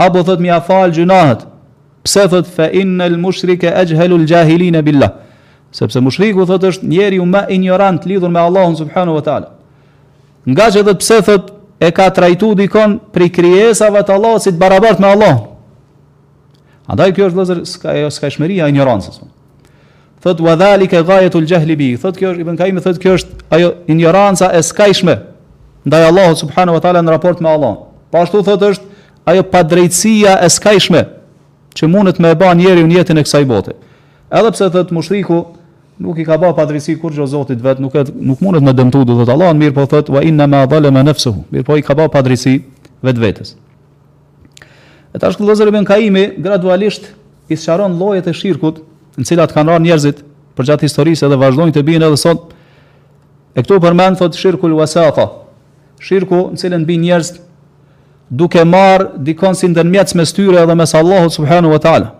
apo 0.00 0.22
thot 0.24 0.40
mi 0.40 0.50
afal 0.50 0.90
gjunahet. 0.94 1.44
Pse 2.02 2.24
thot 2.32 2.46
fa 2.48 2.70
innal 2.72 3.18
mushrike 3.20 3.68
ajhalu 3.70 4.20
al-jahilina 4.22 4.82
billah. 4.82 5.12
Sepse 5.72 6.00
mushriku 6.02 6.46
thot 6.48 6.64
është 6.72 6.88
njeriu 6.90 7.26
më 7.28 7.44
ignorant 7.54 8.06
lidhur 8.08 8.32
me 8.32 8.40
Allahun 8.40 8.76
subhanahu 8.80 9.14
wa 9.20 9.24
taala. 9.28 9.50
Nga 10.48 10.66
që 10.74 10.82
dhe 10.88 10.94
pse 10.98 11.20
thot 11.26 11.52
e 11.80 11.90
ka 11.92 12.08
trajtu 12.10 12.54
dikon 12.62 12.98
pri 13.12 13.28
krijesave 13.30 14.00
të 14.02 14.16
Allahut 14.16 14.42
si 14.42 14.50
të 14.52 14.58
barabart 14.58 14.98
me 14.98 15.10
Allah. 15.12 15.36
Andaj 16.90 17.12
kjo 17.14 17.28
është 17.30 17.38
lëzër, 17.38 17.58
s'ka, 17.70 17.92
s'ka 18.10 18.30
shmeria 18.34 18.66
e 18.66 18.72
njëranësës. 18.74 19.20
Thot, 20.20 20.40
wa 20.42 20.56
dhali 20.58 20.88
ke 20.90 21.04
gajet 21.06 21.34
u 21.38 21.40
bi. 21.78 21.96
Thot, 21.96 22.18
kjo 22.18 22.32
është, 22.32 22.40
i 22.40 22.44
bënkajmi, 22.48 22.80
thot, 22.82 22.98
kjo 22.98 23.12
është 23.16 23.30
ajo 23.50 23.68
njëranësa 23.88 24.48
e 24.58 24.60
s'ka 24.62 24.88
shme. 24.92 25.14
Ndaj 25.86 26.02
Allah, 26.08 26.28
subhanu 26.36 26.74
wa 26.74 26.80
tala, 26.82 27.00
në 27.02 27.10
raport 27.14 27.40
me 27.40 27.48
Allah. 27.48 27.76
Pashtu 28.10 28.40
po 28.42 28.42
thot 28.42 28.66
është, 28.74 28.89
ajo 29.24 29.42
padrejtësia 29.52 30.36
e 30.44 30.48
skajshme 30.50 31.02
që 31.76 31.88
mundet 31.90 32.18
me 32.22 32.30
e 32.34 32.38
bën 32.38 32.58
njeriu 32.58 32.86
në 32.88 32.96
jetën 33.00 33.20
e 33.20 33.24
kësaj 33.26 33.44
bote. 33.46 33.74
Edhe 34.30 34.52
pse 34.54 34.70
thotë 34.74 34.94
mushriku 34.96 35.40
nuk 36.00 36.18
i 36.18 36.24
ka 36.26 36.38
bë 36.40 36.52
padrejtësi 36.56 36.96
kur 37.00 37.12
gjë 37.14 37.26
Zotit 37.32 37.62
vet, 37.62 37.80
nuk 37.82 37.94
e 38.00 38.04
nuk 38.14 38.40
mundet 38.42 38.64
me 38.66 38.74
dëmtu 38.76 39.04
do 39.04 39.18
thotë 39.20 39.34
Allahu 39.34 39.56
mirë 39.60 39.76
po 39.76 39.84
thotë 39.90 40.14
wa 40.14 40.22
inna 40.24 40.46
ma 40.48 40.64
zalama 40.70 41.04
nafsuhu. 41.06 41.44
Mirë 41.52 41.66
po 41.68 41.76
i 41.78 41.84
ka 41.84 41.94
bë 41.98 42.08
padrejtësi 42.14 42.54
vet 43.06 43.18
vetes. 43.22 43.54
E 45.14 45.18
tash 45.18 45.36
që 45.38 45.46
Lozari 45.48 45.72
ibn 45.72 45.84
Kaimi 45.88 46.26
gradualisht 46.38 47.12
i 47.50 47.56
sharon 47.56 47.96
llojet 47.98 48.28
e 48.30 48.34
shirkut, 48.34 48.76
në 49.18 49.24
cilat 49.26 49.50
kanë 49.52 49.74
rënë 49.74 49.86
njerëzit 49.88 50.20
për 50.56 50.68
gjatë 50.70 50.86
historisë 50.86 51.28
dhe 51.32 51.38
vazhdojnë 51.40 51.74
të 51.76 51.82
bien 51.86 52.02
edhe 52.06 52.16
sot. 52.20 52.52
E 53.54 53.62
këtu 53.64 53.80
përmend 53.82 54.18
thotë 54.20 54.38
shirkul 54.38 54.74
wasata 54.80 55.28
Shirku 56.00 56.46
në 56.54 56.56
cilën 56.56 56.84
bin 56.88 57.02
njerëzit 57.04 57.42
duke 58.30 58.62
marr 58.64 59.02
dikon 59.18 59.54
si 59.58 59.68
ndërmjetës 59.68 60.14
mes 60.18 60.32
tyre 60.34 60.62
edhe 60.62 60.74
mes 60.78 60.92
Allahut 60.94 61.34
subhanahu 61.34 61.74
wa 61.74 61.78
taala. 61.82 62.14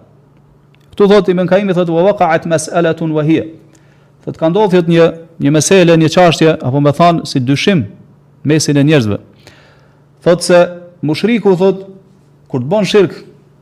Ktu 0.95 1.07
thot 1.09 1.29
Ibn 1.29 1.47
Kaim 1.47 1.71
thot 1.75 1.89
wa 1.89 2.03
waqa'at 2.11 2.47
mas'alatun 2.51 3.13
wa 3.15 3.23
hiya. 3.25 3.45
Thot 4.25 4.37
ka 4.37 4.51
ndodhur 4.51 4.83
një 4.91 5.07
një 5.41 5.51
meselë, 5.57 5.95
një 5.97 6.09
çështje 6.13 6.57
apo 6.61 6.81
me 6.85 6.93
thanë, 6.93 7.25
si 7.25 7.41
dyshim 7.41 7.87
mesin 8.45 8.77
e 8.77 8.83
njerëzve. 8.85 9.19
Thot 10.25 10.43
se 10.45 10.59
mushriku 11.03 11.55
thot 11.57 11.87
kur 12.51 12.61
të 12.61 12.69
bën 12.69 12.85
shirk, 12.91 13.15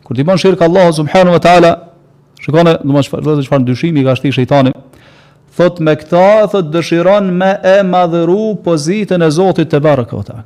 kur 0.03 0.17
të 0.17 0.25
bën 0.27 0.41
shirk 0.43 0.63
Allahu 0.65 0.93
subhanahu 0.97 1.37
wa 1.37 1.43
taala, 1.45 1.73
shikone 2.43 2.79
domos 2.83 3.07
çfarë 3.07 3.25
do 3.29 3.37
të 3.39 3.49
thonë 3.53 3.69
dyshimi 3.71 4.03
ka 4.05 4.17
shtyr 4.19 4.35
shejtani. 4.41 4.73
Thot 5.59 5.79
me 5.85 5.95
këtë 6.01 6.27
thot 6.53 6.73
dëshiron 6.73 7.31
me 7.39 7.53
e 7.63 7.77
madhëru 7.87 8.57
pozitën 8.65 9.23
e 9.27 9.31
Zotit 9.31 9.69
te 9.69 9.79
barekuta. 9.81 10.43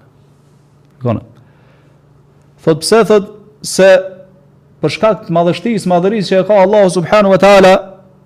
Shikone 0.98 1.30
Thot 2.62 2.78
pse 2.82 3.00
thot 3.08 3.30
se 3.66 3.88
për 4.82 4.90
shkak 4.96 5.20
të 5.28 5.34
madhështisë, 5.34 5.88
madhërisë 5.90 6.30
që 6.32 6.38
e 6.40 6.44
ka 6.48 6.56
Allahu 6.64 6.88
subhanahu 6.94 7.34
wa 7.36 7.40
taala, 7.42 7.72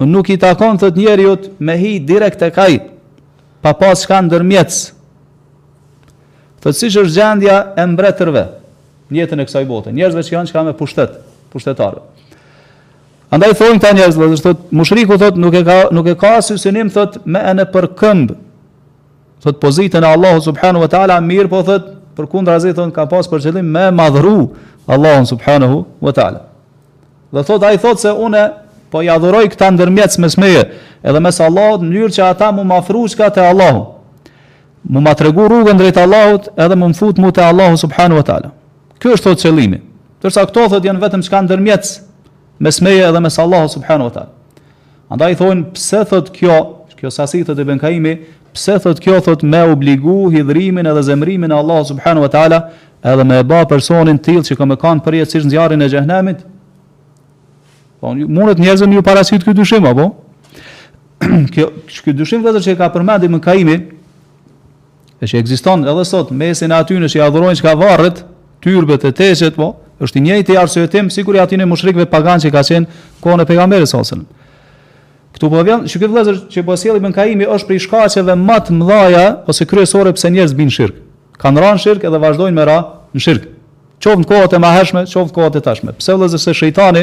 nuk 0.04 0.28
i 0.32 0.36
takon 0.40 0.78
thot 0.80 0.96
njeriu 0.96 1.34
me 1.58 1.74
hi 1.80 1.96
direkt 1.98 2.40
tek 2.40 2.56
ai 2.60 2.76
pa 3.64 3.72
pas 3.74 4.02
çka 4.04 4.20
ndërmjet. 4.26 4.76
Thot 6.62 6.76
siç 6.76 6.96
është 7.02 7.14
gjendja 7.18 7.56
e 7.76 7.84
mbretërve 7.92 8.44
në 9.08 9.20
jetën 9.22 9.40
e 9.40 9.46
kësaj 9.48 9.64
bote, 9.68 9.92
njerëzve 9.94 10.24
që 10.28 10.34
janë 10.36 10.50
çka 10.52 10.64
me 10.70 10.74
pushtet, 10.76 11.16
pushtetarë. 11.54 12.00
Andaj 13.32 13.56
thonë 13.58 13.80
këta 13.80 13.92
njerëz, 13.98 14.18
do 14.44 14.52
të 14.52 14.72
mushriku 14.78 15.16
thot 15.18 15.38
nuk 15.40 15.56
e 15.60 15.64
ka 15.66 15.78
nuk 15.96 16.08
e 16.12 16.16
ka 16.18 16.36
synim 16.44 16.90
thot 16.94 17.20
me 17.26 17.40
anë 17.40 17.68
për 17.74 17.88
këmb. 17.98 18.36
Thot 19.46 19.60
pozitën 19.62 20.04
e 20.06 20.12
Allahu 20.14 20.40
subhanahu 20.44 20.84
wa 20.86 20.92
taala 20.92 21.20
mirë 21.24 21.48
po 21.52 21.60
thot 21.68 21.95
për 22.16 22.28
kundra 22.32 22.56
zi 22.62 22.72
thonë 22.74 22.94
ka 22.96 23.04
pas 23.10 23.28
për 23.28 23.44
qëllim 23.44 23.66
me 23.74 23.86
madhru 23.94 24.32
Allahun 24.88 25.26
subhanahu 25.28 25.82
wa 26.02 26.14
ta'ala 26.16 26.40
dhe 27.34 27.42
thot 27.48 27.64
a 27.68 27.72
i 27.74 27.80
thot 27.82 27.98
se 28.00 28.10
une 28.26 28.42
po 28.90 29.02
i 29.04 29.10
adhuroj 29.12 29.44
këta 29.52 29.68
ndërmjec 29.74 30.14
mes 30.24 30.36
meje 30.40 30.62
edhe 31.02 31.20
mes 31.26 31.40
Allahut 31.48 31.84
në 31.84 31.90
njërë 31.92 32.14
që 32.16 32.24
ata 32.30 32.52
mu 32.56 32.64
ma 32.70 32.80
fru 32.86 33.04
shka 33.12 33.28
të 33.36 33.44
Allahu 33.50 33.82
mu 34.96 35.00
ma 35.04 35.14
tregu 35.18 35.48
rrugën 35.50 35.80
drejtë 35.82 36.04
Allahut 36.06 36.48
edhe 36.56 36.78
mu 36.80 36.88
më 36.92 36.98
fut 37.00 37.18
mu 37.20 37.32
të 37.34 37.44
Allahu 37.50 37.80
subhanahu 37.84 38.20
wa 38.22 38.26
ta'ala 38.30 38.52
kjo 39.02 39.16
është 39.18 39.28
thot 39.30 39.44
qëllimi 39.44 39.80
tërsa 40.24 40.46
këto 40.48 40.68
thot 40.72 40.88
janë 40.88 41.02
vetëm 41.02 41.24
që 41.26 41.34
ka 41.34 41.42
ndërmjec 41.48 41.92
mes 42.64 42.80
meje 42.88 43.04
edhe 43.10 43.24
mes 43.28 43.38
Allahu 43.44 43.68
subhanahu 43.76 44.08
wa 44.08 44.14
ta'ala 44.18 44.32
Andaj 45.06 45.36
thonë, 45.38 45.68
pse 45.70 46.00
thot 46.10 46.32
kjo, 46.34 46.54
kjo 46.98 47.10
sasitët 47.14 47.60
e 47.62 47.64
Benkaimi, 47.68 48.14
pse 48.56 48.78
thot 48.82 49.00
kjo 49.02 49.20
thot 49.24 49.42
me 49.44 49.60
obligu 49.72 50.28
hidhrimin 50.32 50.88
edhe 50.90 51.02
zemrimin 51.02 51.52
e 51.52 51.56
Allah 51.58 51.82
subhanahu 51.90 52.26
wa 52.26 52.32
taala 52.34 52.58
edhe 53.12 53.24
me 53.24 53.38
e 53.40 53.44
ba 53.44 53.64
personin 53.72 54.18
tillë 54.28 54.46
që 54.50 54.58
kam 54.60 54.72
kanë 54.84 55.04
përjetësisht 55.06 55.52
zjarrin 55.54 55.84
e 55.84 55.88
gjehnemit? 55.92 56.38
po 58.00 58.10
mund 58.14 58.60
njerëzën 58.64 58.92
ju 58.94 59.02
parashit 59.02 59.44
ky 59.46 59.54
dyshim 59.56 59.86
apo 59.92 60.08
kjo 61.54 61.66
ky 62.06 62.12
dyshim 62.16 62.42
vetë 62.44 62.60
që 62.66 62.74
e 62.74 62.78
ka 62.80 62.90
përmendë 62.94 63.30
më 63.34 63.40
kaimi 63.48 63.76
e 65.20 65.24
që 65.30 65.40
egziston 65.42 65.84
edhe 65.88 66.04
sot 66.04 66.30
mesin 66.36 66.74
aty 66.76 66.98
në 67.00 67.08
që 67.12 67.20
i 67.20 67.24
adhurojnë 67.26 67.60
që 67.60 67.64
ka 67.68 67.72
varrët 67.82 68.20
tyrbet 68.64 69.06
e 69.08 69.12
teshet 69.20 69.56
po 69.60 69.70
është 70.04 70.20
i 70.20 70.24
njëjti 70.26 70.58
arsëtim 70.60 71.08
sikur 71.14 71.38
i 71.38 71.44
atyne 71.44 71.64
mushrikve 71.70 72.04
pagan 72.12 72.42
që 72.44 72.52
ka 72.52 72.64
qenë 72.68 73.00
kone 73.24 73.48
pegamberi 73.48 73.88
sasën 73.88 74.26
Këtu 75.36 75.50
po 75.52 75.60
vjen, 75.68 75.82
shikoj 75.84 76.08
vëllezër 76.08 76.36
që 76.48 76.62
po 76.64 76.74
sjell 76.80 76.96
Ibn 76.96 77.12
Kaimi 77.12 77.44
është 77.52 77.66
për 77.68 77.80
shkaqeve 77.84 78.34
më 78.40 78.54
të 78.64 78.74
mëdha 78.78 79.24
ose 79.52 79.66
kryesore 79.68 80.14
pse 80.16 80.30
njerëz 80.32 80.54
bin 80.56 80.70
shirk. 80.72 80.96
Kan 81.36 81.58
rënë 81.60 81.82
shirk 81.82 82.06
edhe 82.08 82.20
vazhdojnë 82.22 82.56
me 82.56 82.64
ra 82.64 82.76
në 83.12 83.20
shirk. 83.20 83.50
Qoftë 84.00 84.22
në 84.22 84.28
kohët 84.30 84.54
e 84.56 84.60
mahershme, 84.64 85.02
qoftë 85.10 85.34
kohët 85.36 85.58
e 85.58 85.62
tashme. 85.66 85.92
Pse 86.00 86.16
vëllezër 86.16 86.40
se 86.40 86.54
shejtani 86.56 87.02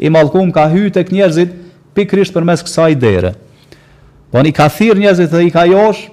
i 0.00 0.08
mallkum 0.14 0.48
ka 0.54 0.64
hyrë 0.72 0.94
tek 0.96 1.12
njerëzit 1.12 1.52
pikrisht 1.96 2.32
përmes 2.38 2.64
kësaj 2.64 2.96
dere. 3.04 3.34
Po 4.32 4.40
ani 4.40 4.54
ka 4.56 4.70
thirr 4.72 4.96
njerëzit 5.02 5.28
dhe 5.34 5.42
i 5.50 5.52
ka 5.52 5.66
josh, 5.68 6.06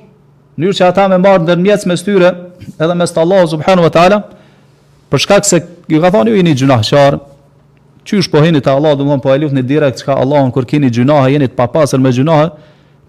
në 0.59 0.65
mënyrë 0.65 0.77
që 0.81 0.89
ata 0.89 1.07
më 1.13 1.21
marrin 1.23 1.47
ndërmjet 1.47 1.87
mes 1.87 2.03
tyre 2.03 2.33
edhe 2.79 2.95
mes 2.99 3.15
Allahu 3.23 3.49
subhanahu 3.55 3.87
wa 3.87 3.93
taala, 3.95 4.19
për 5.11 5.23
shkak 5.23 5.47
se 5.47 5.61
ju 5.91 6.03
ka 6.03 6.11
thonë 6.15 6.35
ju 6.35 6.39
jeni 6.41 6.55
gjunahtar, 6.59 7.15
Qysh 8.05 8.29
po 8.29 8.37
heni 8.41 8.61
te 8.61 8.69
Allahu, 8.71 8.95
domthon 9.01 9.19
po 9.19 9.33
e 9.33 9.37
lutni 9.39 9.61
direkt 9.65 9.99
çka 9.99 10.13
Allahun 10.21 10.51
kur 10.53 10.65
keni 10.69 10.91
gjunahe, 10.93 11.31
jeni 11.33 11.47
të 11.49 11.55
papastër 11.57 11.99
me 12.03 12.11
gjunahe, 12.13 12.51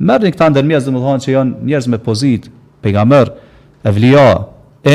merrni 0.09 0.31
këta 0.33 0.49
ndërmjet 0.55 0.89
domthon 0.89 1.21
që 1.21 1.33
janë 1.35 1.65
njerëz 1.69 1.89
me 1.93 1.99
pozit, 2.01 2.47
pejgamber, 2.81 3.29
evlija, 3.85 4.29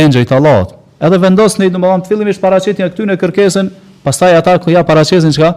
engjëj 0.01 0.25
të 0.31 0.35
Allahut. 0.39 0.73
Edhe 1.05 1.17
vendosni 1.21 1.69
domthon 1.69 2.01
fillimisht 2.09 2.41
paraqitjen 2.41 2.89
këtyn 2.89 3.11
në 3.13 3.19
kërkesën, 3.21 3.69
pastaj 4.03 4.33
ata 4.39 4.57
ku 4.63 4.73
ja 4.73 4.81
paraqesin 4.87 5.33
çka 5.37 5.51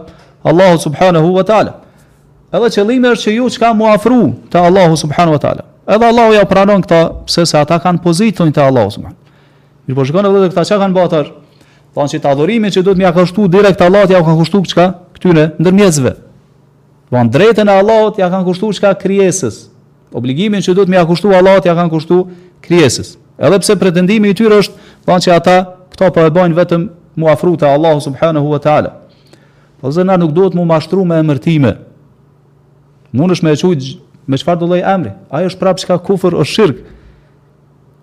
Allahu 0.45 0.77
subhanahu 0.83 1.31
wa 1.37 1.43
taala. 1.49 1.73
Edhe 2.53 2.69
qëllimi 2.75 3.09
është 3.15 3.29
që 3.29 3.33
ju 3.39 3.47
çka 3.55 3.71
mu 3.73 3.89
afru 3.89 4.27
te 4.53 4.61
Allahu 4.61 4.97
subhanahu 5.03 5.39
wa 5.39 5.41
taala. 5.41 5.63
Edhe 5.89 6.05
Allahu 6.11 6.33
ja 6.37 6.45
pranon 6.45 6.85
këta 6.85 7.01
pse 7.25 7.45
se 7.49 7.57
ata 7.57 7.79
kanë 7.83 8.03
pozitën 8.05 8.53
te 8.53 8.61
Allahu 8.61 8.91
subhanahu. 8.93 9.19
Mirpo 9.89 10.05
shikoni 10.05 10.29
vëllai 10.33 10.53
këta 10.53 10.63
çka 10.69 10.77
kanë 10.85 10.97
bëtar, 11.01 11.33
Thonë 11.95 12.11
që 12.11 12.19
të 12.19 12.27
adhurimin 12.33 12.73
që 12.75 12.81
duhet 12.83 12.99
më 12.99 13.05
ja 13.07 13.11
kështu 13.15 13.45
direkt 13.47 13.79
të 13.79 13.87
ja 14.11 14.19
u 14.19 14.25
ka 14.27 14.33
kushtuar 14.35 14.65
çka 14.67 14.87
këtyre 15.15 15.43
ndërmjetësve. 15.63 16.11
Von 17.13 17.29
drejtën 17.31 17.69
e 17.69 17.71
Allahut 17.79 18.17
ja 18.19 18.27
kanë 18.29 18.43
kushtuar 18.49 18.75
çka 18.75 18.91
krijesës. 18.99 19.69
Obligimin 20.11 20.59
që 20.59 20.75
duhet 20.75 20.89
më 20.91 20.99
ja 20.99 21.39
Allah 21.39 21.55
të 21.63 21.69
ja 21.71 21.75
kanë 21.75 21.89
kushtu 21.93 22.17
krijesës. 22.67 23.15
Edhe 23.39 23.59
pse 23.59 23.75
pretendimi 23.79 24.29
i 24.29 24.35
tyre 24.35 24.59
është 24.59 24.73
thonë 25.07 25.23
që 25.23 25.31
ata 25.39 25.55
këto 25.95 26.09
po 26.15 26.27
e 26.27 26.33
bëjnë 26.35 26.55
vetëm 26.59 26.83
mu 27.19 27.29
afruta 27.31 27.71
Allahu 27.75 28.03
subhanahu 28.03 28.47
wa 28.51 28.59
taala. 28.63 28.91
Po 29.79 29.87
zëna 29.91 30.19
nuk 30.19 30.35
duhet 30.35 30.53
mu 30.55 30.65
mashtru 30.67 31.05
me 31.07 31.21
emërtime. 31.23 31.77
Mund 33.15 33.31
është 33.31 33.47
më 33.47 33.55
e 33.55 33.61
çuj 33.61 33.93
me 34.27 34.35
çfarë 34.39 34.59
do 34.59 34.67
lloj 34.73 34.83
emri. 34.83 35.13
Ai 35.31 35.47
është 35.47 35.59
prapë 35.63 35.81
çka 35.85 35.97
kufër 36.03 36.35
ose 36.41 36.51
shirq. 36.51 36.75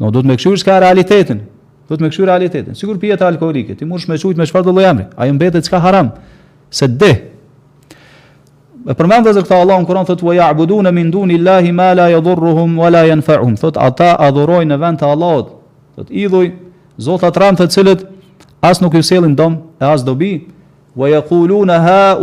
no, 0.00 0.10
do 0.10 0.18
të 0.22 0.26
më 0.32 0.36
kshirë 0.36 0.58
shka 0.58 0.80
realitetin, 0.82 1.44
Do 1.92 1.98
të 2.00 2.06
më 2.06 2.24
realitetin. 2.24 2.72
Sigur 2.78 2.96
pije 2.96 3.18
të 3.20 3.26
alkoolike, 3.26 3.74
ti 3.76 3.84
mundsh 3.84 4.08
me 4.08 4.16
çujt 4.18 4.38
me 4.40 4.46
çfarë 4.48 4.64
do 4.64 4.72
lloj 4.72 4.84
emri. 4.88 5.04
Ai 5.16 5.28
mbetet 5.32 5.64
çka 5.68 5.76
haram. 5.84 6.08
Se 6.72 6.88
de. 6.88 7.10
E 8.88 8.96
përmend 8.98 9.28
vëzër 9.28 9.44
këta 9.46 9.58
Allah 9.62 9.78
në 9.82 9.86
Kur'an 9.90 10.08
thotë 10.08 10.24
wa 10.26 10.32
ya'buduna 10.38 10.88
min 10.92 11.10
duni 11.12 11.36
llahi 11.38 11.70
ma 11.72 11.90
la 11.94 12.06
yadhurruhum 12.14 12.72
wa 12.80 12.88
la 12.90 13.02
yanfa'uhum. 13.12 13.54
Thot 13.60 13.76
ata 13.78 14.14
adhurojnë 14.24 14.72
në 14.72 14.78
vend 14.80 14.98
të 15.02 15.06
Allahut. 15.12 15.52
Thot 16.00 16.08
idhuj 16.10 16.48
zota 16.98 17.28
tran 17.30 17.54
të 17.60 17.68
cilët 17.74 18.02
as 18.66 18.80
nuk 18.82 18.96
ju 18.98 19.02
sjellin 19.04 19.36
dom 19.38 19.60
e 19.78 19.84
as 19.86 20.00
dobi. 20.04 20.48
Wa 20.96 21.12
yaquluna 21.12 21.76
ha 21.84 22.16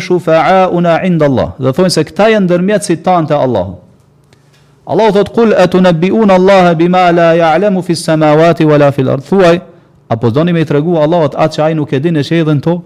shufa'auna 0.00 0.94
'inda 1.06 1.26
Allah. 1.30 1.52
Do 1.62 1.70
thonë 1.70 1.88
se 1.94 2.02
këta 2.10 2.28
janë 2.34 2.44
ndërmjetësit 2.50 3.04
tan 3.06 3.26
te 3.30 3.34
Allahu. 3.38 3.78
Allah 4.84 5.12
thot 5.12 5.28
kul 5.32 5.50
e 5.50 5.56
Allah 6.28 6.74
bima 6.74 7.12
la 7.12 7.32
ja'lemu 7.34 7.80
fi 7.82 7.94
samawati 7.94 8.64
wala 8.64 8.90
fi 8.90 9.02
fil 9.02 9.08
ardh. 9.10 9.22
Thuaj, 9.22 9.60
apo 10.10 10.30
zoni 10.30 10.52
me 10.52 10.64
tregu 10.64 10.96
Allah 10.98 11.28
atë 11.28 11.48
që 11.54 11.74
nuk 11.74 11.92
e 11.92 11.98
din 12.00 12.16
e 12.16 12.20
që 12.22 12.60
to? 12.62 12.82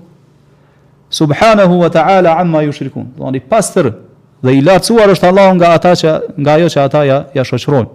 Subhanahu 1.09 1.79
wa 1.79 1.89
ta'ala 1.89 2.37
amma 2.39 2.61
ju 2.65 2.73
shirkun. 2.73 3.07
Zoni 3.19 3.41
pastër 3.41 3.95
dhe 4.43 4.51
i 4.53 4.61
latësuar 4.61 5.09
është 5.15 5.27
Allah 5.27 5.55
nga, 5.55 5.67
ata 5.73 5.93
që, 5.93 6.21
nga 6.37 6.59
jo 6.59 6.67
që 6.67 6.81
ata 6.83 7.05
ja, 7.05 7.25
ja 7.35 7.45
shoqërojnë. 7.45 7.89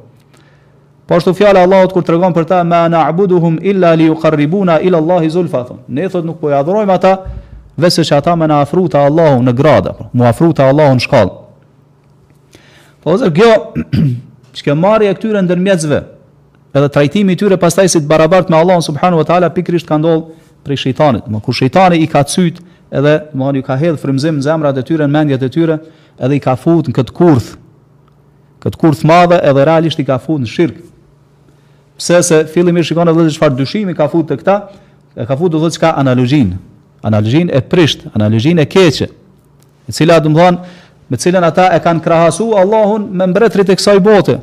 Po 1.08 1.16
ashtu 1.16 1.34
fjala 1.34 1.60
e 1.62 1.68
Allahut 1.70 1.94
kur 1.94 2.02
tregon 2.02 2.34
për 2.34 2.46
ta 2.48 2.64
ma 2.64 2.88
na'buduhum 2.90 3.60
illa 3.62 3.94
li 3.96 4.08
yuqarribuna 4.10 4.80
ila 4.82 4.98
Allahi 4.98 5.30
zulfa. 5.30 5.66
Ne 5.88 6.08
thot 6.10 6.26
nuk 6.26 6.40
po 6.42 6.50
i 6.50 6.54
adhurojmë 6.58 6.94
ata 6.98 7.14
vetëm 7.78 8.04
se 8.08 8.16
ata 8.18 8.34
më 8.36 8.48
na 8.50 8.62
afruta 8.66 9.06
Allahu 9.06 9.42
në 9.46 9.54
grada, 9.54 9.94
më 10.14 10.26
afruta 10.32 10.70
Allahu 10.72 10.98
në 10.98 11.06
shkallë. 11.06 11.38
Po 13.02 13.12
ozër, 13.16 13.32
kjo, 13.34 13.54
që 14.54 14.66
ke 14.68 14.76
marri 14.78 15.08
e 15.10 15.16
këtyre 15.18 15.42
ndër 15.42 16.02
edhe 16.72 16.88
trajtimi 16.94 17.34
tyre 17.36 17.58
pas 17.60 17.74
taj 17.76 17.90
si 17.92 18.00
të 18.00 18.08
barabart 18.08 18.48
me 18.48 18.56
Allah, 18.58 18.78
subhanu 18.82 19.18
wa 19.20 19.26
ta'ala, 19.28 19.50
pikrisht 19.52 19.90
ka 19.90 19.98
ndollë 20.00 20.38
prej 20.64 20.80
shëjtanit. 20.86 21.26
Më 21.28 21.42
kur 21.44 21.52
shëjtani 21.58 21.98
i 22.00 22.08
ka 22.08 22.22
cyt, 22.24 22.62
edhe 22.96 23.16
më 23.36 23.48
anju 23.50 23.64
ka 23.68 23.76
hedhë 23.82 24.00
frimzim 24.00 24.38
në 24.40 24.46
zemrat 24.46 24.80
e 24.80 24.84
tyre, 24.88 25.04
në 25.04 25.12
mendjet 25.18 25.44
e 25.44 25.50
tyre, 25.52 25.78
edhe 26.16 26.38
i 26.38 26.40
ka 26.44 26.54
futur 26.56 26.94
në 26.94 26.96
këtë 27.02 27.16
kurth, 27.18 27.50
këtë 28.64 28.80
kurth 28.80 29.04
madhe 29.10 29.42
edhe 29.50 29.66
realisht 29.68 30.00
i 30.00 30.08
ka 30.08 30.16
futur 30.22 30.46
në 30.46 30.52
shirkë. 30.54 30.86
Pse 32.00 32.22
se 32.30 32.40
fillim 32.54 32.80
i 32.80 32.86
shikon 32.88 33.12
edhe 33.12 33.28
çfarë 33.36 33.60
dyshimi 33.60 33.98
ka 33.98 34.08
futur 34.14 34.38
të 34.40 34.46
këta, 34.46 34.56
e 35.20 35.28
ka 35.28 35.36
fut 35.38 35.52
dhe 35.54 35.60
dhe 35.66 35.74
qëka 35.76 35.92
analogjin, 36.00 36.56
analogjin 37.06 37.52
e 37.54 37.60
prisht, 37.62 38.08
analogjin 38.16 38.64
e 38.64 38.70
keqe, 38.72 39.10
e 39.12 39.92
cila 39.98 40.22
dhe 40.24 40.32
me 41.12 41.18
cilën 41.20 41.44
ata 41.44 41.66
e 41.76 41.80
kanë 41.84 42.00
krahasu 42.06 42.52
Allahun 42.56 43.10
me 43.20 43.26
mbretrit 43.28 43.68
e 43.70 43.76
kësaj 43.76 44.00
bote. 44.00 44.38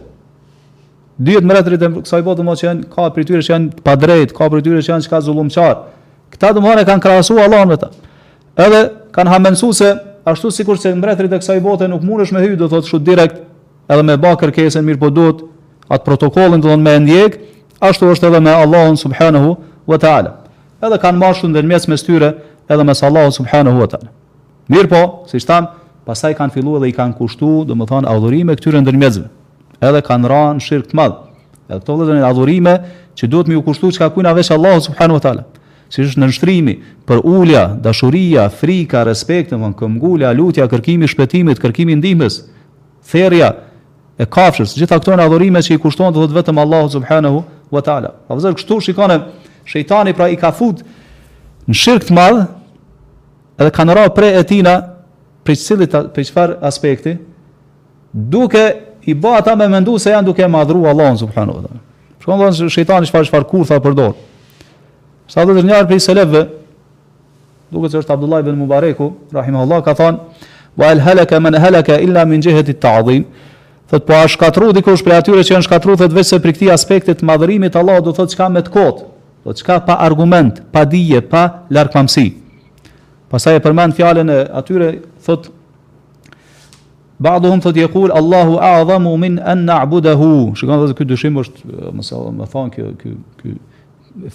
Dyet 1.16 1.40
mbretrit 1.46 1.80
e 1.80 1.88
kësaj 2.04 2.20
bote 2.26 2.44
më 2.44 2.56
që 2.60 2.66
janë 2.68 2.88
ka 2.92 3.06
për 3.16 3.24
tyre 3.30 3.40
që 3.46 3.50
janë 3.54 3.70
pa 3.86 3.94
drejt, 3.96 4.34
ka 4.36 4.48
për 4.52 4.60
tyre 4.66 4.82
që 4.84 4.92
janë 4.92 5.06
çka 5.06 5.22
zullumçar. 5.24 5.78
Këta 6.28 6.50
domthonë 6.58 6.84
kanë 6.90 7.02
krahasu 7.06 7.38
Allahun 7.40 7.72
me 7.72 7.78
ta. 7.80 7.88
Edhe 8.64 8.82
kanë 9.16 9.32
hamendsu 9.32 9.72
se 9.80 9.94
ashtu 10.28 10.52
sikur 10.58 10.76
se 10.82 10.92
mbretrit 10.92 11.32
e 11.32 11.40
kësaj 11.40 11.56
bote 11.64 11.88
nuk 11.88 12.04
mundesh 12.04 12.34
me 12.36 12.44
hyj 12.44 12.58
do 12.60 12.68
thotë 12.68 12.90
shu 12.92 13.00
direkt, 13.00 13.40
edhe 13.88 14.04
me 14.04 14.18
ba 14.20 14.34
kërkesën 14.36 14.84
mirë 14.84 15.00
po 15.00 15.08
duhet 15.08 15.40
atë 15.88 16.04
protokollin 16.04 16.60
domthonë 16.60 16.84
me 16.84 16.96
ndjek, 17.06 17.40
ashtu 17.80 18.12
është 18.12 18.28
edhe 18.28 18.44
me 18.44 18.52
Allahun 18.52 19.00
subhanahu 19.06 19.56
wa 19.88 19.96
taala. 20.04 20.36
Edhe 20.84 21.00
kanë 21.00 21.24
marrë 21.24 21.40
shumë 21.40 21.54
ndërmjet 21.56 21.88
mes 21.94 22.04
tyre 22.10 22.34
edhe 22.68 22.82
me 22.84 22.92
Allahun 23.10 23.32
subhanahu 23.40 23.80
wa 23.80 23.88
taala. 23.88 24.12
Mirpo, 24.68 25.02
siç 25.32 25.46
tham, 25.48 25.72
pastaj 26.08 26.34
kanë 26.38 26.54
filluar 26.56 26.80
dhe 26.82 26.88
i 26.88 26.94
kanë 26.96 27.14
kushtuar, 27.18 27.66
domethënë 27.68 28.08
adhurime 28.08 28.54
këtyre 28.56 28.80
ndërmjetësve. 28.80 29.26
Edhe 29.84 30.00
kanë 30.06 30.30
rënë 30.32 30.64
shirk 30.64 30.88
të 30.90 30.96
madh. 30.96 31.18
Edhe 31.68 31.82
këto 31.82 31.96
vëllezër 31.98 32.24
adhurime 32.24 32.74
që 33.18 33.28
duhet 33.28 33.50
më 33.52 33.58
u 33.60 33.64
kushtuar 33.66 33.92
çka 33.92 34.08
kujna 34.16 34.32
vesh 34.36 34.54
Allahu 34.56 34.80
subhanahu 34.88 35.18
wa 35.20 35.24
taala. 35.26 35.44
Si 35.92 36.02
është 36.04 36.20
në 36.20 36.26
nështrimi 36.32 36.74
për 37.08 37.22
ulja, 37.24 37.66
dashuria, 37.84 38.46
frika, 38.52 39.04
respekt, 39.08 39.52
domon 39.52 39.74
këmbgula, 39.76 40.32
lutja, 40.36 40.66
kërkimi 40.68 41.08
shpëtimit, 41.08 41.60
kërkimi 41.62 41.94
ndihmës, 42.00 42.40
therrja 43.12 43.54
e 44.20 44.24
kafshës, 44.28 44.74
gjitha 44.80 44.98
këto 45.00 45.12
janë 45.14 45.28
adhurime 45.28 45.62
që 45.64 45.76
i 45.76 45.80
kushtohen 45.80 46.12
do 46.12 46.24
vetëm 46.32 46.60
Allahu 46.64 46.90
subhanahu 46.96 47.42
wa 47.72 47.80
taala. 47.84 48.14
Po 48.26 48.34
vëllezër 48.36 48.56
kështu 48.58 48.80
shikoni 48.88 49.20
Shejtani 49.68 50.14
pra 50.16 50.30
i 50.32 50.36
ka 50.40 50.48
fut 50.56 50.78
në 51.68 51.74
shirk 51.76 52.06
të 52.08 52.14
madh, 52.16 52.38
edhe 53.60 53.72
kanë 53.76 53.96
rënë 53.98 54.12
prej 54.16 54.30
etina 54.40 54.76
për 55.48 55.56
cilë 55.62 55.86
të 55.88 56.00
për 56.16 56.26
qëfar 56.28 56.52
aspekti, 56.68 57.14
duke 58.12 58.64
i 59.08 59.14
bë 59.16 59.34
ata 59.40 59.54
me 59.56 59.66
mendu 59.72 59.96
se 60.00 60.12
janë 60.12 60.28
duke 60.28 60.46
madhru 60.50 60.84
Allah, 60.90 61.14
në 61.16 61.22
subhanu. 61.24 61.56
Shkëmë 62.22 62.38
dhe 62.42 62.50
në 62.64 62.72
shëjtani 62.74 63.08
qëfar 63.08 63.28
qëfar 63.30 63.48
kur 63.48 63.64
tha 63.68 63.80
përdor. 63.84 64.14
Sa 65.28 65.44
do 65.48 65.56
të 65.56 65.64
njërë 65.70 65.88
për 65.90 65.96
i 65.96 66.04
se 66.04 66.18
duke 67.68 67.88
që 67.92 68.00
është 68.00 68.14
Abdullah 68.14 68.38
i 68.40 68.44
ben 68.46 68.56
Mubareku, 68.56 69.10
rahim 69.36 69.58
Allah, 69.60 69.82
ka 69.84 69.92
thonë, 69.92 70.18
wa 70.80 70.86
el 70.94 71.02
heleke 71.04 71.36
men 71.44 71.54
illa 71.58 72.22
min 72.30 72.40
jihati 72.40 72.72
at-ta'zim. 72.72 73.24
adhin, 73.92 74.06
po 74.06 74.14
a 74.14 74.26
shkatru 74.28 74.72
dikush 74.72 75.02
për 75.04 75.12
atyre 75.18 75.44
që 75.44 75.52
janë 75.52 75.66
shkatru, 75.66 75.96
thët 76.00 76.12
veç 76.16 76.26
se 76.30 76.38
për 76.40 76.52
këti 76.56 76.70
aspektit 76.72 77.20
madhërimit 77.24 77.76
Allah, 77.76 78.00
do 78.00 78.12
thot 78.16 78.32
çka 78.32 78.48
me 78.48 78.62
të 78.64 78.72
kotë, 78.72 79.04
do 79.44 79.52
çka 79.52 79.80
pa 79.84 79.94
argument, 80.08 80.62
pa 80.72 80.84
dije, 80.84 81.20
pa 81.20 81.42
larkëmamsi. 81.70 82.26
Pasaj 83.28 83.58
e 83.60 83.60
përmend 83.60 83.92
fjallën 83.96 84.28
e 84.32 84.40
atyre, 84.56 84.88
thot 85.28 85.50
Ba'duhum 87.20 87.60
thot 87.60 87.76
yekul 87.76 88.10
Allahu 88.14 88.56
a'zamu 88.62 89.12
min 89.18 89.36
an 89.38 89.66
na'budahu. 89.66 90.54
Shikon 90.56 90.86
se 90.88 90.94
ky 90.94 91.04
dyshim 91.04 91.34
është, 91.42 91.58
më 91.92 92.02
sa 92.06 92.14
më 92.40 92.46
thon 92.52 92.70
kjo 92.74 92.94
ky 93.00 93.10
ky 93.42 93.58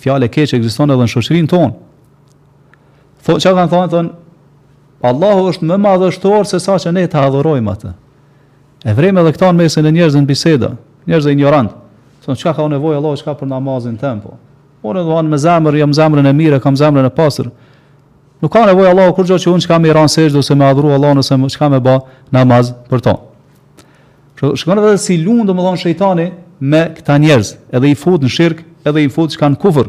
fjalë 0.03 0.27
keq 0.35 0.55
ekziston 0.59 0.91
edhe 0.93 1.05
në 1.07 1.13
shoqërinë 1.15 1.49
tonë. 1.53 1.73
Thot 3.25 3.39
çka 3.41 3.53
kanë 3.57 3.71
thonë 3.73 3.91
thon 3.95 4.11
Allahu 5.09 5.47
është 5.53 5.69
më 5.69 5.77
madhështor 5.83 6.43
se 6.51 6.59
sa 6.63 6.75
që 6.83 6.91
ne 6.95 7.05
ta 7.15 7.23
adhurojmë 7.29 7.71
atë. 7.75 7.93
E 8.83 8.91
vrem 8.99 9.19
edhe 9.23 9.31
këta 9.35 9.51
në 9.53 9.63
mesin 9.63 9.87
e 9.87 9.95
njerëzve 9.95 10.21
në 10.25 10.29
biseda, 10.33 10.73
njerëz 11.07 11.31
ignorant. 11.35 11.71
Thon 12.27 12.35
çka 12.39 12.51
ka 12.59 12.67
nevojë 12.75 12.99
Allahu 12.99 13.21
çka 13.23 13.33
për 13.39 13.51
namazin 13.55 13.95
tempo. 13.99 14.35
Unë 14.83 15.07
do 15.07 15.15
an 15.15 15.31
me 15.31 15.39
zemër, 15.39 15.79
jam 15.79 15.95
zemrën 15.95 16.27
e 16.27 16.35
mirë, 16.39 16.59
kam 16.63 16.75
zemrën 16.75 17.07
e 17.07 17.15
pastër. 17.15 17.47
Nuk 18.43 18.51
ka 18.51 18.65
nevojë 18.67 18.89
Allahu 18.91 19.13
kur 19.15 19.25
çdo 19.27 19.37
që 19.39 19.51
unë 19.53 19.63
çka 19.63 19.77
më 19.79 19.93
ran 19.95 20.09
sejdë 20.11 20.35
ose 20.41 20.55
më 20.59 20.65
adhuroj 20.73 20.91
Allahun 20.97 21.21
ose 21.21 21.35
më 21.39 21.47
çka 21.53 21.69
më 21.71 21.77
bë 21.85 21.93
namaz 22.35 22.73
për 22.89 23.03
to. 23.05 23.13
shkon 24.59 24.79
edhe 24.81 24.97
si 24.99 25.15
lund 25.23 25.47
domthon 25.47 25.77
shejtani 25.79 26.25
me 26.59 26.81
këta 26.97 27.15
njerëz, 27.23 27.53
edhe 27.71 27.87
i 27.87 27.95
fut 27.95 28.19
në 28.23 28.29
shirq, 28.35 28.57
edhe 28.83 28.99
i 28.99 29.07
fut 29.07 29.31
çka 29.31 29.47
në 29.53 29.59
kufër. 29.63 29.87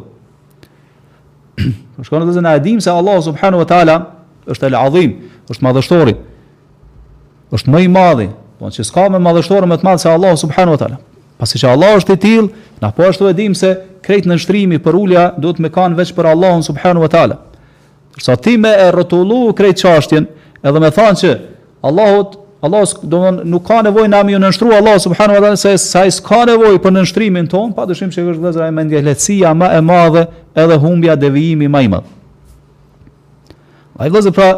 Shkon 2.07 2.23
edhe 2.29 2.45
në 2.47 2.53
adim 2.61 2.79
se 2.81 2.90
Allahu 2.93 3.23
subhanahu 3.27 3.64
wa 3.64 3.69
taala 3.73 3.97
është 4.47 4.69
el 4.71 4.77
azim, 4.85 5.11
është 5.51 5.64
madhështori. 5.67 6.14
Është 7.59 7.75
më 7.75 7.81
i 7.83 7.88
madhi, 7.99 8.29
po 8.61 8.71
që 8.71 8.87
s'ka 8.87 9.09
më 9.11 9.19
madhështor 9.25 9.67
më 9.67 9.77
të 9.81 9.87
madh 9.88 10.01
se 10.05 10.12
Allahu 10.14 10.38
subhanahu 10.45 10.77
wa 10.77 10.81
taala. 10.85 10.99
Pasi 11.43 11.59
që 11.59 11.75
Allahu 11.75 11.97
është 12.05 12.14
i 12.17 12.23
tillë, 12.23 12.49
na 12.81 12.93
po 12.95 13.03
ashtu 13.09 13.27
e 13.27 13.35
dim 13.35 13.55
se 13.55 13.75
krejt 14.07 14.27
në 14.31 14.38
shtrimi 14.38 14.79
për 14.79 14.95
ulja 14.95 15.25
duhet 15.43 15.59
më 15.59 15.73
kanë 15.75 15.99
veç 15.99 16.14
për 16.14 16.31
Allahun 16.33 16.62
subhanahu 16.62 17.03
wa 17.03 17.09
taala. 17.11 17.37
Sa 18.18 18.37
ti 18.37 18.55
me 18.59 18.70
e 18.79 18.90
rëtullu 18.94 19.53
krejt 19.59 19.83
qashtjen, 19.83 20.27
edhe 20.62 20.81
me 20.81 20.90
thanë 20.94 21.18
që 21.20 21.33
Allahut, 21.87 22.38
Allahu 22.64 23.09
do 23.12 23.20
nuk 23.44 23.66
ka 23.68 23.83
nevoj 23.85 24.07
në 24.09 24.18
amin 24.22 24.38
në 24.38 24.46
nështru, 24.48 24.70
Allah 24.72 24.96
subhanu 25.03 25.35
wa 25.37 25.40
ta'ala, 25.42 25.59
se 25.61 25.74
sa 25.81 26.07
i 26.09 26.12
s'ka 26.14 26.44
nevoj 26.48 26.79
për 26.81 26.94
nështrimin 26.96 27.48
ton, 27.53 27.74
pa 27.77 27.85
dëshim 27.90 28.12
që 28.14 28.22
kështë 28.24 28.44
vëzra 28.46 28.68
e 28.70 28.74
me 28.74 28.85
ndjehletësia 28.87 29.50
ma 29.59 29.68
e 29.77 29.83
madhe 29.85 30.22
edhe 30.57 30.79
humbja 30.81 31.16
devijimi 31.20 31.68
ma 31.68 31.83
i 31.85 31.90
madhe. 31.92 32.09
A 34.00 34.09
i 34.09 34.14
vëzër 34.14 34.33
pra, 34.37 34.48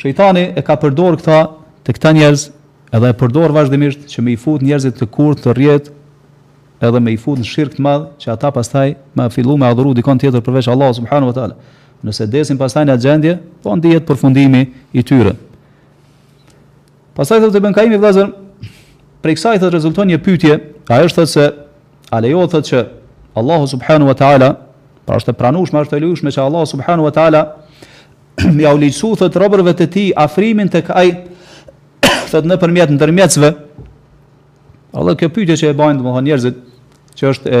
shëjtani 0.00 0.48
e 0.58 0.64
ka 0.66 0.74
përdor 0.82 1.20
këta 1.20 1.38
të 1.86 1.94
këta 1.98 2.14
njerëz, 2.16 2.46
edhe 2.96 3.10
e 3.14 3.18
përdor 3.20 3.54
vazhdimisht 3.54 4.08
që 4.10 4.24
me 4.26 4.34
i 4.34 4.38
fut 4.40 4.64
njerëzit 4.66 4.98
të 4.98 5.06
kur 5.14 5.38
të 5.38 5.54
rjetë, 5.60 5.92
edhe 6.88 7.00
me 7.04 7.14
i 7.14 7.20
fut 7.22 7.38
në 7.38 7.46
shirkë 7.46 7.76
të 7.78 7.86
madhë, 7.86 8.08
që 8.18 8.32
ata 8.34 8.50
pastaj 8.56 8.88
me 9.14 9.28
fillu 9.30 9.54
me 9.60 9.70
adhuru 9.70 9.94
dikon 9.94 10.18
tjetër 10.18 10.42
përveç 10.42 10.72
Allah 10.74 10.90
subhanu 10.98 11.30
wa 11.30 11.38
ta'ala 11.38 11.56
nëse 12.04 12.26
desin 12.32 12.58
pastaj 12.60 12.86
në 12.88 12.96
gjendje, 13.02 13.34
po 13.64 13.74
ndihet 13.76 14.06
përfundimi 14.08 14.62
i 14.96 15.02
tyre. 15.06 15.34
Pastaj 17.16 17.42
thotë 17.42 17.56
të 17.58 17.62
bën 17.66 17.76
kaimi 17.76 17.98
vëllazër, 18.00 18.30
prej 19.20 19.36
kësaj 19.36 19.58
thotë 19.60 19.74
rezulton 19.78 20.08
një 20.08 20.20
pyetje, 20.24 20.56
a 20.90 21.00
është 21.04 21.26
se 21.28 21.48
a 22.10 22.20
lejohet 22.24 22.54
thotë 22.56 22.68
që 22.70 22.84
Allahu 23.40 23.68
subhanahu 23.72 24.08
wa 24.10 24.16
taala, 24.18 24.48
pra 25.08 25.18
është 25.20 25.34
e 25.34 25.36
pranueshme, 25.40 25.82
është 25.84 25.98
e 25.98 26.02
lejueshme 26.06 26.32
që 26.36 26.46
Allahu 26.46 26.66
subhanahu 26.70 27.06
wa 27.08 27.12
taala 27.14 27.42
ja 28.62 28.72
u 28.74 28.80
lejsu 28.80 29.12
thotë 29.20 29.42
robërve 29.42 29.76
të 29.78 29.86
tij 29.92 30.10
afrimin 30.16 30.70
tek 30.72 30.88
ai 30.96 31.12
thotë 32.30 32.48
nëpërmjet 32.54 32.94
ndërmjetësve. 32.96 33.50
Allë 34.98 35.14
kjo 35.20 35.28
pyetje 35.34 35.58
që 35.60 35.68
e 35.70 35.76
bajnë 35.78 36.00
domethënë 36.00 36.30
njerëzit 36.30 36.56
që 37.20 37.28
është 37.30 37.52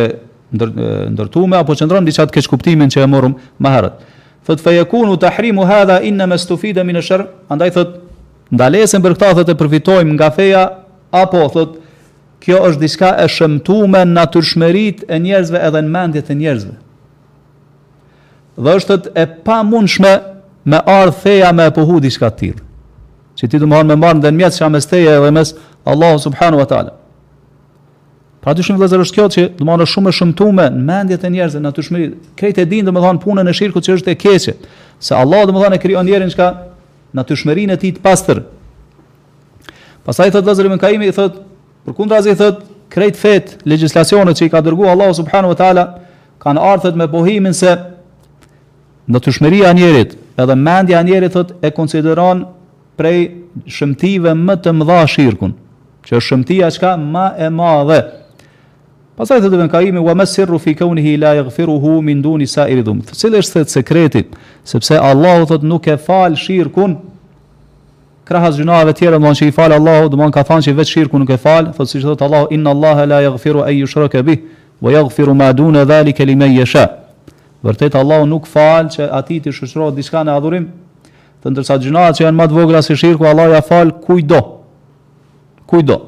ndërtuar 0.50 1.60
apo 1.60 1.76
çndron 1.78 2.02
diçka 2.06 2.24
të 2.26 2.34
keq 2.40 2.48
kuptimin 2.50 2.90
që 2.90 3.04
e 3.04 3.10
morëm 3.12 3.36
më 3.62 3.74
herët 3.76 4.00
thot 4.50 4.60
fa 4.60 4.72
yakunu 4.74 5.16
tahrimu 5.16 5.64
hadha 5.66 6.00
inna 6.02 6.26
mastufida 6.32 6.82
min 6.88 6.96
ash-sharr 7.00 7.26
andaj 7.54 7.70
thot 7.78 7.90
ndalesen 8.54 9.02
për 9.04 9.14
këtë 9.16 9.30
thot 9.38 9.52
e 9.54 9.58
përfitojmë 9.60 10.14
nga 10.16 10.30
feja 10.34 10.62
apo 11.14 11.44
thot 11.54 11.76
kjo 12.42 12.56
është 12.70 12.82
diçka 12.82 13.10
e 13.24 13.28
shëmtuar 13.30 14.08
në 14.10 14.26
e 15.14 15.18
njerëzve 15.18 15.62
edhe 15.68 15.80
në 15.86 15.90
mendjet 15.98 16.30
e 16.34 16.38
njerëzve 16.42 16.74
dhe 18.64 18.74
është 18.80 18.96
e 19.14 19.24
pamundshme 19.46 20.12
me 20.64 20.78
ardh 20.98 21.14
feja 21.22 21.52
me 21.52 21.70
pohu 21.70 22.00
diçka 22.02 22.26
të 22.30 22.38
tillë 22.50 22.64
që 23.40 23.44
ti 23.48 23.56
do 23.58 23.64
të 23.68 23.70
marrë 23.70 23.88
me 23.88 23.96
marrë 23.96 24.18
ndërmjet 24.18 24.58
shamesteja 24.58 25.20
dhe 25.20 25.30
mes 25.32 25.54
Allahu 25.86 26.18
subhanahu 26.18 26.60
wa 26.60 26.66
taala 26.66 26.98
Pa 28.40 28.54
dyshim 28.56 28.78
vëllazër 28.80 29.02
është 29.04 29.16
kjo 29.18 29.24
që 29.34 29.42
do 29.58 29.66
marrë 29.68 29.84
shumë 29.92 30.06
më 30.08 30.12
shumë 30.16 30.34
tumë 30.40 30.64
në 30.72 30.82
mendjet 30.88 31.24
e 31.28 31.30
njerëzve 31.34 31.60
natyrshmëri. 31.60 32.06
Këtë 32.40 32.62
e 32.62 32.68
din 32.70 32.86
domethënë 32.88 33.20
punën 33.20 33.48
e 33.50 33.52
shirku 33.52 33.82
që 33.84 33.98
është 33.98 34.14
e 34.14 34.16
keqe. 34.16 34.54
Se 35.00 35.14
Allah 35.14 35.44
e 35.74 35.78
krijon 35.82 36.06
njerin 36.06 36.30
çka 36.32 36.46
natyrshmërinë 37.12 37.74
e 37.74 37.76
tij 37.76 37.90
të 37.96 38.00
pastër. 38.00 38.38
Pastaj 40.04 40.30
thotë 40.32 40.46
vëllazëri 40.46 40.70
më 40.72 40.78
kaimi 40.80 41.08
i 41.10 41.12
thotë, 41.12 41.38
përkundrazi 41.84 42.32
thotë, 42.36 42.64
krejt 42.88 43.16
fet 43.16 43.58
legjislacionet 43.64 44.32
që 44.40 44.46
i 44.46 44.50
ka 44.52 44.60
dërguar 44.64 44.94
Allahu 44.96 45.14
subhanahu 45.20 45.52
wa 45.52 45.58
taala 45.58 45.84
kanë 46.40 46.64
ardhur 46.64 46.96
me 46.96 47.06
pohimin 47.12 47.52
se 47.54 47.76
natyrshmëria 49.06 49.68
e 49.70 49.76
njerit, 49.76 50.16
edhe 50.40 50.56
mendja 50.56 50.98
e 50.98 51.04
njerit 51.04 51.36
thotë 51.36 51.58
e 51.60 51.70
konsideron 51.76 52.46
prej 52.96 53.20
shëmtive 53.68 54.32
më 54.34 54.56
të 54.64 54.72
mëdha 54.80 55.02
shirkun. 55.12 55.52
Që 56.08 56.16
është 56.16 56.26
shëmtia 56.30 56.70
çka 56.72 56.94
më 56.96 57.26
e 57.44 57.50
madhe 57.52 58.00
Pasaj 59.18 59.40
të 59.42 59.48
të 59.52 59.58
në 59.64 59.68
kaimi, 59.70 59.98
wa 60.00 60.14
mes 60.14 60.36
fi 60.62 60.74
kaunihi 60.78 61.16
la 61.18 61.34
i 61.34 61.40
gëfiru 61.42 61.78
hu 61.82 62.00
mindu 62.02 62.36
një 62.38 62.46
sa 62.46 62.66
i 62.70 62.76
Cilë 63.12 63.38
është 63.42 63.60
të 63.64 63.68
sekretit, 63.74 64.26
sepse 64.64 64.98
Allahu 65.00 65.46
thëtë 65.50 65.66
nuk 65.66 65.86
e 65.92 65.96
falë 65.98 66.36
shirë 66.38 66.70
kun, 66.72 66.94
krahas 68.24 68.56
gjunave 68.58 68.92
tjera, 68.94 69.18
më 69.18 69.30
që 69.34 69.46
i 69.48 69.50
falë 69.56 69.74
Allahu, 69.80 70.08
dhe 70.14 70.30
ka 70.32 70.42
thanë 70.48 70.62
që 70.66 70.70
i 70.70 70.74
vetë 70.78 70.90
shirë 70.94 71.08
kun 71.10 71.20
nuk 71.24 71.30
e 71.30 71.36
falë, 71.42 71.72
thëtë 71.76 71.86
si 71.90 71.98
që 72.00 72.04
thëtë 72.12 72.24
Allahu, 72.28 72.46
inna 72.54 72.70
Allahe 72.74 73.06
la 73.10 73.18
i 73.20 73.24
gëfiru 73.28 73.64
e 73.66 73.70
ju 73.80 73.86
shroke 73.90 74.22
bih, 74.26 74.38
wa 74.80 74.90
i 74.92 74.94
gëfiru 74.96 75.32
ma 75.34 75.52
dune 75.52 75.84
dhe 75.84 76.02
li 76.06 76.12
kelime 76.12 76.46
i 76.46 76.58
jesha. 76.60 76.86
Allahu 77.64 78.26
nuk 78.30 78.46
falë 78.48 78.88
që 78.96 79.08
ati 79.12 79.40
të 79.44 79.52
shushrojë 79.52 79.94
diska 79.98 80.22
në 80.24 80.36
adhurim, 80.38 80.68
të 81.42 81.50
ndërsa 81.52 81.76
gjunave 81.82 82.12
që 82.16 82.24
janë 82.28 82.48
vogla 82.54 82.80
Allah 83.28 83.46
ja 85.82 85.98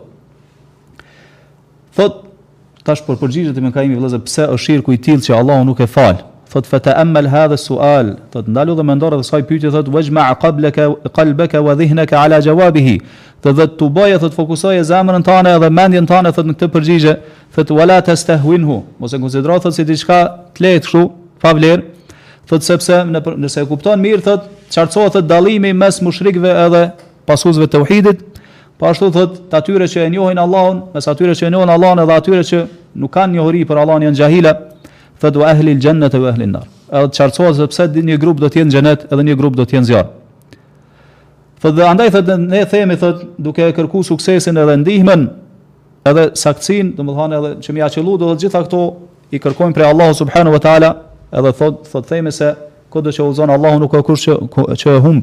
Tash 2.82 2.98
por 3.06 3.14
përgjigjet 3.20 3.54
e 3.54 3.62
Mekaimit 3.62 3.94
vëllazë 4.00 4.18
pse 4.26 4.44
është 4.50 4.62
shirku 4.64 4.94
i 4.96 4.98
tillë 4.98 5.22
që 5.28 5.36
Allahu 5.38 5.66
nuk 5.68 5.80
e 5.84 5.86
fal. 5.86 6.16
Thot 6.52 6.66
fa 6.68 6.80
ta'ammal 6.84 7.28
hadha 7.32 7.56
su'al, 7.56 8.10
thot 8.34 8.48
ndalu 8.52 8.74
dhe 8.76 8.84
mendor 8.84 9.14
edhe 9.16 9.24
saj 9.24 9.44
pyetje 9.48 9.70
thot 9.72 9.86
wajma' 9.94 10.32
qablaka 10.42 10.88
qalbaka 11.16 11.62
wa 11.64 11.76
dhihnaka 11.78 12.18
ala 12.20 12.40
jawabih 12.44 12.98
Thot 13.42 13.54
dhe 13.58 13.66
të 13.78 13.88
bëje 13.96 14.18
thot 14.24 14.34
fokusoje 14.36 14.82
zemrën 14.90 15.22
tënde 15.26 15.54
edhe 15.56 15.70
mendjen 15.72 16.06
tënde 16.10 16.32
thot 16.36 16.46
në 16.50 16.56
këtë 16.60 16.70
përgjigje, 16.74 17.14
thot 17.54 17.70
wala 17.74 17.96
tastahwinhu, 18.06 18.76
mos 19.00 19.14
e 19.16 19.22
konsidero 19.22 19.56
thot 19.64 19.72
si 19.74 19.86
diçka 19.88 20.18
të 20.58 20.62
lehtë 20.66 20.84
kështu, 20.90 21.02
pa 21.42 21.50
vlerë. 21.58 21.86
Thot 22.50 22.66
sepse 22.68 22.98
nëse 23.08 23.62
e 23.64 23.70
kupton 23.70 23.98
mirë 24.04 24.22
thot 24.28 24.46
çarçohet 24.74 25.22
dallimi 25.30 25.70
mes 25.74 25.98
mushrikëve 26.06 26.52
edhe 26.66 26.84
pasuesve 27.30 27.66
të 27.70 27.78
tauhidit, 27.80 28.22
Po 28.82 28.88
ashtu 28.90 29.10
thot, 29.14 29.34
të 29.46 29.54
atyre 29.54 29.86
që 29.86 30.00
e 30.02 30.06
njohin 30.10 30.38
Allahun, 30.42 30.78
mes 30.90 31.06
atyre 31.06 31.36
që 31.38 31.44
e 31.46 31.48
njohin 31.54 31.70
Allahun 31.70 32.00
edhe 32.02 32.14
atyre 32.18 32.40
që 32.48 32.58
nuk 32.98 33.12
kanë 33.14 33.36
njohuri 33.36 33.60
për 33.70 33.78
Allahun 33.78 34.08
janë 34.08 34.18
xahila, 34.18 34.50
thot 35.22 35.36
wa 35.38 35.52
ahli 35.52 35.76
al-jannati 35.76 36.18
wa 36.18 36.32
ahli 36.32 36.48
an-nar. 36.48 36.64
Edhe 36.90 37.12
çarçohet 37.14 37.54
se 37.60 37.68
pse 37.70 37.86
një 38.08 38.16
grup 38.24 38.40
do 38.42 38.48
të 38.50 38.58
jetë 38.58 38.66
në 38.66 38.72
xhenet 38.74 39.04
edhe 39.06 39.24
një 39.28 39.36
grup 39.38 39.54
do 39.54 39.62
të 39.62 39.76
jetë 39.76 39.82
në 39.84 39.88
zjarr. 39.92 40.08
Thot 41.62 41.76
dhe 41.76 41.84
andaj 41.92 42.10
thot 42.16 42.32
ne 42.42 42.64
themi 42.72 42.96
thot 42.98 43.20
duke 43.46 43.68
kërkuar 43.76 44.08
suksesin 44.10 44.58
edhe 44.64 44.74
ndihmën 44.82 45.22
edhe 46.10 46.24
saktësinë, 46.42 46.96
domethënë 46.98 47.38
edhe 47.38 47.52
që 47.62 47.76
më 47.78 47.82
ia 47.84 47.90
qellu 47.94 48.16
do 48.18 48.32
të 48.32 48.48
gjitha 48.48 48.64
këto 48.66 48.82
i 49.36 49.42
kërkojmë 49.46 49.78
prej 49.78 49.92
Allahut 49.92 50.18
subhanahu 50.24 50.58
wa 50.58 50.62
taala, 50.66 50.90
edhe 51.30 51.54
thot 51.60 51.86
thot 51.94 52.10
themi 52.10 52.34
se 52.34 52.50
kudo 52.90 53.14
që 53.14 53.30
udhzon 53.30 53.54
Allahu 53.60 53.86
nuk 53.86 53.94
ka 53.94 54.02
kush 54.10 54.26
që 54.26 54.76
që 54.84 54.98
humb. 55.06 55.22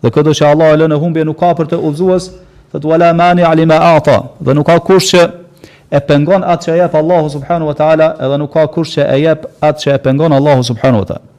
Dhe 0.00 0.14
kudo 0.16 0.32
që 0.40 0.48
Allahu 0.54 0.72
e 0.80 0.82
lënë 0.86 1.00
humbje 1.04 1.28
nuk 1.28 1.42
ka 1.44 1.52
për 1.60 1.74
të 1.74 1.82
udhzuas, 1.92 2.32
thot 2.74 2.84
wala 2.84 3.12
mani 3.14 3.42
alima 3.42 3.78
ata 3.96 4.30
do 4.40 4.54
nuk 4.54 4.66
ka 4.66 4.78
kush 4.80 5.14
që 5.14 5.20
e 5.94 6.00
pengon 6.08 6.42
atë 6.54 6.64
që 6.66 6.74
jep 6.80 6.94
Allahu 7.00 7.30
subhanahu 7.36 7.70
wa 7.70 7.74
taala 7.78 8.08
edhe 8.18 8.38
nuk 8.42 8.50
ka 8.54 8.66
kush 8.66 8.96
që 8.98 9.06
e 9.14 9.20
jep 9.26 9.46
atë 9.62 9.80
që 9.82 9.92
e 9.94 10.00
pengon 10.06 10.32
Allahu 10.38 10.64
subhanahu 10.70 11.04
wa 11.04 11.08
taala 11.12 11.30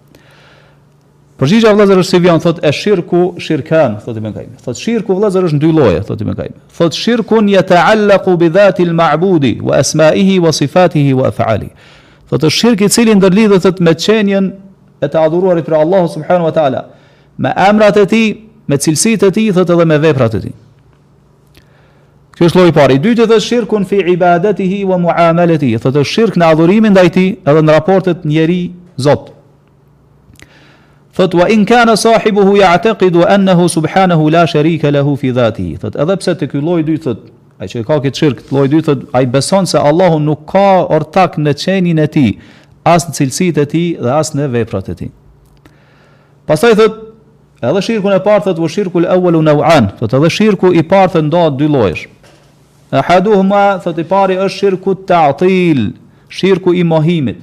Përgjigja 1.35 1.73
vëllazër 1.75 1.99
është 1.99 2.11
si 2.15 2.19
vjen 2.23 2.39
thot 2.45 2.61
e 2.63 2.71
shirku 2.71 3.23
shirkan 3.43 3.97
thot 4.05 4.15
Ibn 4.15 4.31
Kaim. 4.31 4.53
Thot 4.63 4.79
shirku 4.79 5.17
vëllazër 5.17 5.49
është 5.49 5.57
dy 5.59 5.71
lloje 5.75 5.97
thot 6.07 6.21
Ibn 6.23 6.31
Kaim. 6.37 6.53
Thot 6.79 6.95
shirku 6.95 7.41
yata'allaqu 7.51 8.37
bi 8.39 8.47
dhati 8.55 8.85
al-ma'budi 8.87 9.57
wa 9.59 9.75
asma'ihi 9.83 10.37
wa 10.45 10.53
sifatihi 10.55 11.11
wa 11.17 11.27
af'alihi. 11.27 11.73
Thot 12.31 12.45
është 12.47 12.55
shirku 12.61 12.87
i 12.87 12.93
cili 12.95 13.15
ndërlidhet 13.19 13.67
thot 13.67 13.83
me 13.83 13.91
qenjen 14.05 14.47
e 15.03 15.11
të 15.11 15.25
adhuruarit 15.27 15.67
për 15.67 15.75
Allahu 15.81 16.07
subhanahu 16.15 16.47
wa 16.47 16.55
taala, 16.55 16.85
me 17.37 17.51
amrat 17.51 17.99
e 17.99 18.05
tij, 18.13 18.29
me 18.71 18.79
cilësitë 18.87 19.27
e 19.27 19.35
tij 19.35 19.51
thot 19.59 19.75
edhe 19.75 19.91
me 19.91 19.99
veprat 20.07 20.39
e 20.39 20.43
tij. 20.45 20.55
Kjo 22.35 22.49
është 22.49 22.59
lloji 22.59 22.71
i 22.73 22.75
parë. 22.75 22.95
I 22.95 22.99
dytë 22.99 23.21
thotë 23.31 23.37
shirku 23.45 23.79
fi 23.87 24.01
ibadatihi 24.11 24.81
wa 24.87 24.97
muamalatihi. 24.99 25.77
thotë 25.79 26.01
shirku 26.03 26.39
në 26.41 26.47
adhurimin 26.51 26.91
ndaj 26.93 27.09
tij 27.15 27.29
edhe 27.47 27.61
në 27.63 27.71
raportet 27.77 28.25
njerëz-Zot. 28.27 29.29
Thotë 31.15 31.37
wa 31.39 31.45
in 31.49 31.63
kana 31.65 31.95
sahibuhu 31.95 32.57
ya'taqidu 32.59 33.23
annahu 33.31 33.69
subhanahu 33.71 34.29
la 34.29 34.45
sharika 34.47 34.91
lahu 34.91 35.15
fi 35.15 35.31
dhatihi. 35.31 35.77
Thotë 35.79 36.01
edhe 36.03 36.17
pse 36.19 36.35
te 36.35 36.47
ky 36.51 36.59
lloj 36.59 36.83
dytë 36.83 37.03
thotë 37.07 37.31
ai 37.59 37.67
që 37.71 37.83
ka 37.87 37.99
këtë 38.03 38.19
shirku 38.19 38.43
te 38.43 38.55
lloji 38.55 38.69
dytë 38.73 38.85
thotë 38.89 39.05
ai 39.15 39.25
beson 39.25 39.65
se 39.65 39.79
Allahu 39.79 40.19
nuk 40.19 40.43
ka 40.51 40.67
ortak 40.91 41.37
në 41.37 41.53
çenin 41.55 41.97
e 42.03 42.07
tij, 42.07 42.31
as 42.83 43.07
në 43.07 43.13
cilësitë 43.17 43.61
e 43.63 43.65
tij 43.71 43.87
dhe 44.03 44.11
as 44.21 44.33
në 44.35 44.49
veprat 44.51 44.89
e 44.91 44.95
tij. 44.95 45.09
Pastaj 46.45 46.75
thotë 46.81 47.03
Edhe 47.63 47.81
shirku 47.81 48.09
i 48.11 48.19
parë 48.19 48.43
thotë 48.45 48.59
ushirku 48.61 48.97
al-awwal 48.99 49.39
naw'an, 49.41 49.85
thotë 49.99 50.15
edhe 50.19 50.29
shirku 50.29 50.67
i 50.79 50.83
parë 50.83 51.21
ndahet 51.29 51.55
dy 51.57 51.69
llojesh. 51.71 52.03
Ahaduhuma 52.99 53.79
thot 53.83 53.97
i 54.01 54.05
pari 54.07 54.35
është 54.39 54.61
shirku 54.61 54.93
ta'til, 55.09 55.79
shirku 56.39 56.73
i 56.73 56.83
mohimit. 56.87 57.41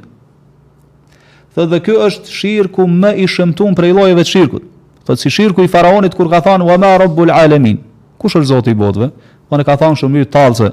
Thot 1.56 1.68
dhe 1.72 1.80
ky 1.84 1.96
është 2.06 2.32
shirku 2.40 2.86
më 2.88 3.12
i 3.20 3.26
shëmtuar 3.28 3.74
prej 3.76 3.92
llojeve 3.92 4.24
të 4.24 4.30
shirkut. 4.32 4.64
Thot 5.06 5.20
si 5.20 5.32
shirku 5.34 5.66
i 5.66 5.70
faraonit 5.70 6.14
kur 6.16 6.30
ka 6.32 6.40
thënë 6.46 6.68
wa 6.70 6.78
ma 6.80 6.94
rabbul 7.02 7.30
alamin. 7.34 7.78
Kush 8.18 8.36
është 8.40 8.48
Zoti 8.52 8.72
i 8.72 8.78
botëve? 8.78 9.10
Po 9.50 9.58
ne 9.58 9.64
ka 9.68 9.76
thënë 9.76 10.00
shumë 10.00 10.22
i 10.24 10.28
tallse. 10.32 10.70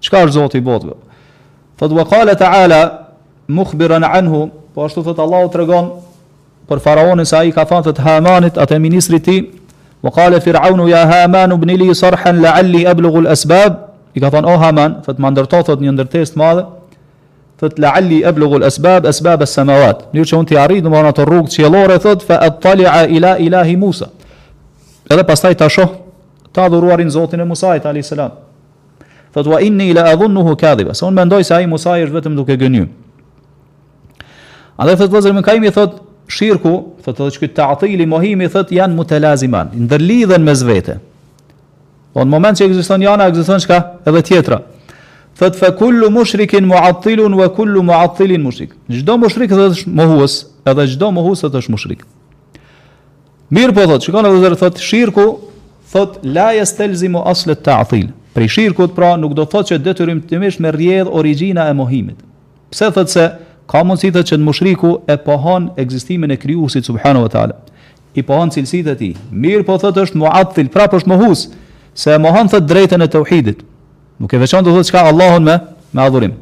Çka 0.00 0.24
është 0.28 0.36
Zoti 0.38 0.62
i 0.62 0.64
botëve? 0.64 0.96
Thot 1.78 1.92
wa 1.92 2.04
qala 2.08 2.36
taala 2.40 2.80
mukhbiran 3.50 4.04
anhu, 4.06 4.46
po 4.74 4.84
ashtu 4.86 5.02
thot 5.04 5.18
Allahu 5.18 5.50
tregon 5.52 5.90
për 6.70 6.80
faraonin 6.80 7.26
se 7.28 7.36
ai 7.36 7.52
ka 7.52 7.64
thënë 7.68 7.92
te 7.92 8.02
Hamanit 8.06 8.56
atë 8.56 8.78
ministri 8.80 9.20
i 9.20 9.24
ti, 9.28 9.38
tij, 9.42 9.63
وقال 10.04 10.40
فرعون 10.40 10.88
يا 10.88 11.02
هامان 11.24 11.52
ابن 11.52 11.70
لي 11.70 11.94
صرحا 11.94 12.32
لعلي 12.32 12.90
أبلغ 12.90 13.18
الأسباب 13.18 13.88
يقول 14.16 14.44
أوه 14.44 14.54
هامان 14.68 15.00
فتماندر 15.04 15.44
توثد 15.44 15.80
نيندر 15.80 16.04
تيست 16.04 16.38
ماذا 16.38 16.68
فتلعلي 17.58 18.28
أبلغ 18.28 18.56
الأسباب 18.56 19.06
أسباب 19.06 19.42
السماوات 19.42 20.02
نيوش 20.14 20.34
أنت 20.34 20.52
أريد 20.52 20.86
مونة 20.86 21.14
الروق 21.18 21.46
تشيلور 21.48 21.96
ثد 21.96 22.22
فأطلع 22.22 23.04
إلى 23.04 23.46
إله 23.46 23.76
موسى 23.76 24.06
هذا 25.12 25.22
بستاي 25.22 25.54
تاشو 25.54 25.86
تاضر 26.54 26.84
وارين 26.84 27.08
زوتين 27.08 27.42
موسى 27.42 27.66
عليه 27.66 28.00
السلام 28.04 28.30
ثد 29.34 29.46
وإني 29.46 29.92
لأظنه 29.92 30.54
كاذبا 30.54 30.92
سون 30.92 31.14
من 31.14 31.28
دويس 31.28 31.52
أي 31.52 31.66
موسى 31.66 31.90
يرفتم 32.00 32.36
دوك 32.36 32.50
جنيو 32.50 32.86
هذا 34.80 34.94
فتوزر 34.94 35.32
من 35.32 35.40
كايمي 35.40 35.70
ثد 35.70 35.90
shirku, 36.28 36.72
thotë 37.04 37.20
edhe 37.24 37.34
çka 37.36 37.48
ta'tili 37.56 38.06
mohimi 38.08 38.48
thotë 38.50 38.78
janë 38.78 38.96
mutalaziman, 38.96 39.72
ndërlidhen 39.86 40.44
mes 40.46 40.62
vete. 40.66 40.98
Po 42.14 42.22
në 42.24 42.30
moment 42.32 42.58
që 42.58 42.68
ekziston 42.68 43.02
janë 43.04 43.26
ekziston 43.32 43.62
çka 43.64 43.78
edhe 44.08 44.22
tjetra. 44.24 44.60
Thotë 45.38 45.58
fa 45.60 45.72
kullu 45.76 46.10
mushrikin 46.14 46.68
mu'attilun 46.70 47.34
wa 47.40 47.48
kullu 47.54 47.82
mu'attilin 47.84 48.42
mushrik. 48.44 48.72
Çdo 48.92 49.16
mushrik 49.20 49.50
thotë 49.52 49.72
është 49.76 49.94
mohues, 50.00 50.40
edhe 50.70 50.86
çdo 50.94 51.12
mohues 51.16 51.42
thotë 51.44 51.62
është 51.64 51.74
mushrik. 51.76 52.04
Mir 53.52 53.74
po 53.76 53.88
thotë, 53.90 54.12
kanë 54.14 54.30
edhe 54.30 54.44
zërë, 54.46 54.60
thotë 54.62 54.84
shirku 54.88 55.28
thot 55.94 56.20
la 56.24 56.52
yastelzimu 56.56 57.24
asl 57.30 57.54
al 57.56 57.60
ta'til 57.62 58.08
për 58.34 58.48
shirkut 58.50 58.94
pra 58.96 59.12
nuk 59.20 59.34
do 59.38 59.44
thot 59.46 59.68
që 59.70 59.82
detyrimtimisht 59.84 60.58
me 60.64 60.72
rrjedh 60.74 61.06
origjina 61.14 61.68
e 61.70 61.74
mohimit 61.78 62.18
pse 62.72 62.88
thot 62.96 63.12
se 63.12 63.28
ka 63.72 63.82
mundësi 63.84 64.10
të 64.12 64.22
që 64.28 64.38
në 64.38 64.44
mushriku 64.48 64.90
e 65.10 65.16
pohon 65.24 65.70
egzistimin 65.80 66.32
e 66.34 66.38
kryusit, 66.42 66.86
subhanu 66.86 67.24
vë 67.26 67.30
talë, 67.32 67.56
i 68.18 68.22
pohon 68.22 68.52
cilësit 68.54 68.90
e 68.92 68.96
ti, 69.00 69.08
mirë 69.32 69.64
po 69.66 69.78
thëtë 69.80 70.04
është 70.08 70.20
muatthil, 70.20 70.68
pra 70.72 70.86
për 70.90 71.02
është 71.02 71.12
muhus, 71.14 71.46
se 71.94 72.16
mohon 72.22 72.50
thëtë 72.52 72.68
drejten 72.70 73.06
e 73.06 73.10
të 73.10 73.22
uhidit, 73.24 73.64
nuk 74.22 74.32
e 74.36 74.42
veçon 74.42 74.64
të 74.66 74.74
thëtë 74.76 74.92
qka 74.94 75.06
Allahon 75.10 75.46
me, 75.48 75.56
me 75.94 76.04
adhurim. 76.04 76.36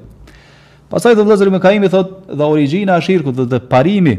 Pasaj 0.92 1.14
të 1.16 1.24
vëzërim 1.28 1.54
e 1.56 1.62
kaimi 1.64 1.88
thëtë 1.92 2.36
dhe 2.36 2.46
origjina 2.52 2.98
shirku 3.00 3.32
dhe 3.36 3.46
dhe 3.54 3.62
parimi, 3.70 4.18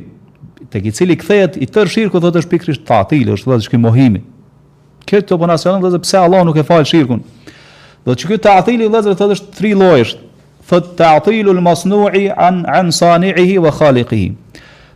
të 0.74 0.80
ki 0.86 0.94
cili 0.96 1.18
këthejet 1.20 1.60
i 1.62 1.68
tërë 1.70 1.92
shirku 1.94 2.22
thëtë 2.24 2.42
është 2.42 2.54
pikrish 2.56 2.80
të 2.88 2.96
atilë, 3.04 3.36
është 3.38 3.52
dhe 3.52 3.64
shkim 3.68 3.84
mohimi. 3.86 4.24
Këtë 5.06 5.28
të 5.30 5.38
përnasionë 5.42 5.92
dhe 5.94 6.00
pse 6.02 6.18
Allahon 6.24 6.50
nuk 6.50 6.58
e 6.58 6.66
falë 6.66 6.88
shirkun. 6.90 7.22
Dhe 8.08 8.16
që 8.18 8.30
këtë 8.32 8.48
të 8.48 8.56
atili, 8.62 8.90
dhe 8.90 9.04
dhe 9.06 9.14
dhe 9.14 9.36
dhe 9.36 9.36
dhe 9.36 9.76
dhe 9.84 10.06
thot 10.70 10.96
ta 10.98 11.16
atilu 11.20 11.50
al 11.52 11.62
masnu'i 11.62 12.32
an 12.32 12.64
an 12.68 12.92
sani'ihi 12.92 13.60
wa 13.60 13.72
khaliqihi 13.72 14.34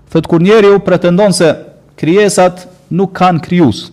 thot 0.09 0.27
kur 0.27 0.39
njeriu 0.39 0.79
pretendon 0.79 1.33
se 1.35 1.49
krijesat 1.99 2.61
nuk 2.91 3.11
kanë 3.17 3.43
krijus 3.43 3.89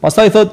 pastaj 0.00 0.30
thot 0.32 0.48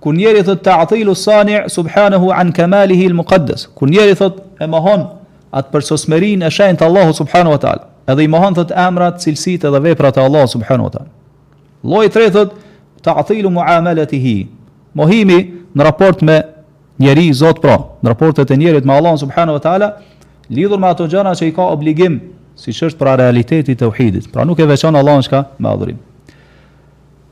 kur 0.00 0.14
njeriu 0.14 0.42
thot 0.42 0.62
ta 0.62 0.80
atilu 0.82 1.14
subhanahu 1.14 2.32
an 2.34 2.52
kamalihi 2.52 3.06
al 3.06 3.14
muqaddas 3.20 3.68
kur 3.74 3.88
njeriu 3.88 4.14
thot 4.14 4.34
e 4.60 4.66
mohon 4.66 5.06
at 5.52 5.70
persosmerin 5.72 6.42
e 6.42 6.50
shenjt 6.50 6.82
Allahu 6.82 7.12
subhanahu 7.12 7.54
wa 7.54 7.58
taala 7.58 7.82
edhe 8.08 8.24
i 8.24 8.28
mohon 8.28 8.54
thot 8.54 8.70
emrat 8.70 9.14
cilësit 9.24 9.62
dhe 9.62 9.78
veprat 9.80 10.16
e 10.16 10.20
Allahu 10.20 10.46
subhanahu 10.54 10.84
wa 10.84 10.92
taala 10.94 11.10
lloji 11.84 12.08
tretë 12.14 12.32
thot 12.34 12.50
ta 13.02 13.12
atilu 13.14 13.50
muamalatihi 13.50 14.36
mohimi 14.94 15.38
në 15.76 15.82
raport 15.84 16.22
me 16.22 16.40
njeri 16.98 17.26
i 17.28 17.34
Zot 17.34 17.58
pra, 17.62 17.76
në 18.02 18.10
raportet 18.12 18.50
e 18.50 18.56
njerit 18.56 18.84
me 18.86 18.94
Allahun 18.94 19.18
subhanahu 19.20 19.58
wa 19.58 19.62
taala, 19.62 19.88
lidhur 20.50 20.78
me 20.80 20.88
ato 20.90 21.06
gjëra 21.06 21.32
që 21.38 21.48
i 21.48 21.54
ka 21.54 21.66
obligim, 21.72 22.20
siç 22.58 22.82
është 22.90 22.98
pra 22.98 23.14
realiteti 23.20 23.72
i 23.72 23.76
tauhidit. 23.78 24.30
Pra 24.32 24.44
nuk 24.48 24.58
e 24.60 24.66
veçon 24.66 24.96
Allahun 24.98 25.22
çka 25.26 25.44
me 25.58 25.68
adhurim. 25.70 25.98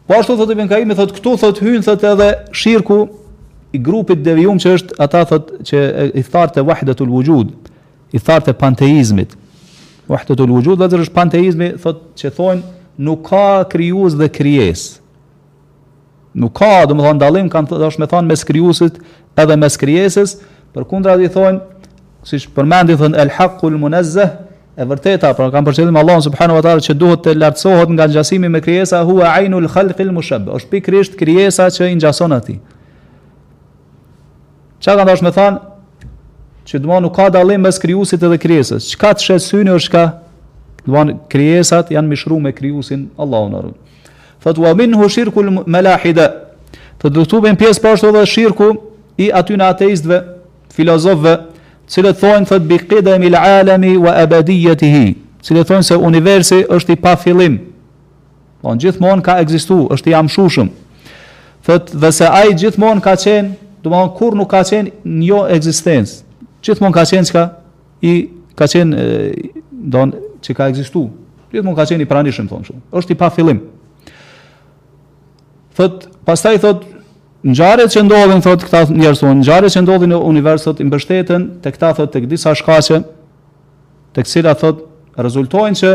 Po 0.07 0.14
ashtu 0.14 0.37
thotë 0.38 0.55
Ibn 0.55 0.68
Kaimi 0.70 0.94
thotë 0.94 1.16
këtu 1.16 1.33
thotë 1.42 1.66
hyn 1.66 1.83
thotë 1.83 2.12
edhe 2.12 2.29
shirku 2.55 3.00
i 3.74 3.81
grupit 3.83 4.20
devijum 4.22 4.61
që 4.62 4.76
është 4.76 5.00
ata 5.02 5.24
thotë 5.33 5.64
që 5.70 5.81
i 6.14 6.22
thartë 6.22 6.62
wahdatul 6.68 7.11
wujud, 7.11 7.50
i 8.14 8.22
thartë 8.22 8.55
panteizmit. 8.61 9.35
Wahdatul 10.07 10.52
wujud, 10.55 10.85
atë 10.87 11.00
është 11.02 11.16
panteizmi 11.16 11.72
thotë 11.83 12.22
që 12.22 12.31
thonë 12.38 13.02
nuk 13.02 13.26
ka 13.33 13.44
krijues 13.74 14.14
dhe 14.20 14.31
krijesë. 14.33 15.02
Nuk 16.37 16.53
ka, 16.61 16.85
do 16.85 16.92
më 16.94 17.01
thonë, 17.07 17.20
dalim, 17.22 17.46
kanë 17.49 17.70
të 17.70 17.77
është 17.87 18.03
me 18.03 18.07
thonë 18.12 18.29
mes 18.29 18.42
kryusit 18.44 18.99
edhe 19.40 19.55
mes 19.57 19.79
kryesis, 19.81 20.35
për 20.77 20.85
kundra 20.90 21.14
i 21.25 21.31
thonë, 21.33 21.62
si 22.29 22.42
që 22.42 22.51
përmendi 22.59 22.96
thonë, 23.01 23.16
el 23.22 23.31
haqqul 23.38 23.79
munazzah, 23.81 24.35
e 24.77 24.85
vërteta, 24.85 25.31
pra 25.38 25.46
kam 25.55 25.64
përshetim 25.64 25.96
Allah, 25.96 26.18
subhanu 26.27 26.59
wa 26.59 26.64
ta'ala, 26.66 26.83
që 26.85 26.96
duhet 27.01 27.22
të 27.25 27.35
lartësohet 27.40 27.94
nga 27.96 28.09
njësimi 28.12 28.51
me 28.53 28.61
kryesa, 28.61 29.01
hua 29.09 29.31
ajnu 29.38 29.62
khalqil 29.62 29.94
khalqë 29.94 30.05
il 30.05 30.12
mushëbë, 30.18 30.53
është 30.61 30.70
pi 30.75 30.83
krisht 30.90 31.16
kryesa 31.16 31.70
që 31.72 31.88
i 31.94 31.96
ngjason 32.03 32.37
atij. 32.37 32.61
Çfarë 34.85 35.07
kanë 35.09 35.16
të 35.22 35.27
me 35.31 35.35
thonë, 35.38 36.07
që 36.68 36.83
dëmonë 36.85 37.07
nuk 37.07 37.16
ka 37.16 37.31
dalim 37.33 37.64
mes 37.64 37.81
kryusit 37.81 38.29
edhe 38.29 38.37
kryesis, 38.44 38.90
që 38.92 39.01
ka 39.01 39.14
të 39.16 39.31
shetë 39.31 39.46
syni 39.49 39.72
është 39.81 39.94
ka, 39.96 40.05
dëmonë, 40.85 41.16
krijesat 41.33 41.96
janë 41.96 42.12
mishru 42.12 42.37
me 42.44 42.53
krijusin 42.53 43.09
Allahun 43.25 43.57
unë 43.62 43.75
Thot 44.46 44.59
wa 44.59 44.72
minhu 44.78 45.09
shirku 45.11 45.42
al-malahida. 45.42 46.26
Të 47.02 47.11
dhëtu 47.11 47.40
bën 47.42 47.56
pjesë 47.59 47.82
pas 47.82 47.98
po 48.00 48.12
dhe 48.14 48.20
shirku 48.30 48.68
i 49.18 49.26
aty 49.35 49.56
në 49.59 49.66
ateistëve, 49.72 50.20
filozofëve, 50.76 51.32
cilët 51.90 52.20
thonë 52.20 52.46
thot 52.52 52.68
bi 52.70 52.78
qidam 52.78 53.24
al-alami 53.32 53.96
wa 53.98 54.14
abadiyatihi. 54.22 55.16
Cilët 55.42 55.68
thonë 55.72 55.88
se 55.90 55.98
universi 56.11 56.61
është 56.78 56.94
i 56.94 57.00
pa 57.09 57.16
fillim. 57.18 57.59
Po 58.62 58.70
gjithmonë 58.87 59.26
ka 59.26 59.40
ekzistuar, 59.42 59.90
është 59.96 60.14
i 60.14 60.16
amshushëm. 60.22 60.70
Thot 61.66 61.90
dhe 61.90 62.12
se 62.14 62.30
ai 62.30 62.54
gjithmonë 62.59 63.02
ka 63.04 63.16
qenë, 63.18 63.50
do 63.82 63.90
të 63.90 64.14
kur 64.18 64.38
nuk 64.38 64.50
ka 64.54 64.62
qenë 64.62 65.02
njo 65.04 65.42
jo 65.50 66.00
Gjithmonë 66.66 66.94
ka 66.96 67.04
qenë 67.06 67.28
çka 67.28 67.42
i 68.00 68.14
ka 68.59 68.66
qenë 68.70 69.06
të 69.74 70.09
që 70.42 70.54
ka 70.59 70.66
ekzistuar. 70.70 71.11
Gjithmonë 71.52 71.76
ka 71.78 71.82
qenë 71.87 72.02
i 72.06 72.06
pranishëm 72.11 72.46
thonë 72.50 72.62
kështu. 72.66 72.80
Është 72.98 73.11
i 73.14 73.18
pa 73.20 73.28
fillim 73.30 73.61
thot 75.77 76.09
pastaj 76.29 76.59
thot 76.65 76.85
ngjarjet 77.47 77.93
që 77.95 78.03
ndodhin 78.07 78.41
thot 78.45 78.65
këta 78.65 78.85
njerëz 78.97 79.21
thon 79.23 79.41
ngjarjet 79.43 79.75
që 79.77 79.83
ndodhin 79.85 80.15
në 80.15 80.21
univers 80.29 80.65
thot 80.67 80.81
i 80.81 80.87
mbështeten 80.89 81.45
te 81.65 81.73
këta 81.75 81.93
thot 81.99 82.12
tek 82.15 82.25
disa 82.31 82.55
shkaqe 82.59 83.03
te 84.17 84.25
cila 84.31 84.57
thot 84.57 84.81
rezultojnë 85.27 85.81
që 85.81 85.91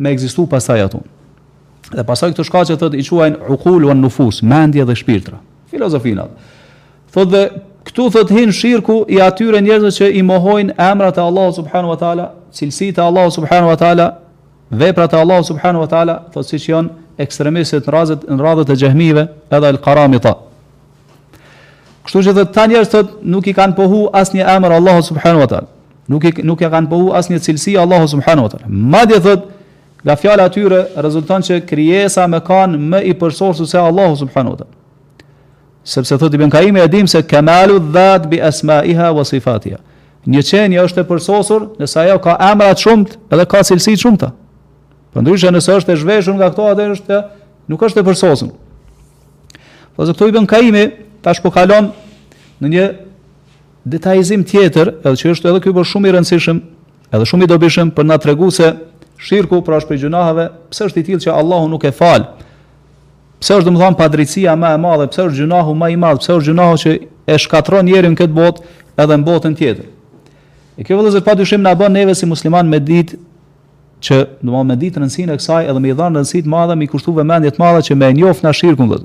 me 0.00 0.12
ekzistu 0.14 0.46
pastaj 0.52 0.84
atun. 0.86 1.04
dhe 1.96 2.04
pastaj 2.06 2.30
këto 2.34 2.44
shkaqe 2.46 2.76
thot 2.78 2.94
i 2.94 3.02
quajnë 3.08 3.50
uqul 3.56 3.84
wan 3.88 4.00
nufus 4.02 4.42
mendje 4.42 4.84
dhe 4.84 4.94
shpirtra 4.94 5.36
filozofinat. 5.70 6.30
thot 7.12 7.28
dhe 7.32 7.42
këtu 7.86 8.10
thot 8.14 8.30
hin 8.30 8.52
shirku 8.52 9.02
i 9.08 9.16
atyre 9.28 9.60
njerëzve 9.60 9.90
që 9.98 10.12
i 10.18 10.22
mohojnë 10.22 10.74
emrat 10.92 11.18
e 11.18 11.24
Allahut 11.24 11.54
subhanu 11.56 11.88
wa 11.90 11.96
taala 11.98 12.26
cilësit 12.52 12.98
e 13.00 13.02
Allahut 13.02 13.32
subhanu 13.34 13.66
wa 13.72 13.76
taala 13.80 14.06
veprat 14.70 15.12
e 15.14 15.20
Allahut 15.22 15.46
subhanu 15.48 15.78
wa 15.82 15.86
taala 15.90 16.14
thot 16.34 16.46
siç 16.46 16.68
janë 16.68 16.90
ekstremistët 17.22 17.86
në 17.86 17.92
razët 17.94 18.26
në 18.30 18.36
radhët 18.44 18.70
e 18.72 18.76
xehmive 18.80 19.24
edhe 19.52 19.72
el 19.74 19.80
karamita. 19.82 20.36
Kështu 22.06 22.22
që 22.28 22.46
ta 22.54 22.64
njerëz 22.70 22.92
sot 22.94 23.16
nuk 23.28 23.50
i 23.50 23.54
kanë 23.58 23.76
pohu 23.76 24.04
asnjë 24.16 24.46
emër 24.54 24.76
Allahu 24.78 25.02
subhanahu 25.04 25.42
wa 25.44 25.50
taala. 25.50 25.68
Nuk 26.08 26.24
i 26.24 26.32
nuk 26.48 26.62
i 26.64 26.70
kanë 26.72 26.88
pohu 26.90 27.10
asnjë 27.18 27.42
cilësi 27.46 27.74
Allahu 27.82 28.08
subhanahu 28.14 28.46
wa 28.48 28.52
taala. 28.54 28.70
Madje 28.70 29.18
thot 29.26 29.46
nga 30.04 30.16
fjala 30.16 30.46
tyre 30.54 30.80
rezulton 31.04 31.42
që 31.44 31.60
krijesa 31.66 32.28
më 32.32 32.40
kanë 32.46 32.80
më 32.92 33.02
i 33.10 33.14
përsosur 33.20 33.66
se 33.66 33.80
Allahu 33.82 34.16
subhanahu 34.22 34.54
wa 34.54 34.62
taala. 34.64 34.74
Sepse 35.88 36.18
thot 36.20 36.34
Ibn 36.34 36.50
Kaim 36.54 36.76
e 36.76 36.86
dim 36.88 37.06
se 37.06 37.22
kamalu 37.22 37.78
dhat 37.92 38.28
bi 38.30 38.38
asmaiha 38.40 39.12
wa 39.12 39.24
sifatiha. 39.26 39.78
Një 40.28 40.42
qenje 40.46 40.82
është 40.86 41.02
e 41.04 41.08
përsosur 41.10 41.68
nëse 41.80 42.00
ajo 42.04 42.18
ka 42.24 42.38
emra 42.52 42.70
të 42.74 42.82
shumtë 42.86 43.20
edhe 43.34 43.46
ka 43.50 43.62
cilësi 43.66 43.94
të 43.96 44.02
shumta. 44.06 44.30
Përndryshe 45.18 45.50
nëse 45.50 45.72
është 45.80 45.94
e 45.96 45.98
zhveshur 45.98 46.36
nga 46.38 46.46
këto, 46.52 46.64
atë 46.70 46.84
është 46.94 47.16
nuk 47.72 47.82
është 47.82 48.02
e 48.04 48.06
përsosur. 48.06 48.52
Po 49.98 50.06
zë 50.06 50.14
këto 50.14 50.28
i 50.30 50.34
bën 50.36 50.46
kaimi, 50.46 50.84
tash 51.26 51.40
po 51.42 51.50
kalon 51.50 51.88
në 52.62 52.70
një 52.74 52.84
detajzim 53.98 54.44
tjetër, 54.46 54.92
edhe 55.02 55.18
që 55.18 55.32
është 55.34 55.50
edhe 55.50 55.62
ky 55.64 55.72
po 55.74 55.82
shumë 55.82 56.12
i 56.12 56.14
rëndësishëm, 56.14 56.60
edhe 57.14 57.26
shumë 57.32 57.48
i 57.48 57.50
dobishëm 57.50 57.90
për 57.98 58.06
na 58.12 58.20
tregu 58.22 58.52
se 58.54 58.70
shirku 59.26 59.58
pra 59.66 59.80
është 59.82 59.90
prej 59.90 60.02
gjunaheve, 60.04 60.44
pse 60.70 60.86
është 60.86 61.02
i 61.02 61.06
tillë 61.10 61.24
që 61.26 61.34
Allahu 61.34 61.72
nuk 61.74 61.82
e 61.82 61.90
fal. 61.98 62.28
Pse 63.42 63.58
është 63.58 63.72
domethënë 63.72 63.98
padrejtia 63.98 64.54
më 64.58 64.72
e 64.76 64.80
madhe, 64.86 65.08
pse 65.10 65.26
është 65.26 65.40
gjunahu 65.42 65.74
më 65.82 65.90
i 65.96 65.98
madh, 66.02 66.22
pse 66.22 66.34
është 66.38 66.52
gjunahu 66.52 66.78
që 66.84 66.94
e 67.32 67.36
shkatron 67.42 67.86
njerin 67.90 68.14
këtë 68.18 68.38
botë 68.38 68.70
edhe 69.02 69.18
në 69.18 69.26
botën 69.26 69.58
tjetër. 69.58 69.86
E 70.78 70.84
kjo 70.86 70.98
vëllëzër 71.00 71.26
pa 71.26 71.34
dyshim 71.34 71.64
nga 71.64 71.74
bën 71.74 71.94
neve 71.98 72.14
si 72.14 72.26
musliman 72.30 72.68
me 72.70 72.78
ditë 72.78 73.18
që 74.00 74.18
do 74.46 74.52
më 74.56 74.64
mendit 74.72 74.98
rëndësinë 74.98 75.34
e 75.34 75.38
kësaj 75.40 75.62
edhe 75.72 75.80
më 75.82 75.90
i 75.92 75.96
dhan 75.98 76.16
rëndësi 76.18 76.42
të 76.44 76.50
madhe, 76.52 76.76
më 76.78 76.88
kushtu 76.92 77.14
vëmendje 77.16 77.50
të 77.56 77.62
madhe 77.62 77.80
që 77.88 77.96
më 77.98 78.08
njoft 78.20 78.44
na 78.46 78.52
shirkun 78.54 78.90
vet. 78.92 79.04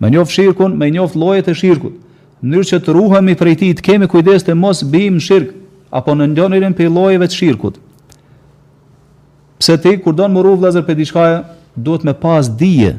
Më 0.00 0.10
njoft 0.14 0.34
shirkun, 0.34 0.76
më 0.80 0.90
njoft 0.96 1.16
llojet 1.18 1.48
e 1.50 1.54
shirkut. 1.54 1.96
Në 2.40 2.54
mënyrë 2.54 2.68
që 2.70 2.80
të 2.86 2.94
ruhemi 2.96 3.34
prej 3.36 3.54
tij, 3.60 3.74
të 3.78 3.84
kemi 3.86 4.06
kujdes 4.10 4.46
të 4.46 4.54
mos 4.56 4.82
bëjmë 4.88 5.20
shirk 5.26 5.50
apo 5.90 6.14
në 6.16 6.30
ndonjërin 6.32 6.76
prej 6.78 6.88
llojeve 6.88 7.26
të 7.28 7.36
shirkut. 7.40 7.76
Pse 9.60 9.74
ti 9.82 9.96
kur 10.00 10.14
don 10.16 10.32
më 10.32 10.44
ruh 10.46 10.56
vëllazër 10.60 10.86
për 10.86 10.96
diçka, 11.02 11.26
duhet 11.76 12.06
me 12.08 12.14
pas 12.16 12.46
dije. 12.56 12.94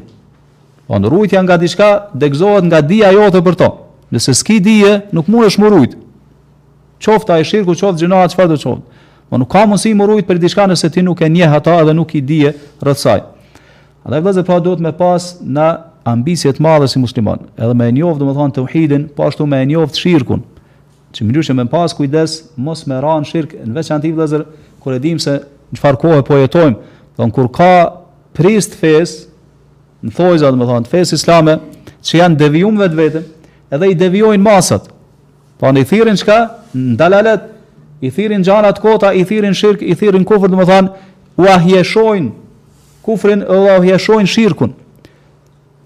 Po 0.86 0.98
në 0.98 1.42
nga 1.46 1.56
diçka 1.58 1.88
degzohet 2.12 2.64
nga 2.68 2.80
dija 2.80 3.10
jote 3.12 3.40
për 3.42 3.54
to. 3.56 3.70
Nëse 4.12 4.34
s'ki 4.36 4.60
dije, 4.60 4.92
nuk 5.16 5.26
mundesh 5.28 5.56
më 5.58 5.68
ruajt. 5.72 5.92
Qofta 7.02 7.38
e 7.40 7.44
shirku, 7.44 7.72
qoftë 7.72 8.02
gjinoja, 8.04 8.28
çfarë 8.28 8.50
do 8.52 8.58
qoftë. 8.60 8.91
Po 9.32 9.38
nuk 9.40 9.48
ka 9.48 9.62
mundësi 9.64 9.94
më 9.96 10.04
rujt 10.10 10.26
për 10.28 10.36
diçka 10.42 10.66
nëse 10.68 10.90
ti 10.92 11.00
nuk 11.00 11.22
e 11.24 11.28
njeh 11.32 11.54
ata 11.56 11.78
dhe 11.88 11.94
nuk 11.96 12.10
i 12.18 12.20
di 12.20 12.42
rreth 12.44 13.00
saj. 13.00 13.22
Andaj 14.04 14.18
vëllezër 14.20 14.44
pra 14.44 14.58
duhet 14.60 14.82
me 14.84 14.90
pas 14.92 15.24
në 15.40 15.68
ambicie 16.12 16.50
të 16.52 16.60
mëdha 16.60 16.88
si 16.92 17.00
musliman, 17.00 17.38
edhe 17.56 17.72
me 17.80 17.86
njohë 17.96 18.18
domethën 18.20 18.52
tauhidin, 18.58 19.06
po 19.16 19.24
ashtu 19.30 19.46
me 19.48 19.62
njohë 19.70 19.96
shirkun. 19.96 20.42
Që 21.16 21.24
mënyrë 21.24 21.46
që 21.48 21.56
me 21.56 21.64
pas 21.72 21.96
kujdes 21.96 22.34
mos 22.60 22.84
me 22.90 22.98
ran 23.00 23.24
shirk 23.24 23.54
në 23.56 23.72
veçanti 23.80 24.10
vëllezër 24.12 24.44
kur 24.84 24.98
e 24.98 25.00
dim 25.00 25.16
se 25.20 25.38
në 25.72 25.80
çfarë 25.80 26.00
kohë 26.02 26.26
po 26.28 26.36
jetojmë, 26.36 26.76
don 27.16 27.32
kur 27.32 27.48
ka 27.56 27.70
prist 28.36 28.76
fes, 28.80 29.22
në 30.04 30.12
thojza 30.12 30.52
domethën 30.52 30.90
fes 30.92 31.14
islame 31.16 31.56
që 32.04 32.20
janë 32.20 32.38
devijuar 32.44 32.82
vetveten, 32.84 33.24
edhe 33.72 33.88
i 33.94 33.96
devijojnë 33.96 34.44
masat. 34.44 34.92
Po 35.56 35.72
ne 35.72 35.86
thirrin 35.88 36.20
çka? 36.20 36.38
Ndalalet 36.76 37.48
i 38.02 38.10
thirin 38.10 38.42
gjanat 38.42 38.80
kota, 38.82 39.12
i 39.14 39.22
thirin 39.24 39.54
shirk, 39.54 39.82
i 39.82 39.94
thirin 39.94 40.24
kufr, 40.26 40.50
dhe 40.50 40.58
më 40.58 40.66
thanë, 40.68 40.88
u 41.38 41.46
ahjeshojnë 41.48 42.32
kufrin 43.06 43.44
dhe 43.46 43.58
u 43.60 43.68
ahjeshojnë 43.76 44.28
shirkun. 44.30 44.74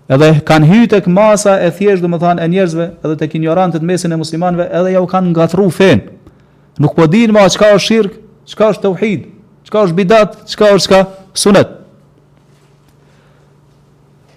Edhe 0.09 0.31
kanë 0.47 0.69
hyjt 0.71 0.93
tek 0.95 1.09
masa 1.11 1.57
e 1.61 1.69
thjesht, 1.77 2.05
thanë, 2.09 2.41
e 2.45 2.49
njerëzve, 2.55 2.85
edhe 3.05 3.17
tek 3.25 3.35
ignorantët 3.37 3.83
mesin 3.85 4.13
e 4.17 4.21
muslimanëve, 4.23 4.69
edhe 4.81 4.93
ja 4.97 5.01
u 5.05 5.09
kanë 5.11 5.33
ngatruar 5.35 5.73
fen. 5.75 6.05
Nuk 6.81 6.95
po 6.97 7.05
dinë 7.11 7.35
më 7.37 7.43
çka 7.53 7.73
është 7.77 7.87
shirk, 7.91 8.15
çka 8.49 8.69
është 8.75 8.85
tauhid, 8.89 9.27
çka 9.69 9.83
është 9.89 9.97
bidat, 10.01 10.37
çka 10.49 10.71
është 10.77 10.87
çka 10.89 11.01
sunet. 11.37 11.73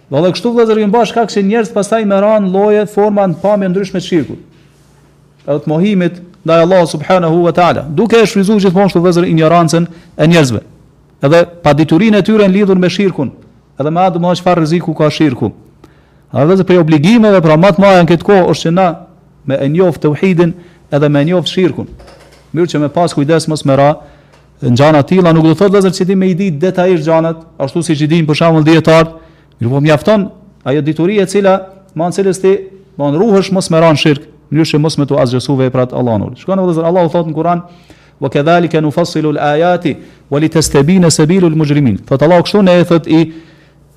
Dhe 0.09 0.21
dhe 0.25 0.31
kështu 0.35 0.51
vëllazër 0.55 0.81
ju 0.83 0.89
mbash 0.91 1.13
ka 1.15 1.27
se 1.31 1.41
njerëz 1.45 1.71
pastaj 1.75 2.03
merran 2.07 2.49
lloje 2.51 2.87
forma 2.91 3.27
në 3.29 3.39
pamje 3.43 3.67
ndryshme 3.69 4.01
të 4.01 4.07
shirkut. 4.09 4.41
Edhe 5.47 5.63
të 5.63 5.69
mohimit, 5.71 6.23
ndaj 6.45 6.59
Allahu 6.63 6.87
subhanahu 6.87 7.43
wa 7.43 7.51
taala, 7.51 7.85
duke 7.91 8.15
e 8.21 8.25
shfrytzuar 8.27 8.59
gjithmonë 8.63 8.95
të 8.95 9.01
vëzër 9.03 9.25
ignorancën 9.27 9.87
e 10.15 10.27
njerëzve. 10.29 10.61
Edhe 11.25 11.41
paditurinë 11.63 12.21
e 12.21 12.25
tyre 12.25 12.47
në 12.47 12.53
lidhur 12.59 12.79
me 12.79 12.89
shirkun. 12.91 13.33
Edhe 13.79 13.91
më 13.91 14.05
atë 14.07 14.21
është 14.21 14.41
çfarë 14.43 14.61
rreziku 14.63 14.93
ka 14.95 15.09
shirku. 15.11 15.49
Edhe 16.35 16.63
për 16.67 16.79
obligimeve, 16.85 17.41
pra 17.43 17.57
më 17.59 17.73
të 17.75 17.81
mëdha 17.83 18.03
në 18.05 18.09
këtë 18.13 18.27
kohë 18.27 18.45
është 18.53 18.69
që 18.69 18.73
na 18.77 18.85
me 19.47 19.57
e 19.59 19.67
njoh 19.75 19.97
tauhidin 19.99 20.53
edhe 20.95 21.09
me 21.09 21.21
e 21.21 21.27
njoh 21.31 21.43
shirkun. 21.47 21.89
Mirë 22.55 22.71
që 22.71 22.81
me 22.85 22.89
pas 22.89 23.13
kujdes 23.13 23.49
mos 23.51 23.65
më 23.67 23.75
ra 23.75 23.89
në 24.63 24.75
gjana 24.79 25.03
tila, 25.07 25.31
nuk 25.35 25.43
do 25.47 25.55
thot 25.59 25.71
dhe 25.75 25.81
zërë 25.85 25.95
që 25.99 26.07
ti 26.07 26.15
me 26.15 26.27
i 26.31 26.35
di 26.35 26.49
detajisht 26.51 27.03
gjanat, 27.07 27.43
ashtu 27.59 27.81
si 27.83 27.95
që 27.99 28.07
di 28.11 28.21
në 28.23 28.27
përshamull 28.31 28.65
djetartë, 28.67 29.13
mirë 29.59 29.71
po 29.75 29.81
mjafton, 29.83 30.27
ajo 30.63 31.05
e 31.19 31.27
cila, 31.27 31.55
ma 31.95 32.07
në 32.09 32.15
cilës 32.15 33.51
mos 33.51 33.69
më 33.71 33.79
ra 33.79 33.91
lëshë 34.57 34.79
mos 34.81 34.95
me 34.97 35.05
të 35.07 35.17
azhësu 35.23 35.55
veprat 35.59 35.93
Allahu. 35.93 36.31
Shkon 36.39 36.61
edhe 36.63 36.83
Allahu 36.85 37.11
thot 37.13 37.27
në 37.29 37.35
Kur'an, 37.35 37.61
"Wa 38.19 38.29
kadhalika 38.29 38.81
nufassilu 38.81 39.31
al-ayati 39.35 39.95
wa 40.29 40.39
litastabina 40.39 41.11
sabilu 41.11 41.47
al-mujrimin." 41.49 41.99
Po 42.05 42.15
të 42.17 42.25
Allahu 42.27 42.43
kështu 42.45 42.63
ne 42.63 42.79
e 42.81 42.85
thot 42.85 43.07
i 43.07 43.31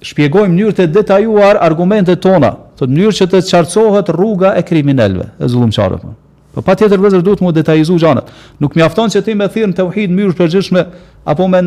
shpjegoj 0.02 0.48
mënyrë 0.48 0.72
të 0.76 0.86
detajuar 0.94 1.60
argumentet 1.60 2.20
tona, 2.22 2.52
të 2.78 2.86
mënyrë 2.88 3.16
që 3.18 3.26
të 3.30 3.38
çarçohet 3.48 4.10
rruga 4.12 4.54
e 4.58 4.62
kriminalëve, 4.62 5.26
e 5.40 5.44
zullumçarëve. 5.48 6.08
Po 6.54 6.60
patjetër 6.60 6.98
vëzer 7.00 7.22
duhet 7.24 7.38
të 7.40 7.42
mu 7.44 7.52
detajizoj 7.52 7.98
gjanat. 8.00 8.28
Nuk 8.60 8.74
mjafton 8.76 9.08
që 9.08 9.24
ti 9.24 9.32
më 9.34 9.46
thirr 9.52 9.68
në 9.70 9.74
tauhid 9.78 10.10
mënyrë 10.10 10.36
përgjithshme 10.36 10.82
apo 11.24 11.48
me 11.48 11.62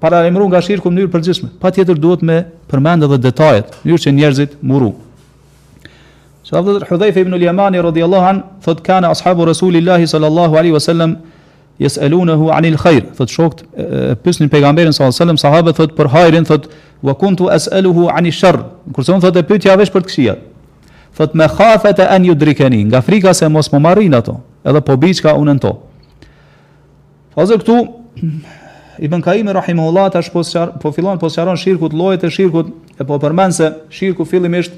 para 0.00 0.24
nga 0.30 0.60
shirku 0.62 0.88
në 0.90 0.94
mënyrë 0.94 1.12
përgjithshme. 1.12 1.48
Patjetër 1.60 1.94
duhet 2.00 2.22
me 2.22 2.44
përmend 2.70 3.02
edhe 3.04 3.18
detajet, 3.18 3.70
mënyrë 3.84 4.02
që 4.02 4.10
njerëzit 4.10 4.48
murojnë. 4.64 5.01
Që 6.52 6.60
dhe 6.68 6.72
Hudhaif 6.84 7.16
ibn 7.16 7.32
al-Yamani 7.32 7.80
radiallahu 7.82 8.26
an, 8.28 8.40
thot 8.60 8.82
kane 8.84 9.06
ashabu 9.08 9.46
Rasulillahi 9.48 10.04
sallallahu 10.04 10.52
alaihi 10.58 10.74
wasallam, 10.76 11.14
jes 11.80 11.96
anil 11.96 12.76
khair, 12.76 13.08
thot 13.16 13.28
shokt, 13.28 13.64
pysnin 14.22 14.50
pegamberin 14.52 14.92
sallallahu 14.92 15.16
alaihi 15.16 15.24
wasallam, 15.24 15.40
sahabe 15.44 15.72
thot 15.74 15.96
për 15.96 16.10
hajrin, 16.12 16.44
thot, 16.44 16.68
wa 17.00 17.14
kuntu 17.14 17.48
es 17.54 17.68
eluhu 17.72 18.10
anil 18.12 18.36
thot 18.36 19.36
e 19.36 19.42
pytja 19.42 19.78
vesh 19.80 19.88
për 19.90 20.02
të 20.04 20.10
këshia, 20.10 20.34
thot 21.16 21.32
me 21.34 21.48
khafet 21.48 21.98
e 22.04 22.08
anju 22.16 22.36
nga 22.90 23.00
frika 23.00 23.32
se 23.32 23.48
mos 23.48 23.72
më 23.72 23.80
marrin 23.80 24.14
ato, 24.14 24.36
edhe 24.64 24.80
po 24.84 24.96
biqka 24.96 25.32
unën 25.34 25.58
to. 25.58 25.72
Fazër 27.34 27.64
këtu, 27.64 27.88
Ibn 29.08 29.22
Kaimi 29.24 29.52
rahimahullah 29.56 30.10
tash 30.12 30.28
po 30.28 30.42
po 30.80 30.92
fillon 30.92 31.18
po 31.18 31.28
sqaron 31.32 31.56
shirku 31.56 31.88
llojet 31.88 32.24
e 32.28 32.30
shirkut 32.30 32.68
e 33.00 33.04
po 33.08 33.18
përmend 33.18 33.56
se 33.56 33.72
shirku 33.88 34.24
fillimisht 34.28 34.72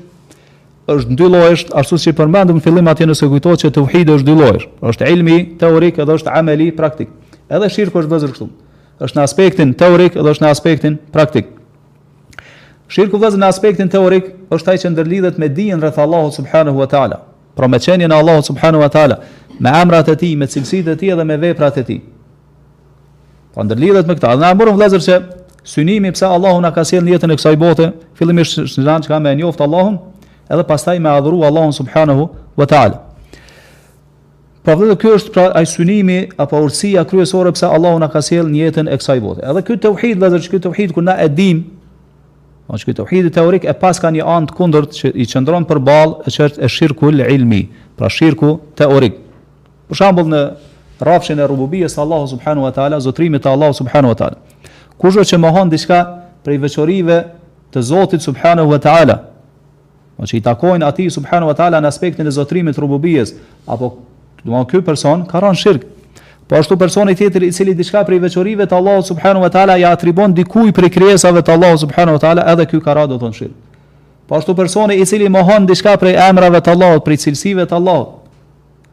është 0.93 1.17
dy 1.17 1.29
llojesh, 1.33 1.65
ashtu 1.81 1.97
si 1.99 2.13
përmendëm 2.13 2.59
në 2.59 2.65
fillim 2.65 2.89
atje 2.91 3.07
nëse 3.09 3.29
kujtohet 3.33 3.63
se 3.65 3.71
tauhidi 3.73 4.13
është 4.13 4.27
dy 4.27 4.35
llojesh. 4.37 4.65
Është 4.85 5.09
ilmi 5.15 5.39
teorik 5.61 5.99
edhe 6.03 6.17
është 6.19 6.33
amali 6.37 6.67
praktik. 6.77 7.09
Edhe 7.49 7.71
shirku 7.73 8.03
është 8.03 8.13
vëzhgues 8.13 8.35
këtu. 8.35 8.49
Është 9.05 9.19
në 9.19 9.23
aspektin 9.25 9.73
teorik 9.81 10.17
edhe 10.21 10.35
është 10.35 10.45
në 10.45 10.51
aspektin 10.53 10.99
praktik. 11.13 11.49
Shirku 12.93 13.17
vëzhgues 13.17 13.41
në 13.41 13.49
aspektin 13.49 13.89
teorik 13.91 14.29
është 14.53 14.75
ai 14.75 14.81
që 14.83 14.93
ndërlidhet 14.93 15.39
me 15.41 15.49
dijen 15.49 15.81
rreth 15.83 15.99
Allahut 16.05 16.37
subhanahu 16.37 16.79
wa 16.83 16.87
taala, 16.89 17.23
pra 17.57 17.69
me 17.69 17.81
qenien 17.81 18.13
e 18.13 18.19
Allahut 18.19 18.45
subhanahu 18.45 18.85
wa 18.85 18.89
taala, 18.93 19.19
me 19.59 19.71
amrat 19.73 20.09
e 20.13 20.17
tij, 20.21 20.37
me 20.37 20.47
cilësitë 20.47 20.93
e 20.93 20.97
tij 21.01 21.15
dhe 21.19 21.25
me 21.25 21.39
veprat 21.43 21.81
e 21.81 21.85
tij. 21.85 22.01
Po 23.57 23.65
ndërlidhet 23.65 24.05
me 24.07 24.19
këtë. 24.19 24.37
Ne 24.43 24.53
morëm 24.55 24.77
vëzhgues 24.83 25.07
se 25.09 25.17
synimi 25.65 26.11
pse 26.13 26.27
Allahu 26.29 26.61
na 26.61 26.71
ka 26.77 26.85
sjellë 26.85 27.15
jetën 27.17 27.33
e 27.33 27.37
kësaj 27.41 27.57
bote, 27.57 27.93
fillimisht 28.19 28.63
që 28.77 29.09
më 29.09 29.21
me 29.25 29.33
njoft 29.41 29.61
Allahun, 29.65 29.97
edhe 30.51 30.63
pastaj 30.69 30.99
me 31.01 31.11
adhuru 31.11 31.43
Allahun 31.45 31.73
subhanahu 31.73 32.29
wa 32.57 32.67
taala. 32.69 33.01
Pra 34.65 34.75
vetë 34.81 34.97
ky 35.03 35.11
është 35.17 35.33
pra 35.33 35.47
ai 35.57 35.67
synimi 35.69 36.23
apo 36.41 36.59
urësia 36.65 37.03
kryesore 37.09 37.51
pse 37.53 37.69
Allahu 37.69 37.99
na 38.01 38.09
ka 38.13 38.23
sjell 38.25 38.47
në 38.53 38.61
jetën 38.63 38.89
e 38.91 38.97
kësaj 39.01 39.21
bote. 39.25 39.43
Edhe 39.45 39.63
ky 39.65 39.77
tauhid, 39.81 40.17
vëllazër, 40.21 40.49
ky 40.55 40.61
tauhid 40.67 40.95
ku 40.97 41.01
na 41.05 41.17
e 41.21 41.29
dim, 41.29 41.65
Po 42.65 42.79
çka 42.81 42.95
tauhidi 42.97 43.29
teorik 43.29 43.67
e 43.69 43.75
pas 43.77 43.99
ka 44.01 44.09
një 44.09 44.25
anë 44.25 44.47
të 44.49 44.55
kundërt 44.57 44.95
që 44.97 45.11
i 45.21 45.27
çndron 45.29 45.67
përball 45.69 46.15
e 46.25 46.33
është 46.33 46.63
e 46.65 46.69
shirku 46.73 47.11
ilmi, 47.13 47.67
pra 47.97 48.09
shirku 48.09 48.55
teorik. 48.73 49.19
Për 49.93 49.97
shembull 50.01 50.31
në 50.33 50.41
rrafshin 51.01 51.43
e 51.45 51.49
rububijes 51.51 51.99
Allahu 52.01 52.25
subhanahu 52.33 52.65
wa 52.65 52.73
taala, 52.73 53.01
zotrimi 53.05 53.37
të 53.37 53.53
Allahu 53.53 53.77
subhanahu 53.77 54.15
wa 54.15 54.17
taala. 54.17 54.39
Kushdo 54.97 55.21
që 55.21 55.37
mohon 55.39 55.69
diçka 55.69 56.01
prej 56.45 56.57
veçorive 56.65 57.19
të 57.73 57.83
Zotit 57.83 58.25
subhanahu 58.25 58.73
wa 58.73 58.79
taala, 58.81 59.19
Do 60.19 60.27
që 60.31 60.39
i 60.39 60.45
takojnë 60.45 60.87
ati 60.87 61.09
subhanu 61.11 61.49
wa 61.51 61.57
ta'ala 61.59 61.81
në 61.83 61.89
aspektin 61.91 62.27
e 62.27 62.33
zotrimit 62.35 62.79
rububijes, 62.79 63.35
apo 63.67 63.97
do 64.45 64.53
më 64.55 64.61
ky 64.71 64.83
person 64.87 65.25
ka 65.27 65.41
rënë 65.43 65.59
shirk. 65.59 65.87
Po 66.47 66.59
ashtu 66.59 66.77
personi 66.79 67.15
tjetër 67.17 67.47
i 67.49 67.53
cili 67.57 67.75
diçka 67.75 68.03
prej 68.07 68.21
veçorive 68.23 68.67
të 68.69 68.77
Allahut 68.77 69.07
subhanahu 69.09 69.47
wa 69.47 69.53
taala 69.53 69.79
ja 69.81 69.95
atribon 69.97 70.35
dikujt 70.37 70.75
prej 70.77 70.91
krijesave 70.93 71.41
të 71.43 71.55
Allahut 71.55 71.81
subhanahu 71.81 72.19
wa 72.19 72.21
taala, 72.21 72.45
edhe 72.53 72.67
ky 72.69 72.83
ka 72.85 72.95
radhë 72.99 73.15
do 73.15 73.17
të 73.19 73.23
thonë 73.25 73.39
shirk. 73.39 73.55
Po 74.29 74.37
ashtu 74.39 74.55
personi 74.57 75.01
i 75.01 75.07
cili 75.09 75.29
mohon 75.33 75.67
diçka 75.67 75.97
prej 76.01 76.13
emrave 76.29 76.61
të 76.61 76.75
Allahut, 76.77 77.05
prej 77.05 77.23
cilësive 77.25 77.65
të 77.71 77.79
Allahut, 77.81 78.21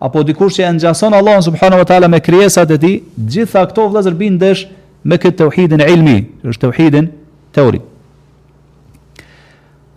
apo 0.01 0.24
dikush 0.24 0.57
që 0.61 0.72
ngjason 0.80 1.13
Allahun 1.19 1.43
subhanahu 1.51 1.84
wa 1.84 1.91
taala 1.91 2.07
me 2.11 2.19
krijesat 2.24 2.72
e 2.72 2.78
tij, 2.80 2.97
gjitha 3.19 3.67
këto 3.67 3.89
vëllezër 3.91 4.17
bin 4.24 4.39
dash 4.39 4.65
me 5.03 5.19
këtë 5.19 5.43
tauhidin 5.43 5.84
ilmi, 5.84 6.17
është 6.47 6.65
tauhidin 6.67 7.11
teorik. 7.51 7.91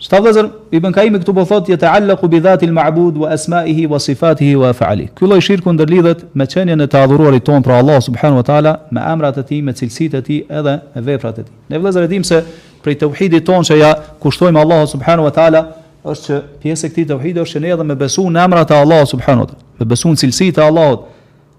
Stavazer 0.05 0.49
Ibn 0.71 0.93
Kaimi 0.93 1.17
këtu 1.23 1.33
po 1.35 1.47
thotë 1.49 1.71
ja 1.73 1.77
ta'allaqu 1.81 2.29
bi 2.29 2.37
dhati 2.45 2.67
al-ma'bud 2.69 3.17
wa 3.23 3.31
asma'ihi 3.33 3.87
wa 3.89 3.97
sifatihi 3.97 4.57
wa 4.61 4.69
af'ali. 4.69 5.07
Ky 5.17 5.25
lloj 5.25 5.41
shirku 5.47 5.73
ndërlidhet 5.73 6.25
me 6.37 6.45
çënjen 6.45 6.77
e 6.77 6.87
të 6.93 6.99
adhuruarit 7.07 7.45
ton 7.47 7.65
për 7.65 7.73
Allah 7.79 8.03
subhanahu 8.05 8.43
wa 8.43 8.45
taala, 8.45 8.73
me 8.91 9.01
emrat 9.01 9.39
e 9.41 9.45
tij, 9.49 9.63
me 9.65 9.73
cilësitë 9.73 10.21
e 10.21 10.27
tij 10.27 10.43
edhe 10.59 10.75
me 10.93 11.05
veprat 11.09 11.41
e 11.41 11.47
tij. 11.47 11.55
Ne 11.73 11.81
vëllazër 11.81 12.05
e 12.05 12.11
dim 12.13 12.27
se 12.29 12.43
për 12.85 12.99
të 13.01 13.09
uhidit 13.15 13.49
ton 13.49 13.65
që 13.65 13.79
ja 13.81 13.95
kushtojmë 14.21 14.61
Allah 14.61 14.83
subhanahu 14.93 15.25
wa 15.25 15.33
taala 15.39 15.63
është 16.05 16.29
që 16.29 16.41
pjesë 16.61 16.87
e 16.87 16.93
këtij 16.93 17.07
të 17.09 17.17
uhidit 17.23 17.43
është 17.47 17.55
që 17.57 17.65
ne 17.65 17.73
edhe 17.79 17.89
me 17.95 17.97
besuar 18.05 18.35
në 18.37 18.45
emrat 18.45 18.75
e 18.77 18.77
Allah 18.85 19.01
subhanahu 19.09 19.47
wa 19.47 19.51
taala, 19.55 19.69
me 19.81 19.89
besuar 19.89 20.13
në 20.13 20.21
cilësitë 20.21 20.61
e 20.61 20.69
Allahut, 20.69 21.07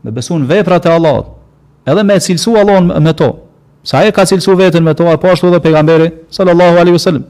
me 0.06 0.14
besuar 0.20 0.44
në 0.46 0.52
veprat 0.54 0.86
e 0.86 0.92
Allahut, 0.94 1.34
edhe 1.90 2.06
me 2.12 2.22
cilësua 2.30 2.62
Allahun 2.62 2.94
me 3.10 3.14
to. 3.24 3.32
Sa 3.86 4.00
ai 4.04 4.12
ka 4.14 4.22
cilësuar 4.26 4.58
veten 4.68 4.82
me 4.86 4.94
to, 4.98 5.06
apo 5.14 5.30
ashtu 5.34 5.50
edhe 5.50 5.60
pejgamberi 5.66 6.12
sallallahu 6.34 6.80
alaihi 6.84 6.96
wasallam. 7.02 7.26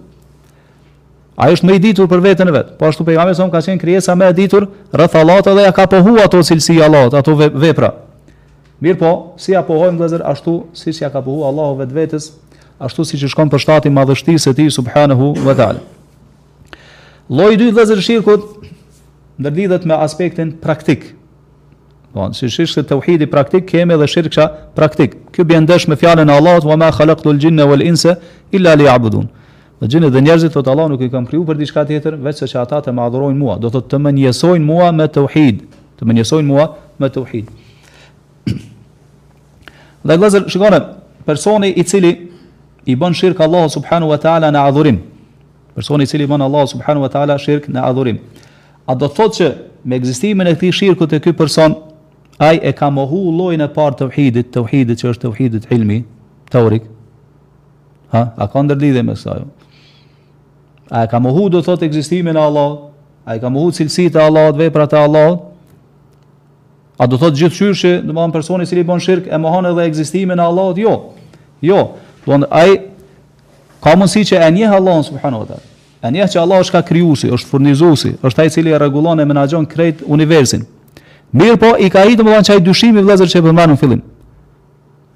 Ai 1.37 1.51
është 1.55 1.67
më 1.67 1.73
i 1.75 1.79
ditur 1.83 2.07
për 2.07 2.21
veten 2.23 2.47
e 2.47 2.53
vet. 2.55 2.67
Po 2.79 2.87
ashtu 2.87 3.03
pejgamberi 3.03 3.35
son 3.35 3.49
ka 3.51 3.59
qenë 3.63 3.79
krijesa 3.81 4.13
më 4.15 4.29
e 4.31 4.35
ditur 4.37 4.69
rreth 4.95 5.17
Allahut 5.19 5.49
dhe 5.57 5.65
ja 5.65 5.73
ka 5.75 5.83
pohu 5.91 6.13
ato 6.23 6.39
cilësi 6.47 6.77
Allahut, 6.85 7.13
ato 7.13 7.35
vepra. 7.35 7.89
Mirë 8.81 8.99
po, 8.99 9.09
si 9.39 9.51
ja 9.51 9.61
pohojmë 9.67 9.99
vëzër, 9.99 10.23
ashtu 10.31 10.53
si 10.75 10.93
që 10.95 11.03
ja 11.05 11.09
ka 11.11 11.21
pohu 11.25 11.43
Allahu 11.47 11.81
vetë 11.81 11.95
vetës, 11.95 12.29
ashtu 12.79 13.03
si 13.07 13.19
që 13.19 13.33
shkon 13.33 13.51
për 13.51 13.61
shtati 13.65 13.91
madhështi 13.91 14.37
se 14.39 14.53
ti, 14.55 14.69
subhanahu, 14.71 15.33
Lloji 17.27 17.55
i 17.57 17.57
dy 17.57 17.71
vëzër 17.73 18.01
shirkut, 18.05 18.43
ndërlidhet 19.41 19.85
me 19.89 19.95
aspektin 19.97 20.51
praktik. 20.61 21.07
Po, 22.13 22.27
si 22.37 22.45
shishë 22.45 22.73
se 22.77 22.83
të 22.85 22.99
uhidi 22.99 23.25
praktik, 23.25 23.65
kemi 23.71 23.95
edhe 23.97 24.05
shirkësha 24.07 24.45
praktik. 24.77 25.17
Kjo 25.33 25.43
dash 25.65 25.87
me 25.87 25.95
fjallën 25.97 26.29
Allahut, 26.29 26.63
wa 26.63 26.77
ma 26.77 26.91
khalaktu 26.93 27.33
lë 27.33 27.39
gjinne 27.43 27.65
wa 27.67 27.75
lë 27.75 28.15
illa 28.51 28.75
liya'budun." 28.75 29.27
Dhe 29.81 29.89
gjinë 29.91 30.09
dhe 30.13 30.21
njerëzit 30.23 30.53
thotë 30.55 30.71
Allah 30.71 30.85
nuk 30.87 31.01
i 31.03 31.09
kam 31.11 31.25
kriju 31.27 31.43
për 31.47 31.57
diçka 31.59 31.81
tjetër, 31.89 32.15
veç 32.23 32.39
se 32.39 32.47
që 32.47 32.61
ata 32.61 32.77
të 32.85 32.91
më 32.95 33.05
adhurojnë 33.09 33.37
mua, 33.39 33.55
do 33.59 33.67
të 33.73 33.81
të 33.91 33.99
më 34.05 34.13
njësojnë 34.19 34.63
mua 34.63 34.91
me 34.95 35.07
të 35.11 35.23
të 35.99 36.05
më 36.09 36.13
njësojnë 36.15 36.47
mua 36.47 36.63
me 36.99 37.09
të 37.11 37.21
uhid. 37.21 37.49
dhe 40.05 40.13
e 40.13 40.17
glazër, 40.17 40.83
personi 41.27 41.69
i 41.75 41.83
cili 41.83 42.11
i 42.91 42.95
bën 42.99 43.15
shirk 43.17 43.39
Allah 43.43 43.67
subhanu 43.71 44.07
wa 44.11 44.17
ta'ala 44.21 44.49
në 44.53 44.59
adhurim, 44.67 44.97
personi 45.75 46.03
i 46.07 46.07
cili 46.11 46.23
i 46.23 46.27
bën 46.27 46.43
Allah 46.43 46.67
subhanu 46.71 47.01
wa 47.03 47.09
ta'ala 47.11 47.37
shirk 47.39 47.67
në 47.69 47.83
adhurim, 47.87 48.19
a 48.87 48.95
do 48.95 49.07
të 49.07 49.15
thotë 49.19 49.35
që 49.39 49.49
me 49.89 49.95
egzistimin 49.99 50.47
e 50.47 50.55
këti 50.55 50.71
shirku 50.73 51.07
e 51.11 51.19
këj 51.23 51.35
person, 51.39 51.75
a 52.39 52.51
i 52.55 52.59
e 52.63 52.71
ka 52.75 52.89
mohu 52.91 53.23
lojnë 53.41 53.67
e 53.69 53.73
par 53.75 53.91
të 53.95 54.03
tauhidit, 54.07 54.51
tauhidit 54.55 55.01
që 55.03 55.09
është 55.11 55.27
tauhidit 55.27 55.67
ilmi, 55.75 55.99
të 56.47 56.79
Ha, 58.15 58.19
të 58.37 58.45
uhidit, 58.45 58.95
të 58.95 59.01
me 59.03 59.13
të 59.15 59.43
A 60.89 61.03
e 61.03 61.07
ka 61.07 61.19
mohu 61.19 61.49
do 61.51 61.61
thot 61.61 61.81
ekzistimin 61.81 62.35
e 62.35 62.37
Allah 62.39 62.91
A 63.25 63.35
e 63.35 63.39
ka 63.39 63.49
mohu 63.49 63.71
cilësit 63.73 64.15
e 64.15 64.21
Allah 64.21 64.51
Dhe 64.53 64.67
veprat 64.69 64.93
e 64.93 64.97
Allah 64.97 65.39
A 66.99 67.07
do 67.09 67.17
thot 67.17 67.33
gjithë 67.33 67.73
që 67.81 67.91
në 68.05 68.13
më 68.15 68.25
personi 68.33 68.65
cili 68.69 68.83
bon 68.85 69.01
shirk 69.01 69.25
E 69.25 69.37
mohan 69.41 69.65
edhe 69.71 69.87
ekzistimin 69.89 70.39
e 70.39 70.45
Allah 70.45 70.69
Jo 70.77 70.93
Jo 71.61 71.79
Dhe 72.27 72.37
më 72.43 72.51
a 72.51 72.65
Ka 73.85 73.95
mundësi 73.97 74.23
që 74.33 74.39
e 74.45 74.51
njehë 74.59 74.77
Allah 74.77 75.01
Subhanu 75.09 75.41
wa 75.41 75.57
E 76.05 76.11
njehë 76.13 76.31
që 76.35 76.39
Allah 76.41 76.61
është 76.61 76.75
ka 76.77 76.81
kryusi 76.85 77.31
është 77.33 77.49
furnizusi 77.49 78.13
është 78.21 78.35
taj 78.35 78.49
cili 78.53 78.73
e 78.73 78.77
regulon 78.79 79.19
e 79.19 79.25
menagjon 79.25 79.65
krejt 79.65 80.03
universin 80.05 80.65
Mirë 81.31 81.57
po 81.57 81.73
i 81.81 81.89
ka 81.89 82.05
i 82.05 82.13
të 82.15 82.21
më 82.23 82.29
që 82.31 82.41
në 82.41 82.47
qaj 82.53 82.61
dushimi 82.65 83.01
vlezër 83.03 83.31
që 83.33 83.41
e 83.41 83.45
përmanë 83.47 83.73
në 83.73 83.81
fillim 83.81 84.01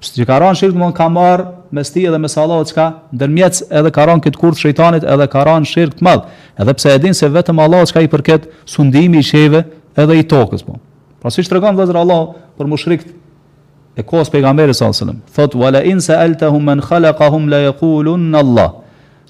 Pse 0.00 0.14
ti 0.14 0.24
ka 0.24 0.38
ran 0.40 0.54
shirku 0.56 0.78
domthon 0.78 0.94
ka 0.96 1.08
marr 1.12 1.42
me 1.76 1.82
sti 1.84 2.06
edhe 2.08 2.18
me 2.24 2.28
sallat 2.32 2.70
çka 2.72 2.84
ndërmjet 3.14 3.58
edhe 3.78 3.90
ka 3.92 4.04
ran 4.08 4.20
kët 4.24 4.38
kurth 4.40 4.56
shejtanit 4.56 5.04
edhe 5.04 5.26
ka 5.28 5.44
ran 5.44 5.66
shirku 5.68 6.00
të 6.00 6.04
madh. 6.08 6.22
Edhe 6.56 6.72
pse 6.74 6.88
e 6.96 6.98
din 7.02 7.12
se 7.14 7.28
vetëm 7.28 7.60
Allah 7.60 7.82
çka 7.86 8.00
i 8.00 8.08
përket 8.08 8.48
sundimi 8.64 9.20
i 9.20 9.22
sheve 9.28 9.60
edhe 10.00 10.16
i 10.16 10.24
tokës 10.24 10.64
po. 10.64 10.78
Pra 11.20 11.28
si 11.30 11.44
tregon 11.44 11.76
vëllazër 11.76 12.00
Allah 12.00 12.22
për 12.56 12.70
mushrikët 12.72 14.00
e 14.00 14.02
kohës 14.08 14.32
pejgamberit 14.32 14.72
sallallahu 14.72 14.96
alajhi 14.96 15.20
wasallam, 15.20 15.20
thot 15.36 15.58
wala 15.60 15.82
in 15.92 16.00
sa'altahum 16.00 16.64
man 16.64 16.80
khalaqahum 16.80 17.50
la 17.52 17.60
yaqulun 17.68 18.24
Allah. 18.40 18.70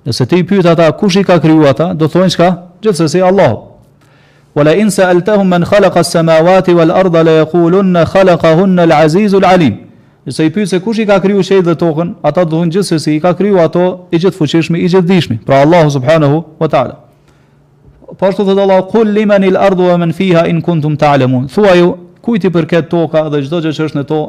Nëse 0.06 0.22
ti 0.30 0.44
pyet 0.46 0.70
ata 0.70 0.86
kush 0.92 1.18
i 1.18 1.26
ka 1.26 1.40
kriju 1.42 1.66
ata, 1.66 1.94
do 1.94 2.06
thonë 2.06 2.30
çka? 2.36 2.50
Gjithsesi 2.80 3.20
Allah. 3.26 3.50
Wala 4.54 4.72
in 4.78 4.90
sa'altahum 4.90 5.48
man 5.48 5.66
khalaqa 5.66 5.98
as-samawati 6.06 6.74
wal 6.78 6.90
arda 6.94 7.24
la 7.26 7.34
yaqulun 7.42 7.90
khalaqahunna 8.14 8.86
al-azizul 8.86 9.44
alim. 9.44 9.89
Nëse 10.28 10.44
i 10.44 10.50
pyet 10.52 10.68
se 10.68 10.78
kush 10.84 11.00
i 11.00 11.06
ka 11.08 11.16
kriju 11.22 11.40
shejtin 11.44 11.70
dhe 11.70 11.76
tokën, 11.80 12.10
ata 12.20 12.42
do 12.44 12.50
të 12.52 12.58
thonë 12.58 12.74
gjithsesi 12.76 13.04
si 13.06 13.12
i 13.16 13.20
ka 13.24 13.30
kriju 13.36 13.56
ato 13.62 13.84
i 14.12 14.18
gjithë 14.20 14.36
fuqishëm, 14.36 14.76
i 14.76 14.88
gjithë 14.88 15.06
dhishmi, 15.08 15.38
pra 15.48 15.62
Allahu 15.64 15.90
subhanahu 15.96 16.42
wa 16.60 16.68
taala. 16.68 16.98
Po 18.18 18.26
ashtu 18.26 18.44
Allah, 18.58 18.82
"Qul 18.90 19.14
liman 19.16 19.42
al-ardhu 19.48 19.86
wa 19.88 19.96
man 19.96 20.12
fiha 20.12 20.44
in 20.48 20.60
kuntum 20.62 20.96
ta'lamun." 20.98 21.46
Ta 21.48 21.54
Thuaj, 21.54 21.96
kujt 22.20 22.44
i 22.44 22.50
përket 22.50 22.88
toka 22.90 23.22
dhe 23.30 23.40
çdo 23.46 23.60
gjë 23.64 23.72
që 23.72 23.80
është 23.84 23.96
në 24.00 24.04
to, 24.10 24.20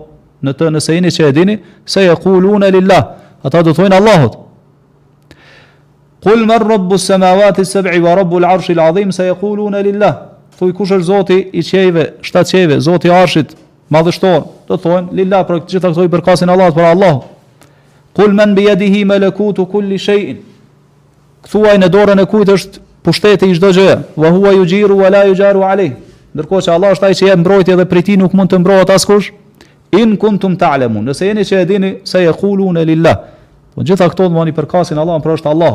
në 0.44 0.54
të, 0.58 0.70
nëse 0.72 0.94
jeni 0.96 1.08
që 1.12 1.26
e 1.28 1.32
dini, 1.32 1.58
se 1.86 2.06
yaquluna 2.06 2.72
lillah. 2.72 3.04
Ata 3.44 3.62
do 3.64 3.72
thonë 3.74 3.96
Allahut. 4.00 4.34
Qul 6.24 6.46
man 6.46 6.60
rabbu 6.72 6.94
as-samawati 6.96 7.62
as-sab'i 7.62 8.00
wa 8.00 8.14
rabbu 8.16 8.36
al-'arshi 8.40 8.74
al-'azim, 8.78 9.12
se 9.12 9.24
lillah. 9.24 10.16
Thuaj 10.58 10.72
kush 10.74 10.92
është 10.92 11.02
Zoti 11.04 11.50
i 11.52 11.60
qejve, 11.64 12.14
shtatë 12.22 12.52
qejve, 12.54 12.80
Zoti 12.80 13.08
i 13.08 13.12
Arshit, 13.12 13.56
madhështor, 13.92 14.46
do 14.72 14.80
thonë 14.80 15.16
lilla 15.22 15.42
për 15.48 15.62
të 15.66 15.76
gjitha 15.76 15.92
këto 15.92 16.06
i 16.08 16.12
përkasin 16.14 16.52
Allahut 16.54 16.78
për 16.78 16.88
Allah. 16.94 17.20
Kul 18.16 18.34
man 18.36 18.56
bi 18.58 18.66
yadihi 18.70 19.04
malakutu 19.08 19.66
kulli 19.72 20.00
shay'in. 20.00 20.40
Kthuaj 21.46 21.78
në 21.82 21.90
dorën 21.94 22.22
e 22.24 22.28
kujt 22.30 22.52
është 22.56 22.82
pushteti 23.06 23.50
i 23.50 23.56
çdo 23.58 23.72
gjë. 23.76 23.96
Wa 24.20 24.32
huwa 24.36 24.54
yujiru 24.56 24.98
wa 25.02 25.10
la 25.12 25.24
yujaru 25.30 25.64
alayh. 25.68 25.94
Ndërkohë 26.36 26.66
se 26.66 26.72
Allah 26.74 26.94
është 26.96 27.08
ai 27.10 27.16
që 27.22 27.30
jep 27.32 27.42
mbrojtje 27.42 27.78
dhe 27.80 27.86
prej 27.92 28.06
tij 28.08 28.20
nuk 28.22 28.36
mund 28.38 28.52
të 28.54 28.60
mbrohet 28.64 28.92
askush. 28.96 29.32
In 30.00 30.14
kuntum 30.20 30.54
ta'lamun. 30.60 31.08
Nëse 31.10 31.28
jeni 31.32 31.44
që 31.48 31.64
e 31.64 31.68
dini, 31.68 31.90
sa 32.08 32.22
yaqulun 32.24 32.78
lillah. 32.88 33.18
Po 33.76 33.84
gjitha 33.84 34.08
këto 34.12 34.30
do 34.30 34.36
mani 34.38 34.54
përkasin 34.56 35.00
Allahun 35.02 35.24
për 35.26 35.36
është 35.40 35.52
Allah. 35.52 35.74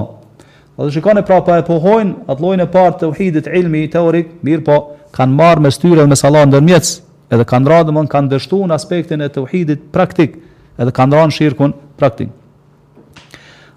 Po 0.76 0.86
do 0.86 0.90
shikoni 0.92 1.24
prapa 1.28 1.58
e 1.60 1.66
pohojn 1.68 2.14
atë 2.30 2.40
llojin 2.42 2.64
e 2.64 2.70
parë 2.72 2.98
të 3.02 3.10
uhidit 3.12 3.46
ilmi 3.58 3.86
teorik, 3.92 4.34
mirë 4.46 4.64
po 4.64 4.78
kanë 5.16 5.36
marrë 5.40 5.64
me 5.66 5.72
shtyrën 5.72 6.08
me 6.08 6.16
sallat 6.16 6.48
ndërmjet 6.48 6.94
edhe 7.34 7.46
kanë 7.48 7.64
ndra 7.64 7.78
dhe 7.88 7.94
mënë 7.96 8.10
kanë 8.12 8.30
dështu 8.34 8.58
në 8.70 8.76
aspektin 8.76 9.24
e 9.24 9.28
të 9.32 9.42
uhidit 9.46 9.86
praktik, 9.94 10.36
edhe 10.78 10.92
kanë 10.94 11.10
ndra 11.12 11.24
në 11.28 11.34
shirkun 11.34 11.72
praktik. 11.98 12.30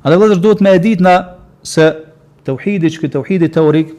A 0.04 0.08
dhe 0.12 0.20
vëzër 0.22 0.42
duhet 0.44 0.62
me 0.64 0.74
edit 0.78 1.02
në 1.04 1.16
se 1.68 1.88
të 2.46 2.54
uhidi 2.58 2.92
që 2.94 3.02
këtë 3.06 3.22
uhidi 3.24 3.50
teorik, 3.54 3.96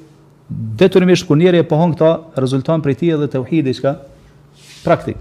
detyrimisht 0.51 1.27
kur 1.29 1.39
njeri 1.39 1.61
e 1.63 1.67
pohon 1.69 1.93
këta, 1.95 2.13
rezulton 2.41 2.83
për 2.83 2.97
ti 2.99 3.11
edhe 3.15 3.29
të 3.31 3.43
uhidi 3.43 3.75
që 3.79 3.85
ka 3.87 3.93
praktik. 4.87 5.19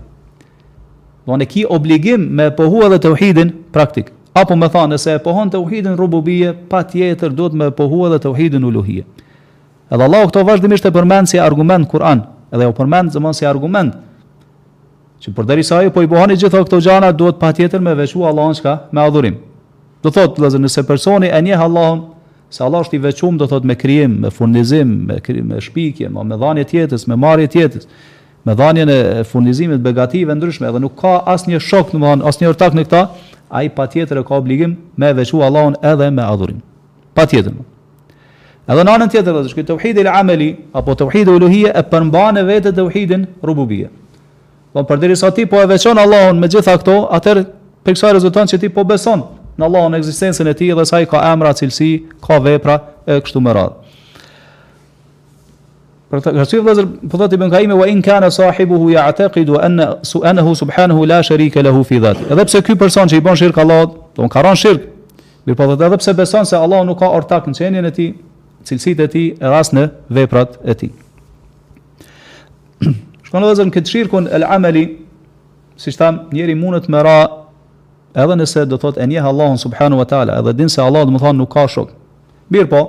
Do 1.27 1.35
në 1.37 1.45
ki 1.51 1.65
obligim 1.69 2.23
me 2.37 2.47
pohu 2.57 2.81
edhe 2.87 2.97
të 3.03 3.11
uhidin 3.13 3.51
praktik. 3.75 4.13
Apo 4.33 4.55
me 4.57 4.69
tha 4.71 4.85
nëse 4.87 5.17
e 5.17 5.21
pohon 5.21 5.49
të 5.51 5.59
uhidin 5.61 5.97
rububie, 5.99 6.53
pa 6.69 6.83
tjetër 6.87 7.33
duhet 7.35 7.57
me 7.59 7.69
pohu 7.75 8.05
edhe 8.07 8.21
të 8.23 8.31
uhidin 8.33 8.65
uluhie. 8.65 9.03
Edhe 9.89 10.05
Allah 10.05 10.23
këto 10.29 10.43
vazhdimisht 10.45 10.85
e 10.85 10.93
përmend 10.93 11.29
si 11.29 11.41
argument 11.41 11.89
Kur'an, 11.89 12.23
edhe 12.53 12.65
jo 12.69 12.73
përmend 12.77 13.13
zëmën 13.13 13.35
si 13.37 13.45
argument, 13.49 13.93
që 15.19 15.31
përderi 15.35 15.63
sa 15.67 15.81
ju 15.83 15.91
po 15.91 16.01
i 16.03 16.07
bëhani 16.07 16.37
gjitha 16.39 16.61
këto 16.63 16.79
gjana, 16.81 17.09
duhet 17.11 17.39
pa 17.39 17.49
tjetër 17.53 17.79
me 17.83 17.91
Allah 17.91 18.29
Allahun 18.29 18.55
shka 18.55 18.75
me 18.95 19.01
adhurim. 19.01 19.35
Do 20.03 20.11
thot, 20.15 20.37
lëzër, 20.39 20.61
nëse 20.63 20.85
personi 20.87 21.27
e 21.27 21.41
njeh 21.43 21.59
Allahun, 21.59 22.03
se 22.49 22.63
Allah 22.63 22.81
është 22.85 22.95
i 22.95 22.99
veçum, 23.03 23.37
do 23.37 23.47
thot, 23.47 23.63
me 23.67 23.75
krijim, 23.75 24.15
me 24.23 24.29
furnizim, 24.31 24.93
me, 25.09 25.19
kri, 25.19 25.41
me 25.43 25.59
shpikje, 25.61 26.07
me, 26.09 26.23
me 26.23 26.37
dhanje 26.39 26.63
tjetës, 26.71 27.07
me 27.11 27.17
marje 27.19 27.49
tjetës, 27.51 27.83
me 28.47 28.55
dhanje 28.55 28.85
në 28.87 28.97
furnizimit 29.27 29.83
begative 29.83 30.35
ndryshme, 30.39 30.69
edhe 30.71 30.79
nuk 30.85 30.95
ka 31.01 31.17
asë 31.33 31.51
një 31.51 31.59
shok, 31.67 31.91
në 31.93 31.99
më 31.99 32.07
dhanë, 32.13 32.27
asë 32.31 32.45
një 32.45 32.53
ortak 32.53 32.79
në 32.79 32.87
këta, 32.87 33.03
a 33.51 33.63
i 33.67 33.69
pa 33.75 33.89
tjetër 33.91 34.21
e 34.21 34.23
ka 34.23 34.39
obligim 34.39 34.77
me 35.01 35.11
veçua 35.17 35.51
Allahun 35.51 35.75
edhe 35.83 36.07
me 36.15 36.23
adhurim. 36.23 36.61
Pa 37.13 37.25
tjetër. 37.27 37.57
Edhe 38.69 38.83
në 38.87 38.93
anën 38.97 39.09
tjetër, 39.11 39.35
dhe 39.35 39.51
zhë, 39.51 39.63
këtë 39.67 39.99
të 39.99 40.67
apo 40.79 40.95
të 40.95 41.07
vhidi 41.11 41.65
e 41.67 41.81
përmbane 41.91 42.43
vetë 42.47 42.71
të 42.77 42.83
vhidin 42.87 43.23
Po 44.73 44.83
përderisa 44.85 45.31
ti 45.33 45.47
po 45.49 45.57
e 45.57 45.65
veçon 45.71 45.97
Allahun 45.97 46.37
me 46.39 46.47
gjitha 46.47 46.75
këto, 46.77 46.99
atër 47.17 47.39
për 47.85 47.95
kësaj 47.97 48.13
rezulton 48.19 48.49
që 48.51 48.59
ti 48.61 48.69
po 48.69 48.83
beson 48.85 49.23
në 49.59 49.65
Allahun 49.65 49.97
ekzistencën 49.97 50.47
e 50.47 50.53
tij 50.55 50.75
dhe 50.77 50.85
sa 50.85 50.99
i 51.01 51.07
ka 51.09 51.23
emra, 51.31 51.53
cilësi, 51.57 51.91
ka 52.23 52.37
vepra 52.45 52.75
e 53.09 53.17
kështu 53.17 53.41
me 53.41 53.55
radhë. 53.57 53.77
Për 56.09 56.21
të 56.25 56.31
gjithë 56.37 56.61
për 56.67 56.79
po 57.11 57.19
thotë 57.21 57.37
Ibn 57.37 57.49
Kaimi 57.53 57.75
wa 57.81 57.87
in 57.89 57.99
kana 58.05 58.29
sahibuhu 58.33 58.91
ya'taqidu 58.93 59.57
hu 59.57 59.89
subhanë 60.11 60.45
subhanahu 60.63 61.05
la 61.05 61.19
sharika 61.23 61.61
lahu 61.65 61.83
fi 61.85 61.99
dhat. 62.01 62.23
Edhe 62.33 62.45
pse 62.49 62.61
ky 62.65 62.75
person 62.77 63.09
që 63.09 63.17
i 63.19 63.25
bën 63.25 63.37
shirk 63.41 63.57
Allahut, 63.61 63.97
do 64.15 64.25
ka 64.29 64.41
rënë 64.45 64.57
shirk. 64.57 64.85
Mirë 65.45 65.69
edhe 65.79 65.97
pse 66.01 66.13
beson 66.17 66.45
se 66.49 66.57
Allahu 66.57 66.85
nuk 66.89 66.99
ka 67.01 67.09
ortak 67.13 67.45
në 67.49 67.57
çënjen 67.59 67.89
e 67.89 67.93
tij, 67.97 68.13
cilësitë 68.69 69.05
e 69.05 69.11
tij, 69.17 69.27
e 69.37 69.53
rast 69.53 69.77
në 69.77 69.85
veprat 70.13 70.57
e 70.65 70.73
tij. 70.81 70.93
Shkon 73.29 73.45
edhe 73.45 73.65
në 73.69 73.73
këtë 73.75 73.91
shirkun 73.93 74.27
el 74.33 74.41
ameli, 74.41 74.81
siç 75.77 75.99
tham, 75.99 76.23
njeri 76.33 76.55
mundet 76.57 76.87
me 76.89 77.03
ra 77.05 77.17
edhe 78.17 78.37
nëse 78.39 78.63
do 78.65 78.79
thotë 78.81 79.03
e 79.03 79.07
njeh 79.11 79.25
Allahun 79.29 79.59
subhanahu 79.61 80.01
wa 80.01 80.07
taala, 80.09 80.39
edhe 80.41 80.53
din 80.57 80.69
se 80.69 80.81
Allah 80.81 81.03
do 81.05 81.13
të 81.13 81.21
thonë 81.21 81.37
nuk 81.37 81.51
ka 81.53 81.67
shok. 81.69 81.91
Mirë 82.49 82.69
po, 82.73 82.81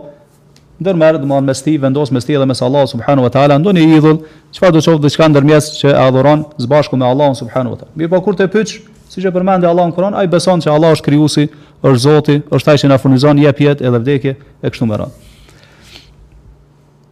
ndër 0.81 0.97
marrë 0.97 1.19
do 1.21 1.27
të 1.29 1.33
thonë 1.35 1.51
mes 1.51 1.61
ti 1.67 1.75
vendos 1.83 2.09
mes 2.17 2.25
ti 2.25 2.39
edhe 2.41 2.49
mes 2.49 2.65
Allahut 2.65 2.89
subhanahu 2.95 3.29
wa 3.29 3.35
taala, 3.37 3.61
ndonë 3.61 3.85
i 3.85 3.91
idhull, 3.99 4.23
çfarë 4.57 4.79
do 4.79 4.81
të 4.81 4.89
thotë 4.89 5.07
diçka 5.11 5.29
ndër 5.29 5.51
që 5.61 5.93
e 5.93 5.97
adhuron 6.09 6.47
së 6.57 6.73
bashku 6.73 6.97
me 6.97 7.11
Allahun 7.13 7.37
subhanahu 7.43 7.77
wa 7.77 7.83
taala. 7.83 7.93
Mirë 8.01 8.13
po 8.17 8.23
kur 8.25 8.41
të 8.41 8.49
pyetsh, 8.55 8.81
siç 9.13 9.29
e 9.29 9.35
përmendë 9.37 9.69
Allahu 9.69 9.93
në 9.93 9.99
Kur'an, 9.99 10.15
ai 10.17 10.25
beson 10.33 10.65
se 10.65 10.73
Allahu 10.73 10.97
është 10.97 11.11
krijuesi, 11.11 11.45
është 11.85 12.05
Zoti, 12.09 12.41
është 12.57 12.73
ai 12.73 12.81
që 12.83 12.95
na 12.97 13.05
furnizon 13.05 13.45
jetë 13.45 13.69
edhe 13.77 13.99
vdekje 14.01 14.39
e 14.65 14.69
kështu 14.71 14.89
me 14.89 15.05
radhë. 15.05 15.27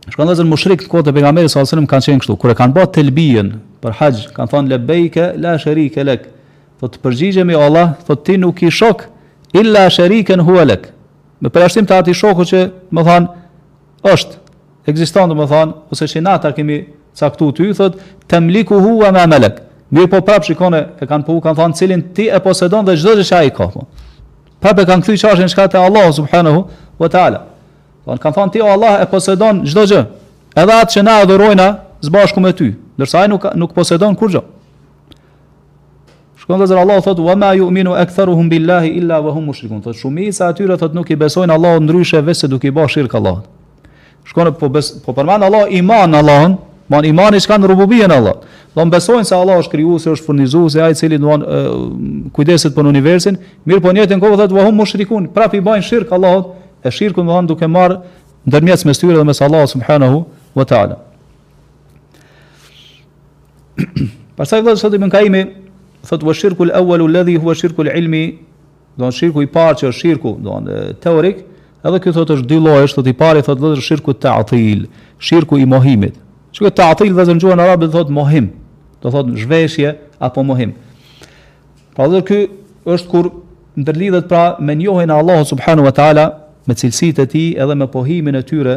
Shkon 0.08 0.28
dozën 0.30 0.48
mushrik 0.48 0.80
të 0.80 0.88
kotë 0.88 1.12
pejgamberit 1.12 1.52
sallallahu 1.52 1.68
alajhi 1.68 1.68
wasallam 1.68 1.88
kanë 1.90 2.04
qenë 2.08 2.22
kështu. 2.22 2.36
Kur 2.40 2.50
e 2.52 2.56
kanë 2.56 2.74
bërë 2.76 2.90
telbien 2.96 3.48
për 3.82 3.96
haxh, 3.98 4.22
kanë 4.36 4.50
thënë 4.52 4.72
labejke 4.72 5.24
la 5.42 5.52
sharike 5.60 6.04
lek. 6.08 6.22
Po 6.80 6.88
të 6.88 7.00
përgjigjemi 7.04 7.56
Allah, 7.58 7.90
thotë 8.06 8.24
ti 8.28 8.36
nuk 8.40 8.62
i 8.64 8.70
shok 8.72 9.04
illa 9.60 9.84
sharikan 9.92 10.40
huwa 10.46 10.64
lek. 10.70 10.86
Me 11.44 11.52
përgjigjim 11.54 11.88
të 11.90 11.98
atij 12.00 12.16
shoku 12.22 12.46
që, 12.48 12.62
më 12.94 13.04
thon, 13.10 13.26
është 14.14 14.40
ekziston, 14.94 15.34
më 15.38 15.48
thon, 15.52 15.76
ose 15.92 16.08
shenata 16.08 16.54
kemi 16.56 16.78
caktuar 17.18 17.52
ty, 17.58 17.68
thot 17.76 18.00
temliku 18.32 18.80
huwa 18.80 19.12
ma 19.12 19.26
malak. 19.28 19.60
Mi 19.92 20.08
po 20.08 20.22
prap 20.24 20.44
shikone 20.48 20.80
e 21.00 21.08
kanë 21.10 21.26
po 21.28 21.36
kan 21.44 21.56
thon 21.58 21.76
cilin 21.76 22.06
ti 22.16 22.30
e 22.32 22.40
posedon 22.44 22.86
dhe 22.88 22.96
çdo 23.00 23.18
gjë 23.20 23.28
që 23.30 23.38
ai 23.42 23.50
ka. 23.52 23.68
Prap 24.64 24.80
e 24.82 24.88
kanë 24.88 25.20
çka 25.48 25.68
te 25.68 25.78
Allah 25.84 26.12
subhanahu 26.14 26.64
wa 26.98 27.08
taala. 27.12 27.47
Po, 28.08 28.16
thonë, 28.16 28.22
kanë 28.24 28.34
thon 28.38 28.50
ti, 28.52 28.60
o 28.64 28.68
Allah, 28.72 29.02
e 29.02 29.06
posedon 29.10 29.60
gjdo 29.68 29.82
gjë, 29.90 30.02
edhe 30.56 30.76
atë 30.80 30.94
që 30.96 31.00
na 31.04 31.14
adhurojna, 31.22 31.66
zbashku 32.08 32.40
me 32.40 32.54
ty, 32.56 32.70
nërsa 32.96 33.20
ai 33.26 33.28
nuk, 33.28 33.44
nuk 33.58 33.74
posedon 33.76 34.16
kur 34.16 34.32
gjë. 34.32 34.40
Shkon 36.40 36.62
dhe 36.62 36.70
zërë 36.70 36.86
Allah, 36.86 37.02
thotë, 37.04 37.20
wa 37.26 37.34
ma 37.36 37.50
yu'minu 37.58 37.92
aktharuhum 38.00 38.48
billahi 38.48 38.94
illa 39.02 39.18
wa 39.20 39.34
hum 39.36 39.50
mushrikun, 39.50 39.82
shumica 39.92 40.46
e 40.46 40.48
atyre, 40.54 40.78
thotë, 40.80 40.96
nuk 40.96 41.12
i 41.12 41.18
besojnë 41.20 41.52
Allah, 41.52 41.74
ndryshe 41.84 42.22
vese 42.24 42.48
duke 42.48 42.70
i 42.70 42.72
ba 42.72 42.86
shirkë 42.88 43.18
Allah. 43.20 43.42
Shkon 44.30 44.54
po, 44.56 44.70
bes, 44.72 44.88
po 45.04 45.12
përmanë 45.16 45.44
Allah, 45.50 45.68
iman 45.82 46.20
Allah, 46.22 46.56
Man 46.88 47.04
imani 47.04 47.36
që 47.36 47.50
kanë 47.50 47.68
rububien 47.68 48.08
Allah. 48.08 48.38
Do 48.72 48.80
besojnë 48.88 49.26
se 49.28 49.34
Allah 49.36 49.58
është 49.60 49.74
krijuesi, 49.74 50.06
se 50.06 50.12
është 50.14 50.24
furnizu, 50.24 50.62
se 50.72 50.80
i 50.86 50.94
cili 50.96 51.18
duan 51.20 51.42
kujdeset 52.32 52.72
për 52.72 52.88
universin, 52.88 53.36
mirë 53.68 53.82
po 53.84 53.92
njëtë 53.92 54.16
kohë 54.22 54.38
dhe 54.48 54.56
wa 54.56 54.64
hum 54.64 54.80
më 54.80 54.86
prapë 54.96 55.32
prap 55.36 55.56
i 55.58 55.60
bajnë 55.66 55.84
shirkë 55.84 56.16
Allahut, 56.16 56.54
e 56.84 56.90
shirkun 56.94 57.26
më 57.26 57.38
duke 57.50 57.66
marë 57.70 57.96
ndërmjet 58.48 58.84
me 58.86 58.94
styre 58.94 59.16
dhe 59.18 59.24
mes 59.26 59.40
Allahu 59.42 59.66
subhanahu 59.74 60.16
wa 60.54 60.64
ta'ala. 60.64 60.96
Pastaj 64.38 64.62
vjen 64.66 64.78
sot 64.78 64.92
i 64.94 64.98
mën 65.02 65.10
kaimi, 65.10 65.42
thot 66.08 66.22
vë 66.26 66.32
shirkul 66.38 66.66
lë 66.70 66.74
awalu 66.78 67.06
ledhi 67.16 67.34
hua 67.42 67.52
shirkul 67.58 67.90
ilmi, 67.90 68.22
do 68.98 69.04
në 69.08 69.14
shirku 69.14 69.40
i 69.44 69.50
parë 69.58 69.76
që 69.82 69.86
është 69.90 69.98
shirku, 70.00 70.30
do 70.42 70.50
teorik, 71.02 71.38
edhe 71.86 72.00
këtë 72.04 72.16
thot 72.20 72.30
është 72.38 72.48
dy 72.50 72.58
llojë, 72.64 72.82
është 72.88 73.00
i 73.06 73.14
parë 73.18 73.38
i 73.42 73.44
thot 73.46 73.58
dhe 73.62 73.74
shirku 73.88 74.12
të 74.14 74.28
atil, 74.44 74.80
shirku 75.18 75.54
i 75.60 75.66
mohimit. 75.70 76.14
Që 76.54 76.60
këtë 76.66 76.76
të 76.78 76.82
atil 76.94 77.12
dhe 77.14 77.26
zënë 77.30 77.40
gjuën 77.44 77.90
thot 77.94 78.08
mohim, 78.16 78.46
do 79.02 79.08
thot 79.14 79.26
zhveshje 79.38 79.90
apo 80.18 80.40
mohim. 80.42 80.72
Pra 81.94 82.08
dhe 82.10 82.20
kë 82.26 82.38
është 82.90 83.08
kur 83.10 83.24
ndërlidhet 83.78 84.26
pra 84.28 84.46
me 84.58 84.72
e 84.74 85.08
Allah 85.12 85.44
subhanahu 85.46 85.84
wa 85.86 85.92
ta'ala, 85.94 86.26
me 86.68 86.76
cilësitë 86.76 87.24
e 87.24 87.28
tij 87.32 87.48
edhe 87.64 87.74
me 87.80 87.86
pohimin 87.88 88.36
e 88.36 88.42
tyre 88.44 88.74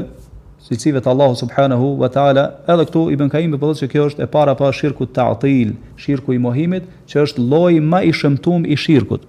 cilësive 0.63 1.01
të 1.03 1.09
Allahu 1.11 1.35
subhanahu 1.41 1.89
wa 1.99 2.07
taala 2.13 2.45
edhe 2.71 2.85
këtu 2.87 3.01
ibn 3.11 3.27
Kaimi 3.33 3.59
thotë 3.59 3.81
se 3.81 3.87
kjo 3.91 4.05
është 4.07 4.23
e 4.23 4.27
para 4.31 4.53
pa 4.55 4.69
shirku 4.71 5.09
ta'til 5.11 5.73
shirku 5.99 6.31
i 6.37 6.39
mohimit 6.39 6.85
që 7.11 7.25
është 7.25 7.43
lloji 7.51 7.81
më 7.91 7.99
i 8.07 8.13
shëmtuar 8.15 8.69
i 8.71 8.77
shirkut 8.79 9.25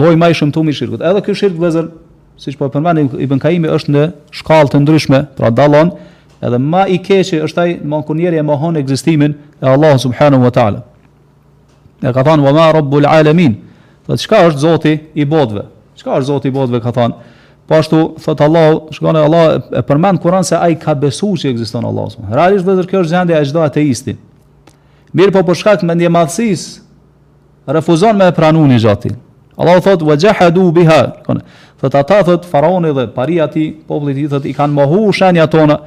lloji 0.00 0.20
më 0.22 0.30
i 0.32 0.38
shëmtuar 0.40 0.70
i 0.72 0.76
shirkut 0.80 1.04
edhe 1.10 1.20
ky 1.26 1.34
shirk 1.42 1.58
vëzër 1.60 1.90
siç 2.40 2.56
po 2.56 2.70
përmend 2.72 3.18
ibn 3.26 3.42
Kaimi 3.44 3.68
është 3.76 3.92
në 3.98 4.04
shkallë 4.40 4.72
të 4.74 4.80
ndryshme 4.86 5.20
pra 5.36 5.50
dallon 5.52 5.92
edhe 6.40 6.60
më 6.72 6.84
i 6.94 6.96
keqi 7.04 7.42
është 7.44 7.64
ai 7.66 7.74
mankunieri 7.92 8.40
e 8.40 8.46
mohon 8.52 8.80
ekzistimin 8.80 9.36
e 9.60 9.66
Allahu 9.74 10.00
subhanahu 10.06 10.48
wa 10.48 10.52
taala 10.56 10.80
e 12.00 12.08
ka 12.16 12.24
thënë 12.24 12.40
wa 12.48 12.54
ma 12.56 12.70
rabbul 12.78 13.04
alamin 13.04 13.58
thotë 14.08 14.24
çka 14.24 14.40
është 14.48 14.64
zoti 14.64 14.94
i 15.20 15.28
botëve 15.28 15.66
çka 16.00 16.16
është 16.22 16.28
zoti 16.32 16.48
i 16.48 16.56
botëve 16.56 16.80
ka 16.86 16.94
thënë 16.96 17.29
Po 17.70 17.76
ashtu 17.78 18.14
thot 18.18 18.40
Allahu, 18.42 18.88
shkon 18.90 19.14
Allah 19.16 19.62
e 19.78 19.82
përmend 19.86 20.18
Kur'an 20.20 20.42
se 20.44 20.56
ai 20.58 20.74
ka 20.74 20.90
besuar 20.94 21.38
se 21.38 21.52
ekziston 21.52 21.84
Allahu. 21.86 22.18
Realisht 22.32 22.66
vetë 22.66 22.82
kjo 22.90 23.02
është 23.04 23.12
gjendja 23.14 23.36
e 23.38 23.46
çdo 23.46 23.62
ateisti. 23.62 24.14
Mirë 25.14 25.32
po 25.36 25.44
për 25.46 25.58
shkak 25.60 25.84
mendje 25.86 26.10
madhësis 26.10 26.64
refuzon 27.70 28.18
me 28.18 28.26
pranunin 28.34 28.80
Zotin. 28.82 29.14
Allahu 29.54 29.84
thot 29.86 30.02
wa 30.02 30.16
jahadu 30.18 30.66
biha. 30.74 30.98
Thot 31.78 31.94
ata 31.94 32.18
thot 32.26 32.50
faraoni 32.50 32.90
dhe 32.96 33.04
paria 33.14 33.46
ti, 33.46 33.68
populli 33.86 34.26
i 34.26 34.28
thot 34.32 34.50
i 34.50 34.54
kanë 34.58 34.74
mohu 34.80 35.12
shenjat 35.14 35.54
tona. 35.54 35.78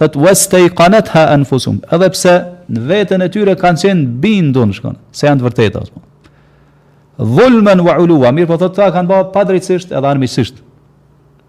Thot 0.00 0.16
wastaiqanatha 0.16 1.26
anfusum. 1.36 1.82
Edhe 1.92 2.08
pse 2.16 2.38
në 2.72 2.88
veten 2.88 3.20
e 3.20 3.28
tyre 3.28 3.58
kanë 3.60 3.82
qenë 3.84 4.08
bindun 4.24 4.72
shkon, 4.72 4.96
se 5.12 5.28
janë 5.28 5.44
të 5.44 5.50
vërteta. 5.50 5.84
Dhulmen 7.18 7.84
wa 7.84 8.00
uluwa. 8.00 8.32
Mirë 8.32 8.54
po 8.54 8.56
thot 8.64 8.78
ta 8.80 8.88
kanë 8.96 9.12
bërë 9.12 9.34
padrejtisht 9.36 9.92
edhe 9.92 10.14
armiqësisht 10.16 10.62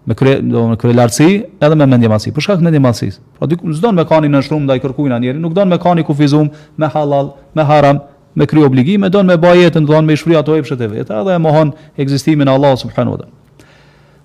me 0.08 0.14
kre, 0.16 0.38
do 0.40 0.62
me 0.72 0.76
kre 0.80 0.94
lartësi 0.96 1.26
edhe 1.60 1.76
me 1.76 1.84
mendje 1.92 2.08
madhësi. 2.08 2.30
Për 2.36 2.44
shkak 2.46 2.60
të 2.62 2.66
mendje 2.66 2.80
madhësis. 2.80 3.16
Pra 3.36 3.48
dy 3.50 3.58
s'don 3.76 3.92
me 3.98 4.06
kani 4.08 4.30
në 4.32 4.40
shrum 4.46 4.62
ndaj 4.64 4.78
kërkuin 4.80 5.12
anjeri, 5.18 5.36
nuk 5.36 5.52
don 5.56 5.68
me 5.68 5.76
kani 5.82 6.04
kufizum 6.08 6.48
me 6.80 6.88
halal, 6.94 7.34
me 7.58 7.66
haram, 7.68 8.00
me 8.34 8.46
kri 8.48 8.62
obligime, 8.64 9.10
don 9.12 9.28
me 9.28 9.36
bëj 9.36 9.66
jetën, 9.66 9.84
don 9.88 10.08
me 10.08 10.16
shfry 10.16 10.38
ato 10.40 10.56
epshet 10.56 10.80
e 10.80 10.88
vetë, 10.94 11.12
edhe 11.20 11.34
e 11.34 11.42
mohon 11.44 11.74
ekzistimin 12.00 12.48
e 12.48 12.54
Allah 12.54 12.72
subhanahu 12.80 13.18
wa 13.18 13.20
taala. 13.20 13.36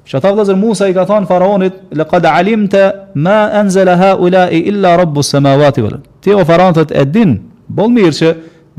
Që 0.08 0.56
Musa 0.64 0.88
i 0.92 0.96
ka 0.96 1.04
thonë 1.10 1.28
faraonit, 1.28 1.82
le 2.00 2.08
kada 2.12 2.32
alim 2.40 2.64
të 2.72 2.86
ma 3.26 3.36
enzela 3.60 3.98
ha 4.00 4.14
illa 4.52 4.96
rabbu 5.02 5.24
samawati 5.24 5.82
ma 5.82 5.92
vati 5.92 6.10
Ti 6.24 6.34
o 6.34 6.46
faraonit 6.46 6.92
e 6.96 7.06
din, 7.06 7.36
bol 7.68 7.90
mirë 7.92 8.16
që 8.22 8.34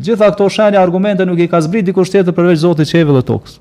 gjitha 0.04 0.32
këto 0.32 0.48
shani 0.48 0.80
argumente 0.80 1.24
nuk 1.28 1.38
i 1.44 1.48
ka 1.48 1.60
zbrit 1.60 1.84
dikush 1.84 2.10
tjetër 2.12 2.32
përveç 2.32 2.56
zotit 2.64 2.88
qeve 2.88 3.12
dhe 3.12 3.20
tokës. 3.28 3.58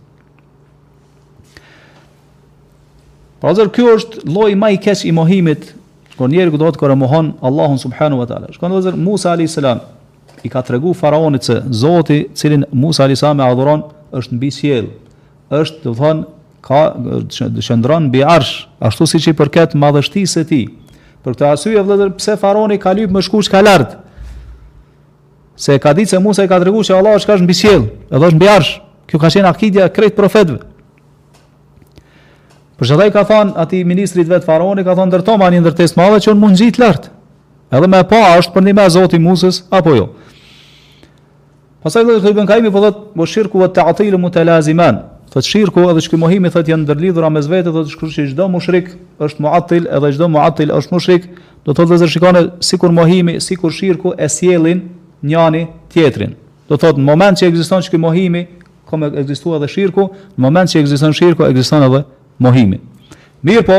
Pra 3.43 3.51
zër, 3.59 3.67
kjo 3.75 3.89
është 3.97 4.21
loj 4.31 4.53
ma 4.55 4.69
i 4.71 4.77
keq 4.79 5.01
i 5.03 5.09
mohimit, 5.11 5.65
shkon 6.13 6.31
njerë 6.31 6.53
këtë 6.53 6.61
dohet 6.61 6.77
kërë 6.79 6.95
mohon 6.95 7.33
Allahun 7.43 7.75
subhanu 7.81 8.21
wa 8.21 8.27
tala. 8.29 8.47
Shkon 8.55 8.71
dhe 8.71 8.79
zër, 8.85 8.95
Musa 9.03 9.33
a.s. 9.35 9.57
i 10.47 10.51
ka 10.53 10.61
të 10.63 10.77
regu 10.77 10.93
faraonit 10.95 11.43
se 11.49 11.57
zoti 11.75 12.21
cilin 12.39 12.63
Musa 12.71 13.03
a.s. 13.03 13.23
me 13.35 13.43
adhuron 13.43 13.83
është 14.15 14.37
në 14.37 14.41
bisjel, 14.45 14.87
është 15.59 15.83
të 15.83 15.93
thënë, 15.99 16.23
ka 16.63 16.81
dëshëndron 17.57 18.07
bi 18.15 18.23
arsh, 18.23 18.55
ashtu 18.79 19.09
si 19.11 19.19
që 19.27 19.33
i 19.35 19.39
përket 19.41 19.75
madhështi 19.75 20.23
se 20.31 20.45
ti. 20.47 20.61
Për 21.27 21.35
këtë 21.35 21.51
asyje, 21.51 21.83
vëllëzër, 21.83 22.15
pse 22.21 22.37
faraoni 22.39 22.79
ka 22.79 22.95
lypë 22.95 23.11
më 23.17 23.25
shku 23.27 23.43
shka 23.49 23.59
lartë? 23.67 23.99
Se 25.59 25.75
ka 25.83 25.91
ditë 25.99 26.15
se 26.15 26.23
Musa 26.23 26.47
i 26.47 26.51
ka 26.53 26.63
të 26.63 26.71
regu 26.71 26.85
që 26.87 26.95
Allah 26.95 27.19
është 27.19 27.27
ka 27.33 27.41
është 27.41 27.43
në 27.43 27.51
bisjel, 27.51 27.89
edhe 28.07 28.23
është 28.29 28.39
në 28.39 28.39
bi 28.45 28.53
arsh. 28.55 28.73
Kjo 29.09 29.19
ka 29.19 29.27
qenë 29.35 29.51
akidja 29.51 29.91
krejt 29.91 30.15
profetve. 30.15 30.61
Përshëndaj 32.83 33.11
ka 33.15 33.21
thonë 33.23 33.53
ati 33.63 33.77
ministrit 33.87 34.27
vetë 34.27 34.43
faroni, 34.43 34.83
ka 34.83 34.91
thonë 34.97 35.07
ndërto 35.13 35.37
ma 35.39 35.47
një 35.53 35.61
ndërtesë 35.63 35.95
madhe 35.95 36.17
që 36.25 36.33
unë 36.33 36.41
mund 36.41 36.57
gjitë 36.59 36.81
lartë. 36.81 37.09
Edhe 37.77 37.87
me 37.87 37.99
pa 38.11 38.19
është 38.41 38.51
për 38.51 38.63
një 38.65 38.71
me 38.75 38.87
zoti 38.91 39.19
musës, 39.23 39.61
apo 39.71 39.93
jo. 39.95 40.07
Pasaj 41.85 42.03
dhe 42.09 42.17
të 42.23 42.33
i 42.33 42.35
bënkajmi, 42.41 42.71
po 42.75 42.81
dhëtë, 42.83 43.03
më 43.15 43.27
shirku 43.31 43.61
vë 43.61 43.69
të 43.77 43.85
atilë 43.87 44.19
më 44.19 44.31
të 44.35 44.43
laziman. 44.49 44.99
Thëtë 45.31 45.47
shirku 45.47 45.85
edhe 45.93 46.03
që 46.03 46.11
këmohimi, 46.11 46.51
thëtë 46.51 46.73
janë 46.73 46.83
ndërlidhura 46.89 47.29
me 47.31 47.41
zvete, 47.45 47.71
thëtë 47.75 47.93
shkru 47.95 48.09
që 48.17 48.25
gjdo 48.33 48.47
më 48.53 48.61
shrik 48.67 48.89
është 49.27 49.45
më 49.45 49.53
atil, 49.59 49.87
edhe 49.87 50.09
gjdo 50.17 50.27
më 50.35 50.41
atil 50.43 50.73
është 50.75 50.95
më 50.97 51.01
shrik, 51.07 51.29
do 51.65 51.75
thotë 51.79 51.95
dhe 51.95 51.99
zërshikone, 52.03 52.41
si 52.67 52.79
kur 52.83 52.91
mohimi, 52.99 53.37
si 53.47 53.55
kur 53.59 53.71
shirku 53.71 54.11
e 54.19 54.27
sielin 54.29 54.83
njani 55.23 55.63
tjetrin. 55.95 56.35
Do 56.67 56.75
thotë, 56.75 56.99
në 56.99 57.07
moment 57.07 57.39
që 57.39 57.47
egziston 57.51 57.83
që 57.87 57.95
këmohimi, 57.95 58.43
kom 58.91 59.07
e 59.07 59.11
egzistua 59.23 59.59
dhe 59.63 59.71
shirku, 59.71 60.11
në 60.35 60.41
moment 60.45 60.69
që 60.71 60.83
egziston 60.83 61.15
shirku, 61.17 61.47
egziston 61.49 61.83
edhe 61.87 62.03
mohimin. 62.41 62.81
Mirë 63.43 63.65
po, 63.67 63.77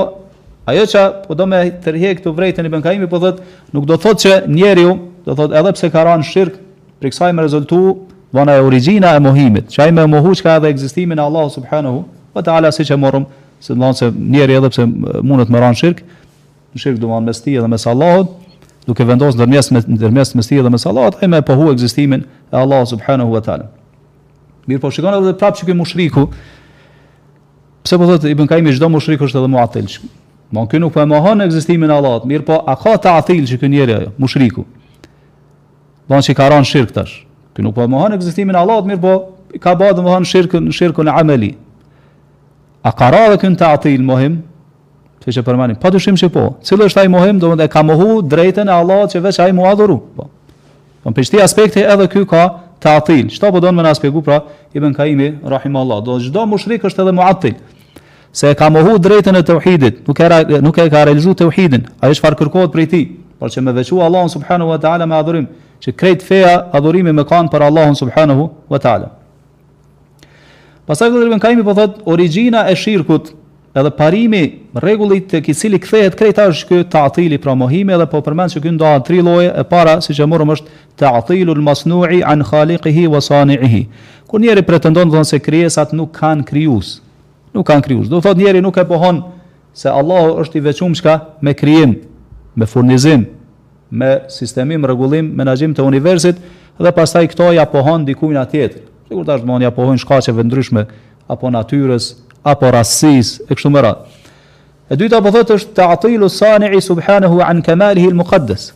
ajo 0.68 0.84
që 0.90 1.04
po 1.26 1.34
do 1.38 1.46
me 1.48 1.62
tërhje 1.84 2.14
këtu 2.18 2.32
vrejtën 2.36 2.66
i 2.68 2.72
bënkaimi, 2.72 3.08
po 3.10 3.20
thot, 3.22 3.40
nuk 3.74 3.86
do 3.88 3.96
thot 4.00 4.20
që 4.20 4.44
njeriu, 4.50 4.96
do 5.24 5.34
thot 5.36 5.52
edhe 5.56 5.72
pse 5.76 5.90
ka 5.92 6.04
ranë 6.06 6.26
shirkë, 6.28 6.60
për 7.00 7.12
kësaj 7.12 7.32
me 7.34 7.44
rezultu, 7.46 7.80
vana 8.34 8.56
e 8.58 8.64
origina 8.66 9.14
e 9.16 9.22
mohimit, 9.22 9.68
që 9.72 9.88
ajme 9.88 10.06
mohu 10.10 10.34
që 10.36 10.42
ka 10.44 10.58
edhe 10.60 10.70
egzistimin 10.74 11.20
e 11.20 11.24
Allah 11.24 11.48
subhanahu, 11.54 12.04
po 12.34 12.42
të 12.42 12.50
ala 12.58 12.70
si 12.74 12.86
që 12.88 12.96
morëm, 13.00 13.26
se 13.62 13.72
të 13.72 13.80
lanë 13.80 13.98
se 14.00 14.08
njeri 14.12 14.56
edhe 14.58 14.70
pse 14.74 14.86
mundet 15.24 15.52
me 15.54 15.60
ranë 15.62 15.78
shirkë, 15.80 16.04
në 16.74 16.82
shirkë 16.82 17.00
du 17.04 17.10
manë 17.12 17.30
mes 17.30 17.40
sti 17.40 17.54
edhe 17.60 17.68
me 17.70 17.78
Allahot, 17.90 18.32
duke 18.84 19.06
vendosë 19.08 19.38
në 19.40 19.46
me 19.48 19.62
ndërmjes 19.96 20.34
me 20.36 20.42
sti 20.44 20.58
dhe 20.60 20.70
me 20.74 20.78
sallat, 20.82 21.16
ai 21.24 21.28
më 21.32 21.38
pohu 21.48 21.70
ekzistimin 21.72 22.26
e 22.52 22.56
Allah 22.58 22.82
subhanahu 22.86 23.32
wa 23.32 23.40
taala. 23.40 23.70
Mirë 24.68 24.82
po 24.82 24.90
shikon 24.92 25.14
edhe 25.22 25.32
prapë 25.40 25.62
çka 25.62 25.76
mushriku, 25.78 26.26
Pse 27.84 27.98
po 28.00 28.06
thotë 28.08 28.30
Ibn 28.32 28.48
Kaimi 28.48 28.72
çdo 28.72 28.88
mushrik 28.88 29.20
është 29.26 29.42
edhe 29.42 29.50
muatil. 29.52 29.84
Mo 30.56 30.62
kë 30.68 30.78
nuk 30.80 30.94
po 30.94 31.02
e 31.02 31.08
mohon 31.10 31.42
ekzistimin 31.44 31.90
e 31.90 31.92
Allahut, 31.92 32.24
mirë 32.28 32.44
po 32.46 32.56
a 32.64 32.76
ka 32.80 32.94
ta 32.96 33.16
atil 33.20 33.44
që 33.44 33.58
ky 33.60 33.68
ajo, 33.84 33.98
mushriku. 34.18 34.64
Don 36.08 36.22
se 36.22 36.32
ka 36.34 36.48
ran 36.48 36.64
shirk 36.64 36.92
tash. 36.96 37.26
Ky 37.52 37.62
nuk 37.62 37.74
po 37.76 37.84
e 37.84 37.88
mohon 37.88 38.16
ekzistimin 38.16 38.54
e 38.56 38.60
Allahut, 38.60 38.88
mirë 38.88 39.00
po 39.04 39.12
ka 39.60 39.74
bë 39.76 39.90
domthon 39.98 40.24
shirkun, 40.24 40.72
shirkun 40.72 41.10
ameli. 41.12 41.54
A 42.84 42.92
ka 42.92 43.10
ra 43.12 43.28
dhe 43.34 43.38
kën 43.42 43.56
ta 43.56 43.74
atil 43.76 44.00
mohim? 44.02 44.40
Se 45.24 45.32
që 45.32 45.44
përmanim, 45.44 45.76
pa 45.80 45.88
të 45.92 46.00
shimë 46.04 46.20
që 46.20 46.28
po, 46.32 46.44
cilë 46.64 46.88
është 46.88 47.00
ajë 47.00 47.10
mohim, 47.12 47.38
do 47.40 47.52
më 47.52 47.60
dhe 47.62 47.68
ka 47.72 47.80
mohu 47.82 48.20
drejten 48.22 48.68
e 48.68 48.72
Allah 48.72 49.04
që 49.08 49.20
veç 49.24 49.38
ajë 49.44 49.54
mu 49.56 49.64
adhuru. 49.68 50.00
Po. 50.16 50.28
Po 51.02 51.06
në 51.12 51.16
pështi 51.16 51.40
aspekti 51.44 51.84
edhe 51.84 52.08
kjo 52.12 52.24
ka 52.28 52.44
të 52.80 52.96
atil. 53.00 53.28
Qëta 53.32 53.52
po 53.52 53.60
do 53.64 53.68
në 53.72 53.78
me 53.78 53.84
në 53.86 53.92
aspeku, 53.96 54.20
pra, 54.24 54.42
i 54.76 54.80
ben 54.84 54.92
ka 54.92 55.06
imi, 55.08 55.30
rahim 55.48 55.76
Allah. 55.80 56.00
Do 56.04 56.18
në 56.18 56.26
gjdo 56.28 56.44
më 56.46 56.60
është 56.88 57.04
edhe 57.06 57.12
mu 57.16 57.24
se 58.34 58.50
e 58.50 58.54
ka 58.58 58.66
mohu 58.70 58.98
drejtën 58.98 59.36
e 59.38 59.42
tauhidit, 59.46 59.98
nuk 60.08 60.18
era 60.20 60.40
nuk 60.58 60.76
e 60.82 60.88
ka 60.90 61.04
realizuar 61.06 61.36
tauhidin. 61.38 61.84
Ai 62.02 62.10
çfarë 62.18 62.40
kërkohet 62.40 62.72
prej 62.74 62.86
ti? 62.90 63.00
Por 63.38 63.48
që 63.54 63.62
me 63.62 63.70
veçu 63.76 64.00
Allahun 64.02 64.28
subhanahu 64.32 64.72
wa 64.74 64.78
taala 64.82 65.06
me 65.06 65.14
adhurim, 65.14 65.46
që 65.78 65.94
krejt 65.94 66.24
feja 66.26 66.54
adhurimi 66.74 67.12
me 67.14 67.22
kanë 67.22 67.52
për 67.52 67.62
Allahun 67.68 67.94
subhanahu 67.94 68.48
wa 68.70 68.80
taala. 68.82 69.12
Pastaj 70.86 71.12
vetëm 71.14 71.38
ka 71.38 71.46
kaimi, 71.46 71.62
po 71.62 71.74
thot 71.78 72.00
origjina 72.10 72.64
e 72.72 72.74
shirkut 72.74 73.30
edhe 73.78 73.90
parimi 73.94 74.42
rregullit 74.82 75.30
të 75.30 75.54
cili 75.54 75.78
kthehet 75.78 76.18
krejt 76.18 76.36
tash 76.42 76.64
ky 76.66 76.82
ta'tili 76.90 77.38
pra 77.38 77.54
mohimi 77.54 77.94
edhe 77.94 78.06
po 78.10 78.18
përmend 78.22 78.50
se 78.52 78.58
ky 78.60 78.74
ndahet 78.74 79.06
tri 79.06 79.22
lloje 79.22 79.52
e 79.54 79.62
para 79.64 80.00
siç 80.02 80.18
e 80.20 80.26
morëm 80.32 80.52
është 80.56 80.68
ta'tilul 81.00 81.62
masnu'i 81.70 82.20
an 82.26 82.42
khaliqihi 82.50 83.06
wa 83.14 83.20
sani'ihi. 83.30 83.86
Kur 84.26 84.40
njëri 84.42 84.62
pretendon 84.66 85.14
thonë 85.14 85.30
se 85.30 85.38
krijesat 85.38 85.92
nuk 85.94 86.10
kanë 86.18 86.42
krijues, 86.50 86.96
nuk 87.54 87.66
kanë 87.70 87.86
krijuar. 87.86 88.10
Do 88.10 88.18
thotë 88.22 88.42
njeri 88.42 88.62
nuk 88.64 88.76
e 88.78 88.84
pohon 88.88 89.22
se 89.74 89.90
Allahu 89.90 90.38
është 90.42 90.58
i 90.58 90.64
veçum 90.68 90.94
çka 90.98 91.16
me 91.42 91.54
krijim, 91.54 91.94
me 92.56 92.66
furnizim, 92.70 93.24
me 93.90 94.10
sistemim, 94.30 94.84
rregullim, 94.86 95.30
menaxhim 95.38 95.74
të 95.74 95.86
universit 95.86 96.40
dhe 96.78 96.92
pastaj 96.94 97.26
këto 97.32 97.52
ja 97.54 97.66
pohon 97.70 98.04
dikujt 98.06 98.42
tjetër. 98.50 98.82
Sigur 99.08 99.24
tash 99.26 99.42
domon 99.44 99.62
ja 99.62 99.70
pohon 99.74 99.98
shkaqeve 100.00 100.44
ndryshme 100.46 100.86
apo 101.30 101.50
natyrës, 101.52 102.14
apo 102.42 102.70
rastësis 102.74 103.40
e 103.48 103.54
kështu 103.54 103.70
me 103.70 103.82
radhë. 103.84 104.22
E 104.92 104.96
dyta 105.00 105.20
po 105.24 105.30
thotë 105.34 105.54
është 105.58 105.74
ta'tilu 105.78 106.28
sani 106.28 106.80
subhanahu 106.82 107.40
an 107.42 107.62
kamalihi 107.64 108.10
al-muqaddas. 108.10 108.72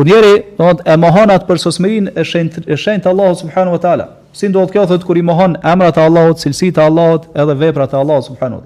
Kur 0.00 0.06
njeri, 0.08 0.38
domthon 0.56 0.78
e 0.88 0.94
mohon 0.96 1.28
atë 1.28 1.44
përsosmërinë 1.44 2.12
e 2.16 2.22
shenjt 2.24 2.54
e 2.72 2.76
shenjt 2.80 3.04
Allahu 3.06 3.34
subhanahu 3.36 3.74
wa 3.76 3.80
taala. 3.82 4.04
Si 4.32 4.48
ndodh 4.48 4.70
kjo 4.72 4.86
thot 4.88 5.02
kur 5.04 5.18
i 5.20 5.24
mohon 5.28 5.58
emrat 5.60 5.98
e 5.98 6.00
Allahut, 6.00 6.40
cilësitë 6.40 6.80
e 6.80 6.86
Allahut 6.88 7.26
edhe 7.44 7.56
veprat 7.60 7.92
e 7.92 7.98
Allahut 8.00 8.24
subhanahu 8.24 8.62
wa 8.62 8.64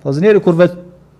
Po 0.00 0.14
zënieri 0.16 0.40
kur 0.40 0.56
vet 0.56 0.78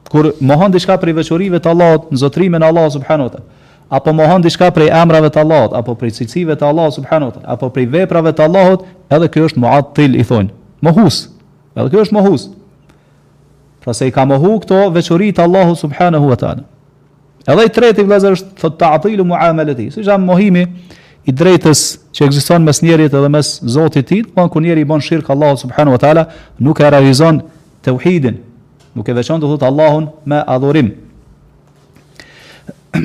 kur 0.09 0.31
mohon 0.41 0.73
diçka 0.73 0.97
prej 1.03 1.13
veçorive 1.19 1.61
të 1.61 1.69
Allahut, 1.75 2.07
nzotrimin 2.13 2.65
e 2.65 2.71
Allahut 2.71 2.97
subhanahu 2.97 3.29
wa 3.29 3.33
taala, 3.35 3.77
apo 4.01 4.17
mohon 4.17 4.47
diçka 4.49 4.71
prej 4.73 4.89
emrave 5.03 5.29
të 5.31 5.43
Allahut, 5.45 5.77
apo 5.77 5.95
prej 6.01 6.15
cilësive 6.23 6.57
të 6.57 6.65
Allahut 6.71 6.97
subhanahu 6.97 7.29
wa 7.37 7.45
apo 7.55 7.69
prej 7.77 7.87
veprave 7.99 8.33
të 8.33 8.49
Allahut, 8.49 8.89
edhe 9.13 9.29
kjo 9.29 9.51
është 9.51 9.63
muattil 9.67 10.17
i 10.17 10.25
thonë. 10.25 10.49
Mohus. 10.89 11.21
Edhe 11.77 11.89
kjo 11.93 12.07
është 12.09 12.17
mohus. 12.17 12.49
Pra 13.85 13.93
se 13.93 14.09
i 14.09 14.15
ka 14.15 14.25
mohu 14.25 14.57
këto 14.65 14.87
veçoritë 14.97 15.45
Allahu 15.45 15.77
subhanahu 15.85 16.33
wa 16.33 16.37
taala. 16.41 16.65
Edhe 17.47 17.67
i 17.69 17.73
treti 17.73 18.03
vëllazër 18.05 18.35
është 18.37 18.55
thot 18.59 18.79
ta'tilu 18.81 19.25
muamalati, 19.29 19.91
si 19.95 20.03
jam 20.07 20.25
mohimi 20.27 20.65
i 21.29 21.33
drejtës 21.35 21.83
që 22.15 22.27
ekziston 22.27 22.65
mes 22.67 22.81
njerit 22.83 23.15
edhe 23.15 23.31
mes 23.33 23.51
Zotit 23.69 24.07
të 24.07 24.09
tij, 24.11 24.25
po 24.35 24.47
kur 24.51 24.63
njeri 24.65 24.83
i 24.83 24.89
bën 24.89 25.03
shirk 25.05 25.31
Allahu 25.31 25.59
subhanahu 25.61 25.97
wa 25.97 26.01
taala, 26.03 26.25
nuk 26.59 26.81
e 26.83 26.89
realizon 26.91 27.43
tauhidin, 27.85 28.41
nuk 28.97 29.09
e 29.09 29.17
veçon 29.17 29.41
të 29.43 29.51
thot 29.53 29.65
Allahun 29.69 30.09
me 30.29 30.41
adhurim. 30.47 30.91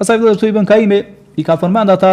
Pastaj 0.00 0.18
vëllazër 0.18 0.40
tu 0.42 0.48
i 0.52 0.56
bën 0.58 0.68
Kaimi 0.68 1.00
i 1.40 1.44
ka 1.46 1.56
përmend 1.60 1.92
ata 1.96 2.12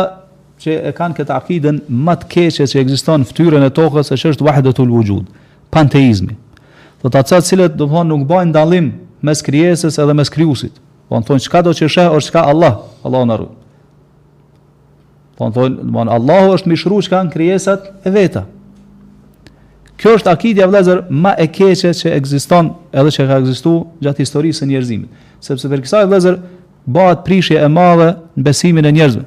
që 0.64 0.80
e 0.90 0.96
kanë 0.98 1.18
këtë 1.20 1.36
akidën 1.38 1.82
më 1.88 2.16
të 2.24 2.30
keqe 2.34 2.68
që 2.72 2.82
ekziston 2.84 3.28
fytyrën 3.30 3.66
e 3.66 3.70
tokës, 3.74 4.10
që 4.16 4.34
është 4.34 4.46
wahdatul 4.48 4.90
wujud, 4.92 5.28
panteizmi. 5.74 6.34
Do 7.04 7.12
të 7.12 7.20
thotë 7.20 7.36
se 7.36 7.44
cilët 7.52 7.78
do 7.78 7.86
të 7.86 7.94
thonë 7.94 8.10
nuk 8.14 8.26
bajnë 8.30 8.54
dallim 8.58 8.92
mes 9.26 9.42
krijesës 9.46 9.98
edhe 10.02 10.16
mes 10.18 10.32
krijuesit. 10.34 10.76
Po 11.08 11.16
në 11.20 11.28
thonë, 11.28 11.46
qka 11.48 11.62
do 11.64 11.72
që 11.76 11.88
shëhë, 11.88 12.18
është 12.20 12.34
qka 12.34 12.44
Allah, 12.52 12.82
Allah 13.08 13.24
në 13.30 13.38
rrujë. 13.40 13.58
Po 15.40 15.46
në 15.48 15.54
thonë, 15.58 15.86
në 15.88 15.94
manë, 15.96 16.14
Allahu 16.18 16.56
është 16.58 16.72
mishru 16.74 16.98
qka 17.08 17.22
në 17.28 17.34
kryesat 17.36 17.86
e 18.04 18.12
veta. 18.14 18.44
Kjo 19.98 20.16
është 20.18 20.30
akidja 20.34 20.68
vlezër 20.70 21.00
ma 21.10 21.32
e 21.42 21.48
keqe 21.50 21.88
që 21.96 22.12
egziston 22.20 22.74
edhe 22.94 23.12
që 23.16 23.26
ka 23.32 23.38
egzistu 23.42 23.72
gjatë 24.04 24.22
historisë 24.26 24.66
e 24.66 24.70
njerëzimit. 24.74 25.16
Sepse 25.42 25.72
për 25.72 25.82
kësaj 25.86 26.06
vlezër, 26.12 26.36
bëhet 26.86 27.24
prishje 27.26 27.58
e 27.64 27.70
madhe 27.72 28.12
në 28.38 28.46
besimin 28.46 28.86
e 28.86 28.92
njerëzve. 28.94 29.24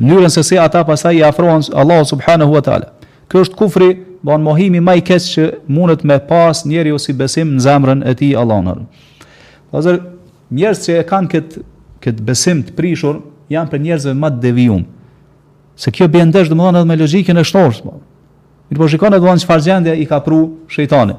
Mënyrën 0.00 0.32
se 0.32 0.42
si 0.42 0.56
ata 0.58 0.80
pasaj 0.88 1.18
i 1.18 1.22
afrohen 1.22 1.62
Allahu 1.78 2.06
subhanahu 2.08 2.54
wa 2.56 2.62
ta'ala. 2.64 2.88
Kjo 3.28 3.44
është 3.44 3.58
kufri, 3.60 3.90
bon 4.24 4.42
mohimi 4.42 4.80
më 4.82 4.94
i 4.98 5.04
keq 5.06 5.28
që 5.34 5.46
mundet 5.68 6.02
me 6.04 6.16
pas 6.18 6.64
njeriu 6.66 6.96
si 6.98 7.12
besim 7.12 7.52
në 7.58 7.66
zemrën 7.66 8.02
e 8.08 8.14
tij 8.18 8.34
Allahun. 8.40 8.86
Pastaj 9.70 9.98
njerëz 10.52 10.82
që 10.84 10.96
e 11.00 11.04
kanë 11.08 11.30
këtë 11.32 11.62
këtë 12.04 12.24
besim 12.28 12.58
të 12.64 12.74
prishur 12.76 13.20
janë 13.52 13.70
për 13.72 13.80
njerëzve 13.80 14.12
më 14.18 14.28
devijum. 14.42 14.82
Se 15.76 15.88
kjo 15.90 16.08
bie 16.08 16.20
ndesh 16.28 16.50
domethënë 16.52 16.82
edhe 16.82 16.88
me 16.90 16.96
logjikën 17.00 17.40
e 17.40 17.44
shtorës. 17.48 17.78
Po. 17.84 17.94
Mirë 18.70 18.80
po 18.82 18.88
shikon 18.92 19.16
edhe 19.16 19.34
çfarë 19.44 19.64
gjendje 19.64 19.94
i 20.02 20.08
ka 20.10 20.18
pru 20.24 20.40
shejtani. 20.70 21.14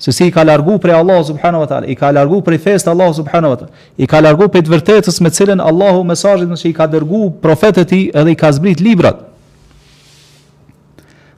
Se 0.00 0.12
si 0.12 0.26
i 0.26 0.32
ka 0.34 0.42
largu 0.44 0.78
prej 0.82 0.96
Allah 0.96 1.20
subhanahu 1.24 1.62
wa 1.64 1.68
taala, 1.70 1.86
i 1.86 1.94
ka 1.96 2.08
largu 2.12 2.40
prej 2.44 2.58
fesë 2.64 2.88
Allah 2.90 3.12
subhanahu 3.14 3.52
wa 3.52 3.58
taala, 3.60 3.84
i 4.02 4.08
ka 4.10 4.20
largu 4.20 4.48
prej 4.50 4.64
të 4.66 4.72
vërtetës 4.72 5.20
me 5.22 5.30
cilën 5.30 5.60
Allahu 5.62 6.00
mesazhin 6.04 6.56
se 6.58 6.68
i 6.68 6.74
ka 6.74 6.88
dërgu 6.90 7.20
profetët 7.42 7.92
i 7.96 8.00
edhe 8.12 8.32
i 8.32 8.36
ka 8.36 8.50
zbrit 8.52 8.80
librat. 8.82 9.20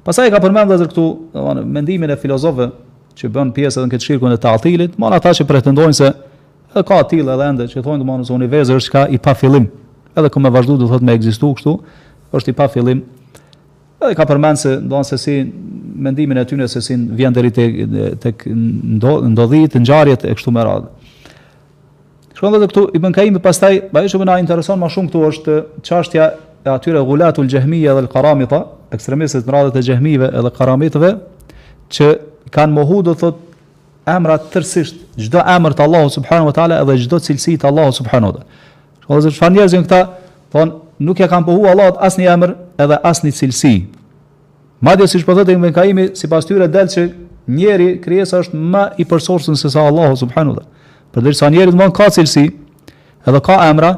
Pastaj 0.07 0.30
ka 0.32 0.41
përmendur 0.43 0.78
edhe 0.78 0.89
këtu, 0.89 1.05
domethënë 1.34 1.66
mendimin 1.76 2.14
e 2.14 2.16
filozofëve 2.16 2.70
që 3.18 3.30
bën 3.34 3.53
pjesë 3.59 3.82
edhe 3.82 3.91
në 3.91 3.95
këtë 3.97 4.07
shirkun 4.09 4.32
e 4.32 4.41
ta'tilit, 4.41 4.97
më 5.01 5.12
ata 5.18 5.34
që 5.37 5.47
pretendojnë 5.53 5.99
se 6.01 6.11
Edhe 6.77 6.85
ka 6.93 6.97
atil 7.01 7.29
edhe 7.33 7.45
ende 7.49 7.64
që 7.72 7.81
thonë 7.81 8.05
domosdoshmë 8.05 8.37
universi 8.37 8.74
është 8.77 8.93
ka 8.93 9.03
i 9.09 9.18
pa 9.24 9.33
fillim. 9.35 9.64
Edhe 10.12 10.29
ku 10.33 10.41
më 10.45 10.51
vazhdu 10.53 10.74
do 10.77 10.89
thotë 10.91 11.07
me 11.09 11.14
ekzistuo 11.16 11.55
kështu, 11.57 11.72
është 12.37 12.53
i 12.53 12.57
pa 12.59 12.66
fillim. 12.68 12.99
Edhe 14.03 14.16
ka 14.18 14.27
përmend 14.29 14.61
se 14.61 14.74
ndonë 14.85 15.09
se 15.09 15.16
si 15.22 15.37
mendimin 16.07 16.37
e 16.37 16.45
tyne 16.45 16.66
se 16.68 16.83
si 16.85 16.99
vjen 17.20 17.33
deri 17.33 17.49
tek 17.59 17.79
tek 18.24 18.45
ndodhi 18.53 19.62
të 19.72 19.81
ngjarjet 19.87 20.27
e 20.29 20.35
kështu 20.37 20.53
me 20.53 20.66
radhë. 20.68 20.93
Shkon 22.37 22.59
edhe 22.61 22.68
këtu 22.68 22.83
i 22.93 23.01
bën 23.07 23.16
dhe 23.20 23.24
më 23.39 23.43
pastaj, 23.49 23.79
ajo 23.97 24.11
që 24.12 24.20
më 24.24 24.37
intereson 24.45 24.81
më 24.83 24.93
shumë 24.99 25.09
këtu 25.09 25.24
është 25.31 25.57
çështja 25.89 26.27
e 26.66 26.74
atyre 26.77 27.01
gulatul 27.09 27.49
jahmiya 27.49 27.97
dhe 27.97 28.05
al-qaramita, 28.05 28.61
ekstremistët 28.93 29.49
në 29.49 29.57
radhën 29.57 29.81
e 29.81 29.87
jahmive 29.89 30.29
dhe 30.35 30.45
al-qaramitëve 30.45 31.14
që 31.97 32.12
kanë 32.53 32.72
mohu 32.77 33.01
do 33.09 33.16
thotë 33.16 33.45
emra 34.07 34.38
tërësisht, 34.38 34.98
çdo 35.26 35.40
emër 35.50 35.74
të 35.74 35.82
Allahut 35.86 36.12
subhanahu 36.14 36.50
wa 36.50 36.54
taala 36.54 36.78
edhe 36.84 36.94
çdo 37.02 37.18
cilësi 37.26 37.57
të 37.59 37.66
Allahut 37.70 37.94
subhanahu 37.96 38.32
wa 38.32 38.38
taala. 38.38 38.61
Ose 39.16 39.30
çfarë 39.34 39.54
njerëzën 39.57 39.82
këta 39.86 40.00
thon 40.54 40.70
nuk 41.02 41.20
ja 41.20 41.28
kanë 41.30 41.46
pohu 41.48 41.66
Allahut 41.70 41.98
as 41.98 42.14
në 42.18 42.28
emër 42.34 42.52
edhe 42.84 42.98
as 43.07 43.22
në 43.24 43.32
cilësi. 43.40 43.74
Madje 44.86 45.09
siç 45.14 45.24
po 45.26 45.34
thotë 45.34 45.57
Ibn 45.59 45.72
Kaimi, 45.74 46.09
sipas 46.18 46.46
tyre 46.46 46.68
del 46.70 46.88
që 46.92 47.07
njeri 47.48 48.00
krijesa 48.02 48.38
është 48.44 48.57
më 48.59 48.84
i 49.02 49.09
përsosur 49.09 49.57
se 49.59 49.70
sa 49.74 49.86
Allahu 49.90 50.14
subhanahu 50.22 50.54
wa 50.54 50.61
taala. 50.62 51.07
Për 51.14 51.26
dërsa 51.26 51.50
njeri 51.50 51.74
nuk 51.74 51.94
ka 51.96 52.07
cilësi, 52.14 52.46
edhe 53.26 53.40
ka 53.42 53.59
emra, 53.72 53.96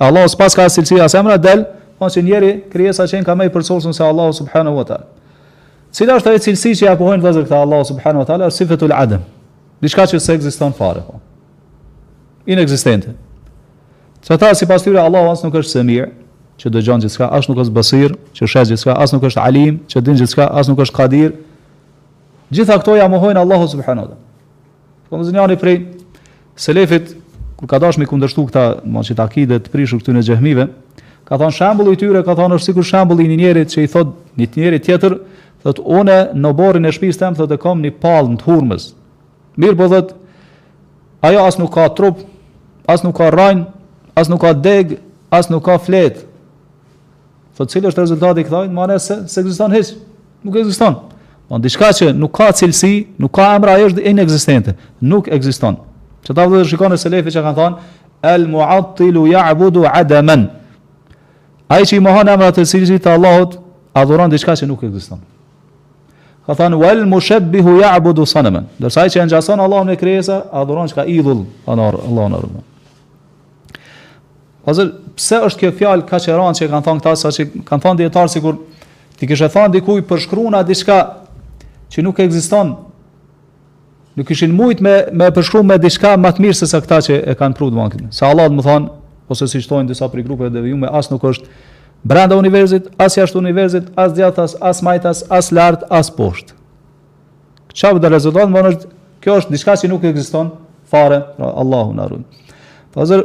Allahu 0.00 0.32
pas 0.40 0.54
ka 0.56 0.68
cilësi 0.72 1.00
as 1.04 1.14
emra 1.20 1.36
del, 1.38 1.66
pa 1.98 2.08
se 2.08 2.22
njeri 2.22 2.62
krijesa 2.72 3.04
që 3.06 3.20
ka 3.26 3.34
më 3.36 3.46
i 3.50 3.52
përsosur 3.52 3.92
se 3.92 4.04
Allahu 4.08 4.32
subhanahu 4.40 4.76
wa 4.80 4.84
taala. 4.88 5.06
Cila 5.94 6.16
është 6.18 6.30
ajo 6.30 6.38
cilësi 6.48 6.70
që 6.80 6.84
ja 6.88 6.96
pohojnë 6.98 7.22
vëzërt 7.22 7.46
këta 7.46 7.58
Allahu 7.62 7.84
subhanahu 7.86 8.24
wa 8.24 8.26
taala, 8.26 8.48
sifatul 8.50 8.92
adam 8.92 9.22
diçka 9.84 10.06
që 10.08 10.18
se 10.24 10.34
ekziston 10.38 10.72
fare 10.72 11.02
po. 11.04 11.20
Inekzistente. 12.48 13.12
Sa 14.24 14.36
ta 14.40 14.54
sipas 14.56 14.82
tyre 14.84 15.00
Allahu 15.02 15.32
as 15.34 15.42
nuk 15.44 15.56
është 15.60 15.72
se 15.76 15.82
mirë, 15.84 16.10
që 16.60 16.70
dëgjon 16.72 17.02
gjithçka, 17.04 17.26
as 17.34 17.48
nuk 17.50 17.60
është 17.64 17.74
basir, 17.76 18.14
që 18.36 18.48
sheh 18.52 18.68
gjithçka, 18.70 18.94
as 19.02 19.12
nuk 19.12 19.24
është 19.28 19.42
alim, 19.42 19.80
që 19.90 20.02
din 20.06 20.16
gjithçka, 20.20 20.46
as 20.56 20.70
nuk 20.70 20.80
është 20.86 20.96
qadir. 21.00 21.32
Gjitha 22.54 22.76
këto 22.80 22.94
ja 22.96 23.08
mohojnë 23.10 23.42
Allahu 23.42 23.68
subhanahu 23.74 24.06
wa 24.08 24.12
taala. 24.14 25.10
Po 25.10 25.20
zënjani 25.26 25.58
prej 25.60 25.76
selefit 26.66 27.14
kur 27.58 27.68
ka 27.70 27.78
dashur 27.82 28.00
mi 28.00 28.06
kundërshtu 28.08 28.44
këta, 28.48 28.64
do 28.86 29.02
të 29.02 29.14
thotë 29.14 29.22
akide 29.24 29.58
të 29.62 29.70
prishur 29.72 30.00
këtyre 30.00 30.22
xehmive, 30.30 30.64
ka 31.28 31.38
thon 31.40 31.50
shembull 31.52 31.92
i 31.92 31.96
tyre, 32.00 32.22
ka 32.24 32.34
thon 32.38 32.52
është 32.56 32.70
sikur 32.70 32.82
shembulli 32.88 33.26
i 33.26 33.32
një 33.32 33.38
njerit 33.44 33.68
që 33.74 33.82
i 33.84 33.88
thot 33.92 34.14
një 34.38 34.48
njerit 34.56 34.84
tjetër, 34.88 35.14
thot 35.64 35.78
unë 35.84 36.18
në 36.36 36.50
borën 36.58 36.84
e 36.88 36.92
shtëpisë 36.92 37.20
tëm 37.22 37.36
thotë 37.40 37.58
kam 37.62 37.80
një 37.84 37.92
pallë 38.02 38.34
në 38.34 38.40
të 38.42 38.48
hurmës, 38.48 38.88
Mirë 39.62 39.76
po 39.78 39.86
dhët, 39.90 40.12
ajo 41.24 41.44
as 41.46 41.58
nuk 41.60 41.70
ka 41.74 41.86
trup, 41.94 42.22
as 42.90 43.04
nuk 43.06 43.16
ka 43.18 43.30
rajnë, 43.32 43.64
as 44.18 44.28
nuk 44.30 44.42
ka 44.42 44.52
deg, 44.56 44.98
as 45.32 45.50
nuk 45.50 45.62
ka 45.66 45.78
fletë. 45.82 46.24
Thot 47.54 47.70
cilë 47.70 47.90
është 47.92 48.02
rezultati 48.02 48.42
i 48.42 48.46
kthajt, 48.48 48.72
marrë 48.74 48.96
se 49.02 49.20
se 49.30 49.42
ekziston 49.44 49.74
hiç. 49.74 49.92
Nuk 50.42 50.58
ekziston. 50.58 50.96
Po 51.48 51.58
diçka 51.62 51.92
që 51.94 52.10
nuk 52.18 52.32
ka 52.34 52.48
cilësi, 52.56 52.94
nuk 53.20 53.34
ka 53.36 53.52
emër, 53.56 53.74
ajo 53.76 53.90
është 53.92 54.06
inekzistente. 54.10 54.74
Nuk 55.00 55.30
ekziston. 55.32 55.78
Që 56.26 56.32
ta 56.34 56.46
vëdhë 56.48 56.66
shikon 56.72 56.96
e 56.96 56.98
selefi 56.98 57.34
që 57.34 57.42
kanë 57.44 57.58
thonë, 57.58 57.92
el 58.34 58.46
muattilu 58.50 59.26
ja'budu 59.30 59.84
ademen. 59.90 60.48
Ai 61.70 61.84
që 61.84 61.98
i 62.00 62.02
mohon 62.02 62.28
emrat 62.32 62.58
e 62.58 62.64
cilësit 62.66 63.04
të 63.06 63.12
Allahut, 63.14 63.58
adhuron 63.94 64.32
diçka 64.32 64.56
që 64.58 64.66
nuk 64.68 64.82
ekziston 64.88 65.22
ka 66.44 66.54
thënë, 66.58 66.76
wal 66.80 67.02
mushabbihu 67.08 67.78
ya'budu 67.80 68.26
sanaman 68.28 68.68
do 68.78 68.88
sa 68.92 69.04
që 69.08 69.24
ngjason 69.26 69.60
Allahun 69.60 69.86
me 69.88 69.96
krijesa 69.96 70.42
adhuron 70.52 70.86
çka 70.90 71.04
idhull 71.08 71.44
anar 71.66 71.94
Allahun 72.04 72.36
arma 72.36 72.62
Pazar 74.64 74.92
pse 75.16 75.40
është 75.48 75.60
kjo 75.62 75.70
fjalë 75.80 76.06
kaq 76.08 76.28
e 76.28 76.36
rëndë 76.36 76.58
që 76.60 76.68
kanë 76.72 76.86
thënë 76.88 77.02
këta 77.04 77.14
saçi 77.20 77.46
kanë 77.68 77.84
thënë 77.84 77.98
dietar 78.00 78.30
sikur 78.32 78.58
ti 79.16 79.28
kishe 79.28 79.48
thënë 79.52 79.74
dikuj 79.78 80.04
për 80.08 80.22
shkruana 80.24 80.62
diçka 80.64 80.98
që 81.92 82.04
nuk 82.04 82.20
ekziston 82.24 82.74
nuk 84.16 84.26
kishin 84.28 84.52
shumë 84.54 84.78
me 84.84 84.94
me 85.12 85.30
përshkru 85.36 85.64
me 85.66 85.76
diçka 85.82 86.16
më 86.16 86.30
të 86.36 86.40
mirë 86.44 86.56
se 86.60 86.66
sa 86.70 86.80
këta 86.80 87.00
që 87.08 87.14
e 87.28 87.34
kanë 87.40 87.56
prur 87.58 87.72
domankin 87.72 88.12
se 88.12 88.24
Allah 88.26 88.48
do 88.52 88.60
të 88.60 88.66
thon 88.68 88.88
ose 89.32 89.48
si 89.48 89.64
thonë 89.64 89.88
disa 89.92 90.08
prej 90.08 90.26
grupeve 90.28 90.52
devijuar 90.58 90.92
as 90.96 91.08
nuk 91.12 91.24
është 91.32 91.48
Branda 92.04 92.36
universit, 92.36 92.90
as 93.00 93.16
jashtë 93.16 93.40
universit, 93.40 93.88
as 93.96 94.12
djathas, 94.12 94.54
as 94.60 94.82
majtas, 94.84 95.24
as 95.32 95.48
lart, 95.52 95.86
as 95.88 96.10
poshtë. 96.12 96.52
Qa 97.72 97.94
vë 97.96 98.02
dhe 98.04 98.10
rezultat, 98.12 98.50
më 98.52 98.62
është, 98.70 98.90
kjo 99.24 99.36
është 99.40 99.54
diçka 99.54 99.76
që 99.80 99.88
nuk 99.90 100.04
e 100.04 100.12
gëziston 100.12 100.50
fare, 100.92 101.22
pra 101.38 101.48
Allahu 101.64 101.96
në 101.96 102.04
arun. 102.04 102.26
Pa 102.92 103.00
po, 103.00 103.06
zër, 103.08 103.24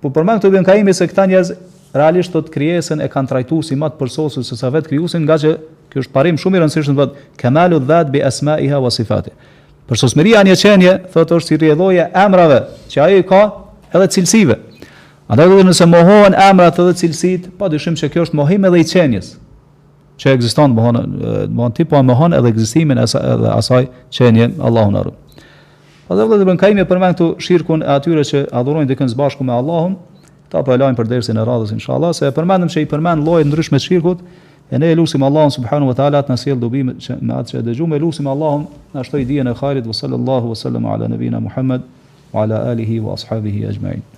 po 0.00 0.10
përmen 0.16 0.40
këtë 0.40 0.52
bënë 0.54 0.66
kaimi 0.70 0.94
se 0.96 1.06
këta 1.10 1.26
njëzë, 1.28 1.56
realisht 1.96 2.32
të 2.32 2.40
të 2.46 2.54
kryesën 2.56 3.04
e 3.04 3.10
kanë 3.12 3.30
trajtu 3.34 3.60
si 3.64 3.76
matë 3.78 4.00
përsosës 4.00 4.48
se 4.48 4.56
sa 4.58 4.72
vetë 4.72 4.94
kryusin, 4.94 5.24
nga 5.28 5.36
që 5.42 5.52
kjo 5.92 6.02
është 6.06 6.12
parim 6.16 6.40
shumë 6.40 6.56
i 6.58 6.62
rëndësishën, 6.64 6.96
në 6.96 7.02
vëtë, 7.04 7.22
kemalu 7.42 7.78
dhatë 7.88 8.14
bi 8.16 8.24
esma 8.24 8.56
i 8.64 8.72
hawa 8.72 8.90
Për 9.86 9.94
Përsosmeria 9.94 10.40
një 10.42 10.54
qenje, 10.58 10.92
thëtë 11.14 11.36
është 11.38 11.46
si 11.46 11.56
rjedhoje 11.62 12.08
emrave, 12.24 12.56
që 12.90 13.02
ajo 13.04 13.18
i 13.20 13.26
ka 13.28 13.40
edhe 13.94 14.08
cilësive. 14.16 14.56
A 15.26 15.34
do 15.34 15.46
të 15.58 15.64
nëse 15.66 15.86
mohohen 15.90 16.36
emrat 16.38 16.76
edhe 16.78 16.92
cilësit, 17.00 17.48
pa 17.58 17.66
dyshim 17.70 17.96
që 17.98 18.12
kjo 18.14 18.26
është 18.28 18.36
mohim 18.38 18.64
edhe 18.68 18.78
i 18.80 18.84
qenjes, 18.86 19.32
që 20.22 20.36
eksiston, 20.36 20.70
mohon, 20.76 21.72
ti 21.74 21.82
po 21.84 21.98
mohon 22.06 22.34
edhe 22.36 22.52
egzistimin 22.54 23.00
edhe 23.02 23.50
asaj 23.56 23.86
qenje, 24.18 24.52
Allahu 24.62 24.94
në 24.94 25.02
rëmë. 25.08 25.44
A 26.06 26.14
do 26.16 26.26
të 26.30 26.44
bën 26.46 26.60
kaimi 26.62 26.84
përmend 26.86 27.16
këtu 27.18 27.32
shirkun 27.42 27.80
e 27.82 27.88
atyre 27.96 28.22
që 28.28 28.44
adhurojnë 28.54 28.92
dikën 28.92 29.10
së 29.10 29.18
bashku 29.18 29.42
me 29.44 29.56
Allahun, 29.58 29.96
ta 30.48 30.62
po 30.62 30.70
e 30.70 30.78
lajm 30.78 30.94
për 30.94 31.08
dersin 31.10 31.40
e 31.42 31.46
radhës 31.48 31.72
inshallah, 31.74 32.14
se 32.14 32.28
e 32.30 32.34
përmendëm 32.38 32.70
se 32.70 32.82
i 32.82 32.86
përmend 32.94 33.26
lloje 33.26 33.48
ndryshme 33.50 33.82
të 33.82 33.86
shirkut, 33.88 34.22
e 34.70 34.78
ne 34.78 34.86
e 34.86 34.94
lutim 34.94 35.26
Allahun 35.26 35.50
subhanahu 35.58 35.90
wa 35.90 35.96
taala 35.98 36.22
të 36.22 36.30
na 36.30 36.36
sjellë 36.38 36.62
dobi 36.62 36.86
me 36.86 36.94
atë 36.94 37.50
që 37.50 37.58
e 37.58 37.66
dëgjojmë, 37.72 37.98
e 37.98 38.02
lutim 38.06 38.28
Allahun 38.30 38.68
na 38.94 39.02
shtojë 39.02 39.26
dijen 39.32 39.50
e 39.50 39.56
hajrit, 39.58 39.90
sallallahu 39.90 40.54
wasallam 40.54 40.86
ala 40.86 41.10
nabina 41.16 41.40
Muhammad 41.42 41.82
wa 42.32 42.46
ala 42.46 42.62
alihi 42.70 43.00
wa 43.00 43.18
ashabihi 43.18 43.66
ajma'in. 43.74 44.15